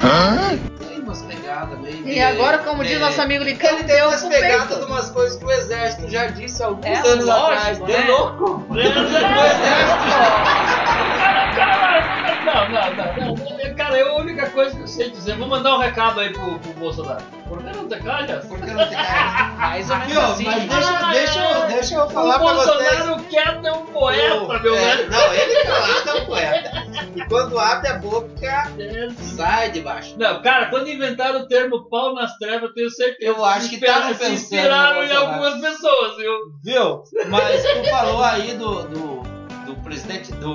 Tem 0.87 0.99
umas 1.01 1.23
pegadas 1.23 1.79
meio. 1.79 2.07
E 2.07 2.21
agora, 2.21 2.59
como 2.59 2.83
diz 2.85 2.97
é, 2.97 2.99
nosso 2.99 3.21
amigo 3.23 3.43
Licão, 3.45 3.71
Ele 3.71 3.85
tem 3.85 3.97
deu 3.97 4.09
umas 4.09 4.23
pegadas 4.25 4.79
de 4.79 4.85
umas 4.85 5.11
coisas 5.11 5.39
que 5.39 5.45
o 5.45 5.51
exército 5.51 6.09
já 6.11 6.27
disse 6.27 6.63
há 6.63 6.67
alguns 6.67 6.85
É, 6.87 6.99
anos 7.09 7.25
lógico, 7.25 7.53
atrás. 7.55 7.79
né? 7.81 7.87
De 8.03 8.11
louco. 8.11 8.45
O 8.71 8.75
cara, 11.57 12.35
não, 12.45 12.69
não, 12.69 12.95
não, 12.95 13.35
não. 13.37 13.60
Cara, 13.81 13.99
é 13.99 14.03
a 14.03 14.14
única 14.16 14.51
coisa 14.51 14.76
que 14.76 14.83
eu 14.83 14.87
sei 14.87 15.11
dizer. 15.11 15.37
Vou 15.39 15.49
mandar 15.49 15.74
um 15.76 15.78
recado 15.78 16.20
aí 16.20 16.31
pro, 16.33 16.59
pro 16.59 16.72
Bolsonaro. 16.74 17.22
Por 17.49 17.62
que 17.62 17.70
não 17.74 17.89
te 17.89 17.97
calhas? 17.97 18.45
Por 18.47 18.59
que 18.61 18.70
não 18.70 18.87
te 18.87 18.95
calhas? 18.95 19.59
Mais 19.59 19.91
ou 19.91 19.97
menos 19.97 20.12
Viu? 20.12 20.20
assim. 20.20 20.45
Mas 20.45 20.62
deixa, 20.64 21.11
deixa, 21.11 21.41
eu- 21.41 21.66
deixa 21.68 21.95
eu 21.95 22.11
falar 22.11 22.37
o 22.37 22.39
pra 22.41 22.53
vocês. 22.55 22.78
Bolsonaro 22.99 23.24
quieto 23.24 23.66
é 23.66 23.72
um 23.72 23.87
poeta, 23.87 24.59
meu 24.59 24.74
É, 24.76 24.97
velho. 24.97 25.11
Não, 25.11 25.33
ele 25.35 25.64
calado 25.64 26.09
é 26.11 26.14
um 26.14 26.26
poeta. 26.26 26.70
E 27.16 27.24
quando 27.26 27.59
abre 27.59 27.89
a 27.89 27.95
boca, 27.99 28.70
sai 29.37 29.70
de 29.70 29.81
baixo. 29.81 30.14
Não, 30.18 30.43
cara, 30.43 30.66
quando 30.66 30.89
inventaram 30.89 31.41
o 31.41 31.49
termo 31.49 31.89
pau 31.89 32.14
nas 32.14 32.37
trevas, 32.37 32.64
eu 32.64 32.74
tenho 32.74 32.91
certeza 32.91 33.33
Eu 33.33 33.45
acho 33.45 33.68
que 33.70 33.76
estavam 33.76 34.14
se 34.14 34.31
inspiraram 34.31 35.03
em 35.05 35.12
algumas 35.16 35.59
pessoas, 35.61 36.16
viu? 36.16 36.33
Viu? 36.62 37.03
Mas 37.28 37.62
tu 37.62 37.85
falou 37.91 38.22
aí 38.22 38.53
do, 38.55 38.83
do, 38.83 39.22
do 39.66 39.74
presidente 39.83 40.33
do, 40.33 40.55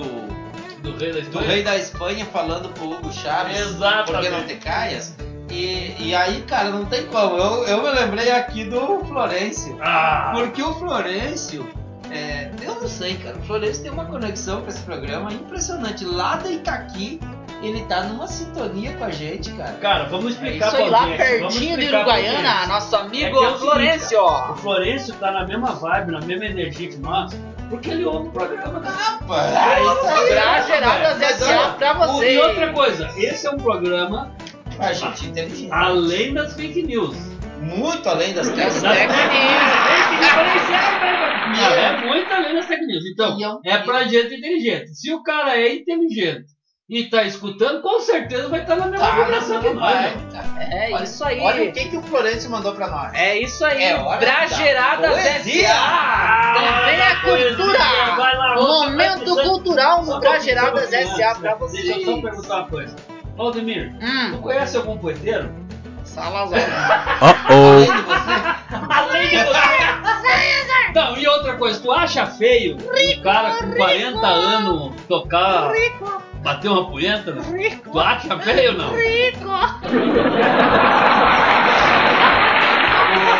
Do 0.91 0.97
rei 0.97 1.11
da 1.11 1.19
do 1.19 1.25
Espanha. 1.27 1.47
rei 1.47 1.63
da 1.63 1.75
Espanha 1.77 2.25
falando 2.25 2.69
pro 2.69 2.91
Hugo 2.91 3.11
Chaves. 3.11 3.59
Exatamente. 3.59 4.11
Por 4.11 4.21
que 4.21 4.29
não 4.29 4.43
te 4.45 4.55
caias? 4.55 5.15
E, 5.51 5.95
e 5.99 6.15
aí, 6.15 6.41
cara, 6.41 6.69
não 6.69 6.85
tem 6.85 7.05
como. 7.05 7.37
Eu, 7.37 7.63
eu 7.67 7.83
me 7.83 7.89
lembrei 7.91 8.31
aqui 8.31 8.65
do 8.65 9.03
Florencio. 9.05 9.77
Ah, 9.81 10.31
Porque 10.35 10.61
o 10.61 10.73
Florencio, 10.73 11.69
é, 12.11 12.49
eu 12.61 12.75
não 12.75 12.87
sei, 12.87 13.15
cara. 13.15 13.37
O 13.37 13.41
Florencio 13.43 13.83
tem 13.83 13.91
uma 13.91 14.05
conexão 14.05 14.61
com 14.61 14.69
esse 14.69 14.81
programa 14.81 15.31
impressionante. 15.31 16.03
Lá 16.03 16.35
da 16.37 16.49
Itaqui, 16.51 17.19
ele 17.61 17.81
tá 17.85 18.03
numa 18.03 18.27
sintonia 18.27 18.93
com 18.95 19.05
a 19.05 19.11
gente, 19.11 19.51
cara. 19.51 19.73
cara, 19.73 20.03
vamos 20.05 20.25
É 20.25 20.29
explicar 20.31 20.67
isso 20.67 20.75
pra 20.75 20.85
aí, 20.85 20.89
lá 20.89 21.07
pertinho 21.17 21.77
de 21.79 21.87
Uruguaiana, 21.95 22.67
nosso 22.67 22.95
É 22.95 22.99
amigo 22.99 23.37
que 23.39 23.45
é 23.45 23.47
o 23.47 23.51
seguinte, 23.53 23.59
Florencio. 23.59 24.21
O 24.23 24.55
Florencio 24.55 25.13
tá 25.15 25.31
na 25.31 25.45
mesma 25.45 25.71
vibe, 25.73 26.11
na 26.11 26.21
mesma 26.21 26.45
energia 26.45 26.89
que 26.89 26.97
nós, 26.97 27.31
porque 27.69 27.89
ele 27.91 28.05
ouve 28.05 28.27
o 28.29 28.31
programa. 28.31 28.79
cara. 28.81 28.95
Ah, 29.29 29.79
isso 29.81 30.05
aí. 30.07 30.29
Brageradas 30.29 31.17
Mas 31.19 31.37
SA 31.37 31.45
olha, 31.59 31.71
pra 31.73 31.93
O- 31.93 32.13
você. 32.13 32.33
E 32.33 32.37
outra 32.39 32.73
coisa, 32.73 33.09
esse 33.17 33.47
é 33.47 33.51
um 33.51 33.57
programa 33.57 34.35
A 34.79 34.93
gente 34.93 35.25
inteligente. 35.27 35.71
além 35.71 36.33
das 36.33 36.53
fake 36.53 36.83
news. 36.83 37.15
Muito 37.61 38.07
além 38.09 38.33
das 38.33 38.49
Das 38.49 38.63
coisas. 38.63 38.81
fake 38.81 39.07
news. 41.49 41.73
É 41.77 41.97
muito 42.05 42.33
além 42.33 42.55
das 42.55 42.65
fake 42.65 42.85
news. 42.85 43.03
Então, 43.11 43.37
é 43.65 43.71
é 43.71 43.77
pra 43.79 44.03
gente 44.03 44.35
inteligente. 44.35 44.93
Se 44.95 45.11
o 45.13 45.23
cara 45.23 45.57
é 45.57 45.73
inteligente 45.75 46.45
e 46.87 47.09
tá 47.09 47.23
escutando, 47.23 47.81
com 47.81 47.99
certeza 47.99 48.47
vai 48.47 48.61
estar 48.61 48.75
na 48.75 48.85
mesma 48.85 49.07
Tá, 49.07 49.15
vibração 49.15 49.59
que 49.59 49.69
nós. 49.71 49.79
vai, 49.93 50.03
né? 50.03 50.13
cara. 50.31 50.45
É 50.71 50.91
Olha- 50.93 51.03
isso 51.03 51.23
aí. 51.25 51.39
Olha 51.41 51.63
o 51.69 51.71
que, 51.73 51.85
que 51.89 51.97
o 51.97 52.01
Florencio 52.03 52.49
mandou 52.51 52.73
pra 52.73 52.87
nós. 52.87 53.13
É 53.15 53.39
isso 53.39 53.65
aí. 53.65 53.83
É 53.83 53.95
hora 53.95 54.19
Brageradas 54.19 55.01
da 55.01 55.21
poesia. 55.31 55.67
SA. 55.69 56.53
Também 56.53 57.01
Ah, 57.01 57.09
é 57.09 57.15
cultura. 57.15 57.77
Lá, 57.79 58.55
Momento 58.55 59.35
cultural 59.35 60.05
no 60.05 60.19
Brageradas 60.19 60.89
SA 60.89 61.35
pra 61.39 61.55
vocês. 61.55 61.85
Deixa 61.85 61.99
eu 62.01 62.15
só 62.15 62.21
perguntar 62.21 62.55
uma 62.57 62.67
coisa. 62.67 62.95
Valdemir, 63.35 63.93
tu 63.99 64.05
Hum, 64.05 64.41
conhece 64.41 64.77
algum 64.77 64.97
poeteiro? 64.97 65.49
Salazar. 66.05 66.59
Além 67.49 67.85
de 67.85 68.01
você. 68.03 68.93
Além 68.93 69.27
de 69.29 69.37
você. 69.37 70.91
Não, 70.93 71.17
e 71.17 71.27
outra 71.27 71.55
coisa, 71.57 71.79
tu 71.81 71.91
acha 71.91 72.25
feio 72.27 72.77
um 72.77 73.21
cara 73.21 73.55
com 73.55 73.73
40 73.75 74.25
anos 74.25 74.93
tocar, 75.09 75.71
bater 76.45 76.69
uma 76.69 76.87
punheta? 76.89 77.35
Tu 77.83 77.99
acha 77.99 78.39
feio 78.39 78.71
ou 78.73 78.77
não? 78.77 78.93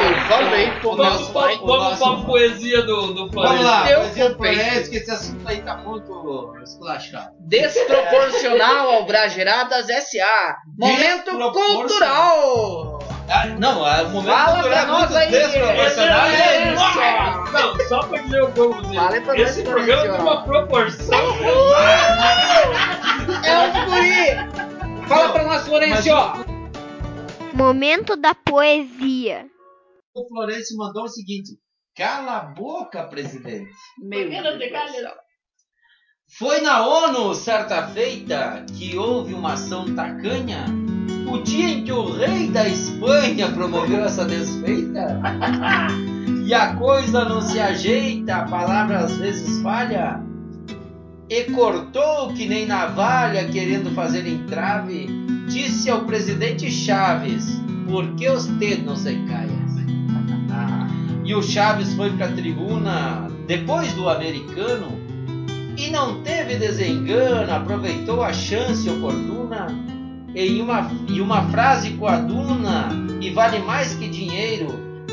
Eu 0.06 0.22
falei 0.28 0.72
pro 0.80 0.96
Vamos, 0.96 1.28
vamos, 1.30 1.58
vamos 1.60 2.00
nosso- 2.00 2.16
pra 2.18 2.26
poesia 2.26 2.82
do, 2.84 3.08
do 3.08 3.16
Vamos 3.30 3.34
Florencio. 3.34 3.66
lá, 3.66 3.90
Eu 3.92 4.00
poesia 4.02 4.30
do. 4.30 4.36
Florencio, 4.38 4.92
que 4.92 4.98
esse 4.98 5.12
assunto 5.12 5.48
aí 5.48 5.62
tá 5.62 5.78
muito 5.78 6.54
esculachado. 6.64 7.32
Desproporcional 7.40 8.90
ao 8.92 9.06
Brageradas 9.06 9.88
SA. 9.88 10.58
Momento 10.78 11.32
cultural. 11.52 13.00
Ah, 13.28 13.48
não, 13.60 13.88
é 13.88 14.04
o 14.04 14.10
momento 14.10 14.32
Fala 14.36 14.54
cultural 14.62 14.86
pra 14.86 14.96
é 14.96 15.00
muito 15.00 15.16
aí. 15.18 15.32
desproporcional. 15.32 16.26
É, 16.28 16.36
É, 16.36 16.74
isso. 16.74 17.52
Não, 17.52 17.88
só 17.88 18.04
pra 18.08 18.22
dizer 18.22 18.44
o 18.44 18.52
que 18.52 18.60
eu 18.60 18.72
vou 18.74 18.82
dizer. 18.84 18.96
Fala 18.96 19.14
aí 19.16 19.22
pra 19.22 19.34
nós, 19.36 19.50
Esse 19.50 19.64
programa 19.64 20.02
tem 20.04 20.22
uma 20.22 20.44
proporção. 20.44 21.20
É 23.44 23.68
os 23.68 23.86
guri. 23.90 25.08
Fala 25.08 25.32
pra 25.34 25.44
nós, 25.44 25.68
Florencio. 25.68 26.16
Momento 27.54 28.16
da 28.16 28.36
poesia. 28.36 29.46
O 30.14 30.28
Florencio 30.28 30.78
mandou 30.78 31.04
o 31.06 31.10
seguinte: 31.10 31.58
cala 31.96 32.38
a 32.38 32.42
boca, 32.42 33.04
presidente. 33.08 33.72
Meu 34.00 34.30
Deus. 34.30 34.72
Foi 36.38 36.60
na 36.62 36.86
ONU, 36.86 37.34
certa 37.36 37.88
feita, 37.88 38.66
que 38.78 38.98
houve 38.98 39.34
uma 39.34 39.54
ação 39.54 39.94
tacanha? 39.96 40.66
O 41.28 41.42
dia 41.44 41.70
em 41.70 41.84
que 41.84 41.92
o 41.92 42.12
rei 42.12 42.50
da 42.50 42.68
Espanha 42.68 43.50
promoveu 43.50 44.04
essa 44.04 44.26
desfeita? 44.26 45.20
e 46.46 46.54
a 46.54 46.76
coisa 46.76 47.26
não 47.26 47.42
se 47.42 47.60
ajeita, 47.60 48.36
a 48.36 48.44
palavra 48.46 49.00
às 49.00 49.18
vezes 49.18 49.62
falha? 49.62 50.22
E 51.30 51.44
cortou 51.46 52.34
que 52.34 52.48
nem 52.48 52.68
navalha, 52.68 53.46
querendo 53.46 53.90
fazer 53.96 54.28
entrave, 54.28 55.08
disse 55.48 55.90
ao 55.90 56.02
presidente 56.02 56.70
Chaves: 56.70 57.60
Por 57.88 58.14
que 58.16 58.30
os 58.30 58.48
não 58.84 58.96
se 58.96 59.16
caias? 59.28 59.56
E 61.26 61.34
o 61.34 61.42
Chaves 61.42 61.92
foi 61.96 62.12
pra 62.12 62.28
tribuna 62.28 63.28
depois 63.48 63.92
do 63.94 64.08
americano 64.08 65.00
e 65.76 65.90
não 65.90 66.22
teve 66.22 66.56
desengano, 66.56 67.52
aproveitou 67.52 68.22
a 68.22 68.32
chance 68.32 68.88
oportuna 68.88 69.95
em 70.36 70.62
uma, 70.62 70.92
e 71.08 71.22
uma 71.22 71.44
frase 71.50 71.92
coaduna 71.92 72.90
e 73.22 73.30
vale 73.30 73.60
mais 73.60 73.94
que 73.96 74.08
dinheiro, 74.10 74.68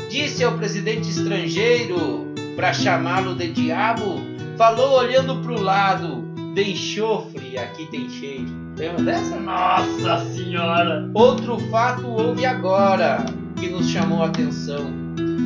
disse 0.09 0.43
ao 0.43 0.57
presidente 0.57 1.09
estrangeiro 1.09 2.27
para 2.55 2.73
chamá-lo 2.73 3.33
de 3.33 3.51
diabo, 3.51 4.19
falou 4.57 4.99
olhando 4.99 5.37
pro 5.37 5.59
lado, 5.59 6.23
de 6.53 6.71
enxofre, 6.71 7.57
aqui 7.57 7.87
tem 7.87 8.09
cheiro. 8.09 8.63
Lembra 8.77 9.03
dessa? 9.03 9.39
Nossa 9.39 10.25
senhora! 10.33 11.09
Outro 11.13 11.57
fato 11.71 12.05
houve 12.07 12.45
agora 12.45 13.25
que 13.55 13.69
nos 13.69 13.89
chamou 13.89 14.23
a 14.23 14.27
atenção. 14.27 14.91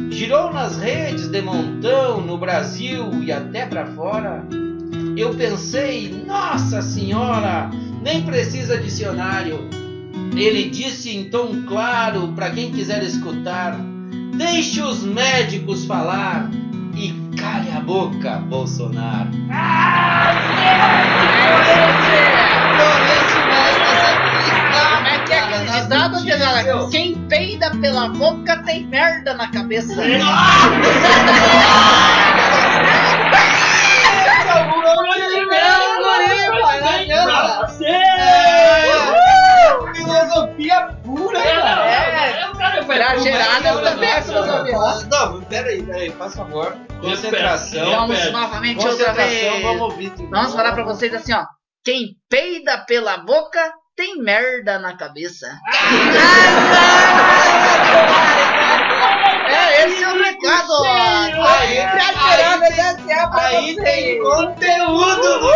Girou 0.10 0.52
nas 0.52 0.78
redes 0.78 1.28
de 1.28 1.42
montão 1.42 2.22
no 2.22 2.38
Brasil 2.38 3.24
e 3.24 3.32
até 3.32 3.66
para 3.66 3.86
fora. 3.86 4.44
Eu 5.16 5.34
pensei, 5.36 6.24
nossa 6.26 6.82
senhora, 6.82 7.70
nem 8.08 8.22
precisa 8.22 8.78
dicionário. 8.78 9.70
Ele 10.34 10.70
disse 10.70 11.14
em 11.14 11.30
tom 11.30 11.64
claro 11.68 12.30
para 12.30 12.50
quem 12.52 12.72
quiser 12.72 13.04
escutar: 13.04 13.78
deixe 14.38 14.82
os 14.82 15.04
médicos 15.04 15.84
falar 15.84 16.50
e 16.96 17.14
cale 17.38 17.70
a 17.72 17.82
boca, 17.82 18.38
Bolsonaro. 18.38 19.30
É 19.50 19.98
é 25.10 26.38
Pedala? 26.38 26.90
Quem 26.90 27.16
peida 27.28 27.72
pela 27.82 28.10
boca 28.10 28.58
tem 28.64 28.86
merda 28.86 29.34
na 29.34 29.50
cabeça. 29.50 29.94
Pra 29.94 30.04
Vamos 48.08 48.32
novamente 48.32 48.88
outra 48.88 49.14
vez. 49.14 49.62
vamos 49.62 49.82
ouvir. 49.82 50.14
Vamos 50.30 50.54
falar 50.54 50.74
pra 50.74 50.84
vocês 50.84 51.14
assim, 51.14 51.34
ó. 51.34 51.46
Quem 51.84 52.16
peida 52.30 52.78
pela 52.80 53.18
boca 53.18 53.74
tem 53.96 54.18
merda 54.22 54.80
na 54.80 54.96
cabeça. 54.96 55.48
É, 59.50 59.86
esse 59.88 60.04
é 60.04 60.08
o 60.10 60.22
recado. 60.22 60.74
Aí, 60.84 61.78
Aí 63.32 63.76
tem 63.78 64.22
conteúdo. 64.22 65.52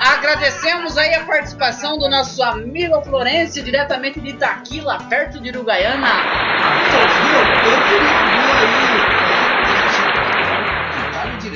Agradecemos 0.00 0.96
aí 0.98 1.14
a 1.14 1.24
participação 1.24 1.98
do 1.98 2.08
nosso 2.08 2.42
amigo 2.42 3.00
Florencio, 3.02 3.62
diretamente 3.62 4.20
de 4.20 4.30
Itaquila, 4.30 4.98
perto 5.08 5.40
de 5.40 5.50
Uruguaiana. 5.50 6.08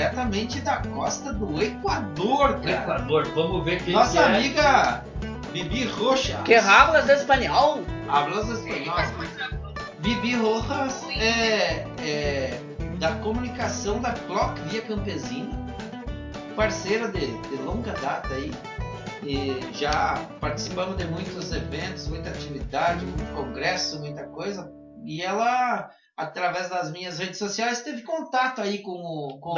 Diretamente 0.00 0.60
da 0.62 0.76
costa 0.78 1.32
do 1.32 1.62
Equador, 1.62 2.60
cara. 2.60 2.70
Equador, 2.70 3.28
vamos 3.34 3.64
ver 3.64 3.82
quem 3.82 3.92
Nossa 3.92 4.12
que 4.12 4.18
é. 4.18 4.24
amiga 4.24 5.04
Bibi 5.52 5.84
Rocha. 5.84 6.40
Que 6.42 6.54
hablas 6.54 7.08
espanhol? 7.10 7.82
Hablas 8.08 8.48
espanhol. 8.48 8.96
Bibi 9.98 10.36
Rojas 10.36 11.04
é, 11.10 11.86
é 12.02 12.60
da 12.98 13.12
comunicação 13.16 14.00
da 14.00 14.12
Clock 14.12 14.58
Via 14.68 14.82
Campesina, 14.82 15.58
parceira 16.56 17.08
de, 17.08 17.26
de 17.26 17.56
longa 17.56 17.92
data 17.92 18.32
aí. 18.32 18.52
E 19.22 19.60
já 19.74 20.14
participamos 20.40 20.96
de 20.96 21.04
muitos 21.04 21.52
eventos, 21.52 22.08
muita 22.08 22.30
atividade, 22.30 23.04
muito 23.04 23.34
congresso, 23.34 24.00
muita 24.00 24.24
coisa. 24.28 24.70
E 25.04 25.20
ela, 25.22 25.90
através 26.20 26.68
das 26.68 26.90
minhas 26.92 27.18
redes 27.18 27.38
sociais, 27.38 27.82
teve 27.82 28.02
contato 28.02 28.60
aí 28.60 28.78
com 28.78 28.92
o 28.92 29.38
com 29.40 29.50
o 29.50 29.54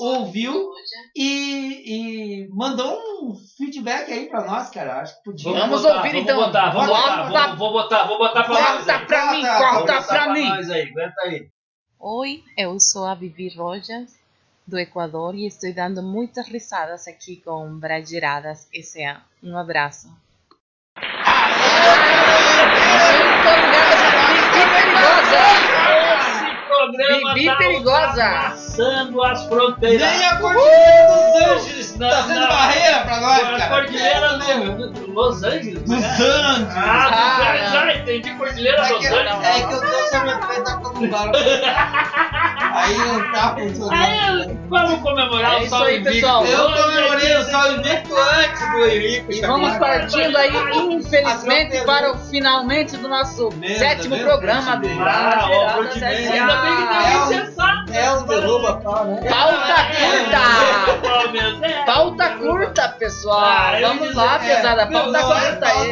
ouviu 0.00 0.70
e, 1.16 2.44
e 2.44 2.48
mandou 2.54 2.98
um 3.22 3.34
feedback 3.56 4.12
aí 4.12 4.28
pra 4.28 4.44
nós, 4.44 4.70
cara. 4.70 5.00
Acho 5.00 5.16
que 5.18 5.24
podia. 5.24 5.52
Vamos 5.52 5.82
botar, 5.82 5.96
ouvir, 5.96 6.08
vamos 6.10 6.22
então. 6.22 6.36
Botar, 6.38 6.70
vamos 6.70 6.88
Bota- 6.88 7.02
botar, 7.02 7.28
vamos, 7.46 7.58
vou 7.58 7.72
botar, 7.72 8.04
vou 8.06 8.18
botar 8.18 8.44
pra 8.44 8.54
nós 8.54 8.84
Corta 8.84 8.92
aí. 8.96 9.06
pra 9.06 9.32
mim, 9.32 9.42
Corta, 9.42 9.78
botar 9.80 10.02
pra 10.06 10.32
mim. 10.32 10.48
nós 10.48 10.70
aí, 10.70 10.82
aguenta 10.82 11.20
aí. 11.24 11.48
Oi, 12.00 12.44
eu 12.56 12.78
sou 12.78 13.04
a 13.06 13.14
Vivi 13.14 13.48
Rojas, 13.56 14.16
do 14.66 14.78
Equador, 14.78 15.34
e 15.34 15.46
estou 15.46 15.72
dando 15.74 16.02
muitas 16.02 16.46
risadas 16.46 17.08
aqui 17.08 17.36
com 17.44 17.76
Brageradas 17.78 18.68
S.A. 18.72 19.20
Um 19.42 19.56
abraço. 19.58 20.08
Muito 22.08 23.48
obrigado, 23.48 23.96
Bibi 24.28 24.62
Perigosa. 24.72 25.42
Esse 26.18 26.46
programa 26.92 27.34
Bibi 27.34 27.46
tá 27.46 27.56
perigosa. 27.56 28.08
ultrapassando 28.24 29.22
as 29.24 29.44
fronteiras. 29.46 30.10
Nem 30.10 30.26
a 30.26 30.36
Cordilheira 30.36 31.06
dos 31.08 31.42
Anjos 31.66 31.96
Não, 31.98 32.08
tá 32.10 32.22
sendo 32.22 32.40
não. 32.40 32.48
barreira 32.48 32.98
pra 33.00 33.20
nós, 33.20 33.38
A 33.42 33.58
cara. 33.58 33.68
Cordilheira 33.68 34.38
do, 34.38 34.90
do 34.92 35.10
Los 35.12 35.42
Angeles. 35.42 35.82
Dos 35.82 35.88
né? 36.00 36.06
Anjos. 36.08 36.74
Ah, 36.76 37.08
dos 37.08 37.16
Ah, 37.18 37.58
não. 37.64 37.72
já 37.72 37.94
entendi 37.94 38.30
Cordilheira 38.34 38.78
É 38.78 38.88
dos 38.88 38.98
que, 38.98 39.06
Anjos. 39.06 39.18
é 39.44 39.52
que 39.66 39.72
eu 39.74 39.80
tô 39.80 39.86
com 40.10 40.16
a 40.16 40.20
minha 40.24 40.42
fé 40.42 40.60
tá 40.62 40.76
como 40.76 41.08
bala. 41.08 41.32
Aí 42.78 42.98
não 42.98 43.32
tá 43.32 43.54
funcionando. 43.58 43.92
Aí, 43.92 44.58
vamos 44.68 45.00
comemorar 45.02 45.54
É 45.54 45.56
o 45.56 45.60
isso 45.60 45.70
Sol 45.70 45.82
aí, 45.84 45.98
Invicto. 45.98 46.14
pessoal. 46.20 46.44
Eu 46.46 46.72
comemorei 46.72 47.32
é 47.32 47.38
o 47.38 47.44
Sol 47.44 47.72
Invicto 47.72 48.14
antes 48.16 48.70
do 48.72 48.84
Henrique. 48.86 49.38
E 49.38 49.40
vamos 49.46 49.72
chegar. 49.72 49.78
partindo 49.78 50.36
aí, 50.36 50.52
infelizmente, 50.92 51.84
para 51.84 52.12
o 52.12 52.18
finalmente 52.18 52.96
do 52.96 53.08
nosso 53.08 53.48
Merda, 53.56 53.78
sétimo 53.78 54.16
né, 54.16 54.22
programa 54.24 54.76
do? 54.76 54.88
Ah, 54.88 54.94
Brageradas 54.94 55.72
Frontman. 55.72 56.08
S.A. 56.08 56.32
Ainda 56.32 56.56
bem 56.56 56.76
que 56.76 56.82
É 56.82 57.28
tem 57.28 57.40
um-. 57.40 57.58
É 57.90 58.12
um 58.12 58.26
derruba 58.26 58.76
pau, 58.80 59.04
né? 59.06 59.20
Pauta 59.28 59.74
curta! 59.96 61.36
É, 61.68 61.84
Pauta 61.86 62.28
curta, 62.30 62.88
pessoal! 62.98 63.40
Ah, 63.44 63.78
Vamos 63.80 64.14
lá, 64.14 64.38
pesada, 64.38 64.86
pauta 64.86 65.18
é 65.18 65.22
curta 65.22 65.66
aí! 65.66 65.90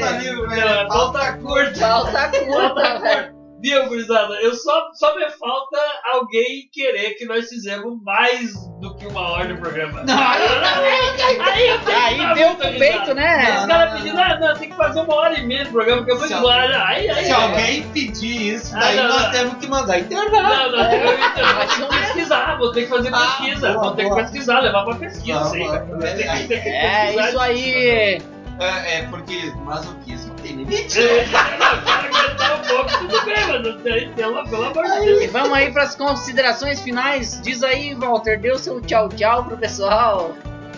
é 0.61 0.85
pauta 0.87 1.33
curta. 1.39 1.81
Pauta 1.81 2.29
curta, 2.29 2.99
velho! 3.01 3.36
Viu, 3.63 3.87
gurizada? 3.89 4.35
Eu 4.43 4.55
só, 4.55 4.91
só 4.93 5.15
me 5.17 5.29
falta 5.31 5.79
alguém 6.13 6.69
querer 6.71 7.15
que 7.15 7.25
nós 7.25 7.49
fizemos 7.49 8.01
mais 8.03 8.53
do 8.81 8.95
que 8.97 9.07
uma 9.07 9.31
hora 9.31 9.47
de 9.55 9.59
programa. 9.59 10.03
Não, 10.05 10.15
aí 10.15 11.69
eu 11.69 11.79
tenho 11.81 11.85
que 11.85 11.91
Aí 11.93 12.19
dar 12.19 12.35
deu 12.35 12.55
pro 12.55 12.79
peito, 12.79 13.15
né? 13.15 13.59
Os 13.61 13.67
caras 13.67 13.95
pedindo, 13.95 14.21
ah, 14.21 14.39
não, 14.39 14.55
tem 14.55 14.69
que 14.71 14.77
fazer 14.77 15.01
uma 15.01 15.15
hora 15.15 15.39
e 15.39 15.47
meia 15.47 15.65
de 15.65 15.71
programa, 15.71 15.99
porque 15.99 16.13
eu 16.13 16.19
vou 16.19 16.29
Se 16.29 16.35
embora. 16.35 16.85
Aí, 16.87 17.09
aí, 17.09 17.25
Se 17.25 17.33
aí. 17.33 17.43
alguém 17.43 17.83
pedir 17.89 18.55
isso, 18.55 18.77
Ah, 18.77 18.81
daí 18.81 18.97
não, 18.97 19.09
nós 19.09 19.23
não. 19.23 19.31
temos 19.33 19.55
que 19.55 19.67
mandar 19.69 19.99
internet. 20.01 20.31
Não, 20.33 20.71
não, 20.73 20.93
eu, 20.93 21.13
eu, 21.13 21.19
Mas 21.57 21.79
não 21.79 21.89
ter 21.89 21.97
que 21.97 22.03
pesquisar, 22.07 22.59
vou 22.59 22.73
ter 22.73 22.83
que 22.83 22.89
fazer 22.89 23.11
Ah, 23.15 23.19
pesquisa, 23.39 23.73
boa, 23.73 23.83
vou 23.85 23.95
ter 23.95 24.09
que 24.09 24.15
pesquisar, 24.17 24.61
levar 24.61 24.85
pra 24.85 24.95
pesquisa 24.97 25.53
aí, 25.53 25.67
que- 25.67 26.49
tem 26.49 26.63
que 26.63 26.69
É 26.69 27.29
isso 27.29 27.39
aí! 27.41 28.23
É, 28.59 28.99
é 29.01 29.03
porque 29.11 29.53
masoquismo 29.65 30.06
tem 30.47 30.57
limite. 30.57 31.01
É, 31.01 31.25
aguentar 31.25 32.61
um 32.61 32.69
pouco, 32.69 32.99
tudo 32.99 33.25
bem, 33.25 33.47
mas 33.49 33.63
não 33.63 33.79
tem, 33.81 34.13
pelo, 34.13 34.49
pelo 34.49 34.65
amor 34.65 34.85
de 34.85 35.05
Deus. 35.05 35.33
Vamos 35.33 35.53
aí 35.53 35.73
para 35.73 35.83
as 35.83 35.95
considerações 35.95 36.81
finais. 36.81 37.41
Diz 37.43 37.63
aí, 37.63 37.95
Walter, 37.95 38.41
dê 38.41 38.53
o 38.53 38.59
seu 38.59 38.81
tchau 38.81 39.09
tchau 39.09 39.45
pro 39.45 39.57
pessoal. 39.57 40.35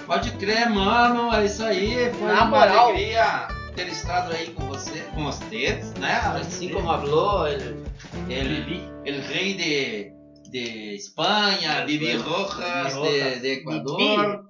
Pode 0.07 0.31
crer, 0.33 0.71
mano. 0.71 1.35
É 1.35 1.45
isso 1.45 1.63
aí. 1.63 2.11
Foi 2.15 2.29
Na 2.29 2.45
uma 2.45 2.47
moral. 2.47 2.89
alegria 2.89 3.49
ter 3.77 3.89
estado 3.89 4.33
aí 4.35 4.49
com 4.49 4.67
você, 4.67 5.01
com 5.15 5.25
vocês, 5.25 5.93
né? 5.95 6.21
Assim 6.41 6.71
como 6.71 6.87
falou 6.87 7.47
ele, 7.47 7.85
ele, 8.29 8.91
ele 9.05 9.21
rei 9.21 9.55
de, 9.55 10.51
de 10.51 10.97
Espanha, 10.97 11.85
Bibi 11.87 12.17
Rojas 12.17 12.95
de, 12.95 13.41
de 13.41 13.49
Equador. 13.49 14.48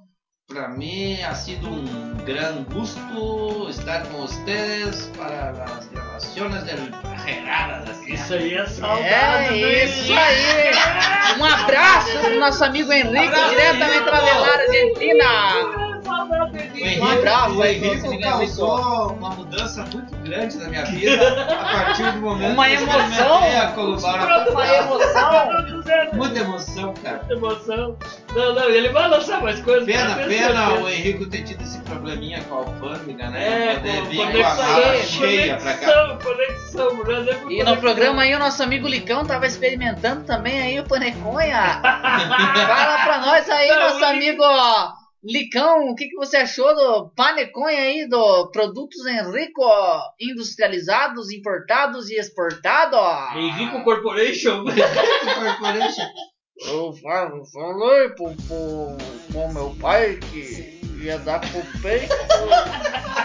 Para 0.49 0.66
mim 0.68 1.20
ha 1.20 1.34
sido 1.34 1.68
um 1.68 2.16
gran 2.24 2.64
gusto 2.72 3.68
estar 3.68 4.07
com 4.07 4.22
vocês 4.22 5.11
para 5.14 5.51
as 5.51 5.86
gravações 5.88 6.64
del 6.64 6.78
Brageradas. 7.03 7.90
assim. 7.90 8.14
Isso 8.14 8.32
aí 8.32 8.55
é 8.55 8.66
saudade. 8.66 9.62
É 9.62 9.86
do 9.86 9.92
isso 9.92 10.12
aí! 10.14 11.38
Um 11.38 11.44
abraço 11.44 12.18
pro 12.20 12.40
nosso 12.40 12.64
amigo 12.64 12.90
Henrique, 12.90 13.49
diretamente 13.51 14.05
da 14.07 14.20
Velar, 14.20 14.61
Argentina. 14.61 15.88
O 16.29 16.57
Henrique. 16.57 17.03
Abraço 17.03 17.55
o 17.55 17.64
Henrique 17.64 18.20
causou 18.20 19.12
uma 19.12 19.31
mudança 19.31 19.85
muito 19.93 20.14
grande 20.16 20.57
na 20.59 20.68
minha 20.68 20.85
vida 20.85 21.47
a 21.51 21.85
partir 21.85 22.12
do 22.12 22.20
momento 22.20 22.53
Uma 22.53 22.66
que 22.66 22.74
eu 22.74 22.81
emoção. 22.83 23.01
experimentei 23.09 23.57
a 23.57 23.66
Colubara 23.68 24.51
Uma 24.51 24.66
emoção. 24.66 25.49
Muita 26.12 26.39
emoção, 26.41 26.95
cara. 27.03 27.18
Muita 27.18 27.35
emoção. 27.35 27.97
Não, 28.35 28.55
não, 28.55 28.68
ele 28.68 28.89
vai 28.91 29.09
lançar 29.09 29.41
mais 29.43 29.61
coisas. 29.61 29.85
Pena, 29.87 30.14
pena 30.16 30.74
o 30.74 30.89
Henrique 30.89 31.26
ter 31.26 31.43
tido 31.45 31.62
esse 31.62 31.79
probleminha 31.81 32.43
com 32.45 32.55
a 32.55 32.59
alfândega, 32.59 33.31
né? 33.31 33.72
É, 33.72 33.74
poder 33.76 34.01
com 34.01 34.05
vir 34.07 34.16
com 34.16 34.47
a 34.47 34.55
mala 34.55 34.97
cheia 35.03 35.57
pra 35.57 35.74
cá. 35.74 36.18
conexão, 36.22 36.97
conexão, 36.97 37.49
é 37.49 37.53
E 37.53 37.64
no 37.64 37.76
programa 37.79 38.22
aí 38.22 38.35
o 38.35 38.39
nosso 38.39 38.62
amigo 38.62 38.87
Licão 38.87 39.24
tava 39.24 39.47
experimentando 39.47 40.24
também 40.24 40.61
aí 40.61 40.79
o 40.81 40.85
paneconha. 40.85 41.81
Fala 41.83 42.99
pra 43.05 43.18
nós 43.18 43.49
aí, 43.49 43.68
Não, 43.68 43.81
nosso 43.81 44.05
amigo 44.05 44.43
Licão, 45.25 45.89
o 45.91 45.95
que, 45.97 46.07
que 46.09 46.16
você 46.16 46.37
achou 46.37 46.73
do 46.77 47.11
paneconha 47.16 47.81
aí, 47.81 48.09
do 48.09 48.51
produtos 48.53 49.05
Henrico 49.05 49.62
industrializados, 50.21 51.31
importados 51.33 52.09
e 52.09 52.14
exportados? 52.19 53.35
Henrico 53.37 53.83
Corporation. 53.83 54.64
Corporation. 54.64 56.07
Eu 56.66 56.93
falo- 56.93 57.45
falei 57.53 58.09
pro, 58.11 58.35
pro, 58.47 58.97
pro 59.33 59.53
meu 59.53 59.77
pai 59.81 60.16
que 60.31 60.79
ia 61.03 61.19
dar 61.19 61.41
pro 61.41 61.62
peito. 61.83 62.14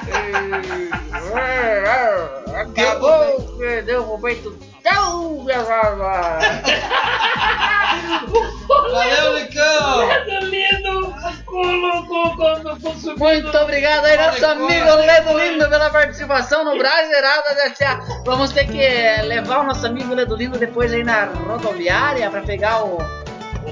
e, 0.08 1.36
é, 1.38 1.84
é, 1.84 2.60
acabou 2.60 3.58
que 3.58 3.82
deu 3.84 4.04
pro 4.04 4.20
peito. 4.20 4.58
Tchau, 4.84 5.44
pesada! 5.46 6.40
Valeu, 8.68 9.38
Licão! 9.38 10.08
Ledo 10.08 10.46
lindo, 10.46 11.14
com, 11.46 12.06
com, 12.08 12.38
com. 12.38 13.18
Muito 13.18 13.58
obrigado 13.58 14.06
aí, 14.06 14.18
nosso 14.18 14.46
amigo 14.46 14.96
Ledo 14.96 15.38
Lindo, 15.38 15.70
pela 15.70 15.90
participação 15.90 16.64
no 16.64 16.78
Brasileirada 16.78 17.50
S.A. 17.66 18.00
Vamos 18.26 18.52
ter 18.52 18.66
que 18.66 19.22
levar 19.28 19.60
o 19.60 19.64
nosso 19.64 19.86
amigo 19.86 20.14
Ledo 20.14 20.36
Lindo 20.36 20.58
depois 20.58 20.94
aí 20.94 21.04
na 21.04 21.26
rodoviária 21.26 22.30
para 22.30 22.42
pegar 22.42 22.84
o, 22.84 22.98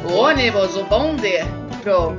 o 0.03 0.13
ônibus, 0.13 0.75
o 0.75 0.83
bonde, 0.83 1.39
pro 1.81 2.17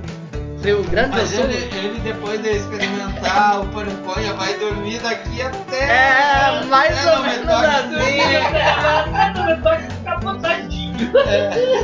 Rio 0.63 0.83
Grande 0.85 1.21
do 1.21 1.27
Sul. 1.27 1.45
ele, 1.45 1.71
ele 1.77 2.01
depois 2.01 2.41
de 2.41 2.51
experimentar 2.51 3.61
o 3.61 3.67
paneconha 3.69 4.33
vai 4.35 4.55
dormir 4.55 4.99
daqui 5.01 5.43
até. 5.43 5.85
É, 5.85 6.65
mais 6.67 6.99
até 6.99 7.17
ou 7.17 7.23
menos 7.23 7.49
assim. 7.49 8.21
Ficar 9.99 10.21
botadinho. 10.21 10.82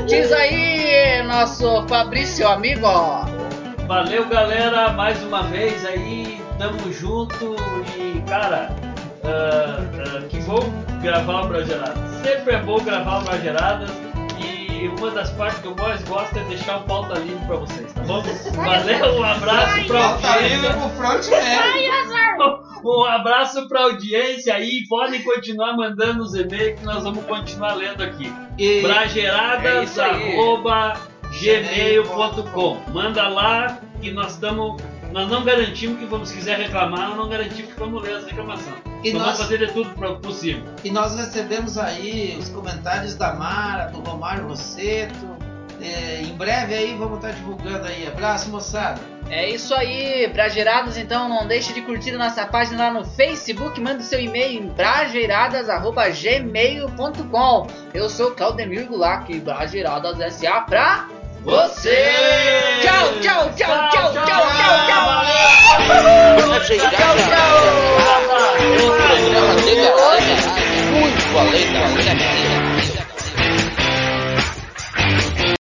Diz 0.06 0.32
aí, 0.32 1.22
nosso 1.22 1.86
Fabrício, 1.88 2.46
amigo. 2.48 2.86
Valeu, 3.86 4.28
galera, 4.28 4.92
mais 4.92 5.22
uma 5.22 5.42
vez 5.44 5.84
aí, 5.86 6.40
tamo 6.58 6.92
junto 6.92 7.56
e, 7.96 8.20
cara, 8.28 8.70
ah, 9.24 9.80
ah, 9.80 10.22
que 10.28 10.38
bom 10.42 10.60
gravar 11.00 11.42
o 11.44 11.48
Brageradas. 11.48 12.10
Sempre 12.22 12.54
é 12.54 12.58
bom 12.58 12.78
gravar 12.78 13.20
o 13.20 13.24
Brageradas 13.24 14.07
e 14.78 14.88
uma 14.88 15.10
das 15.10 15.30
partes 15.32 15.60
que 15.60 15.66
eu 15.66 15.74
mais 15.76 16.02
gosto 16.04 16.38
é 16.38 16.44
deixar 16.44 16.78
o 16.78 16.82
pauta 16.82 17.18
livre 17.18 17.44
pra 17.46 17.56
vocês, 17.56 17.92
tá 17.92 18.00
bom? 18.02 18.22
Valeu, 18.54 19.18
um 19.20 19.24
abraço 19.24 19.84
pra 19.86 20.04
audiência. 20.04 20.70
pro 20.70 20.88
um 22.84 23.04
abraço 23.04 23.68
pra 23.68 23.82
audiência 23.82 24.54
aí. 24.54 24.84
Podem 24.88 25.22
continuar 25.22 25.76
mandando 25.76 26.22
os 26.22 26.34
e-mails 26.34 26.78
que 26.78 26.84
nós 26.86 27.02
vamos 27.02 27.24
continuar 27.24 27.74
lendo 27.74 28.02
aqui. 28.02 28.32
E- 28.56 28.80
Brageradas, 28.82 29.98
É 29.98 30.96
gmail.com. 31.40 32.78
Manda 32.92 33.28
lá 33.28 33.78
que 34.00 34.10
nós 34.10 34.32
estamos. 34.32 34.80
Nós 35.12 35.28
não 35.28 35.42
garantimos 35.44 35.98
que 35.98 36.04
vamos, 36.04 36.28
se 36.28 36.34
quiser 36.36 36.58
reclamar, 36.58 37.08
nós 37.08 37.16
não 37.16 37.28
garantimos 37.28 37.72
que 37.72 37.80
vamos 37.80 38.02
ler 38.02 38.16
as 38.16 38.24
reclamações. 38.26 38.76
E 39.02 39.12
Nós 39.12 39.12
nós- 39.12 39.22
vamos 39.22 39.38
fazer 39.38 39.58
de 39.66 39.72
tudo 39.72 40.18
possível. 40.20 40.62
E 40.84 40.90
nós 40.90 41.16
recebemos 41.16 41.78
aí 41.78 42.36
os 42.38 42.48
comentários 42.50 43.14
da 43.14 43.32
Mara, 43.34 43.86
do 43.86 44.00
Romário 44.00 44.46
Rosseto. 44.48 45.38
É, 45.80 46.22
em 46.22 46.34
breve 46.36 46.74
aí 46.74 46.94
vamos 46.96 47.16
estar 47.18 47.30
divulgando 47.30 47.86
aí. 47.86 48.04
Abraço, 48.06 48.50
moçada. 48.50 49.00
É 49.30 49.48
isso 49.48 49.72
aí, 49.74 50.26
Bragerados, 50.32 50.96
então 50.96 51.28
não 51.28 51.46
deixe 51.46 51.72
de 51.72 51.82
curtir 51.82 52.14
a 52.14 52.18
nossa 52.18 52.44
página 52.46 52.88
lá 52.88 52.92
no 52.92 53.04
Facebook, 53.04 53.80
manda 53.80 54.00
o 54.00 54.02
seu 54.02 54.18
e-mail 54.20 54.64
em 54.64 54.68
brageiradas.gmail.com 54.68 57.66
Eu 57.94 58.08
sou 58.08 58.32
Claudemir 58.32 58.86
Gulac, 58.88 59.32
Brageradas 59.40 60.18
SA 60.34 60.62
pra 60.62 61.06
você! 61.48 61.96
Tchau, 62.82 63.08
tchau, 63.22 63.50
tchau, 63.56 63.88
tchau, 63.90 64.12
tchau, 64.12 64.26
tchau, 64.26 64.76
tchau! 64.86 65.24
Programa 65.86 66.60
de 66.60 66.76
galera 66.76 67.68
muito 70.92 71.38
além 71.38 71.72
da 71.72 71.88
sexy. 72.02 72.67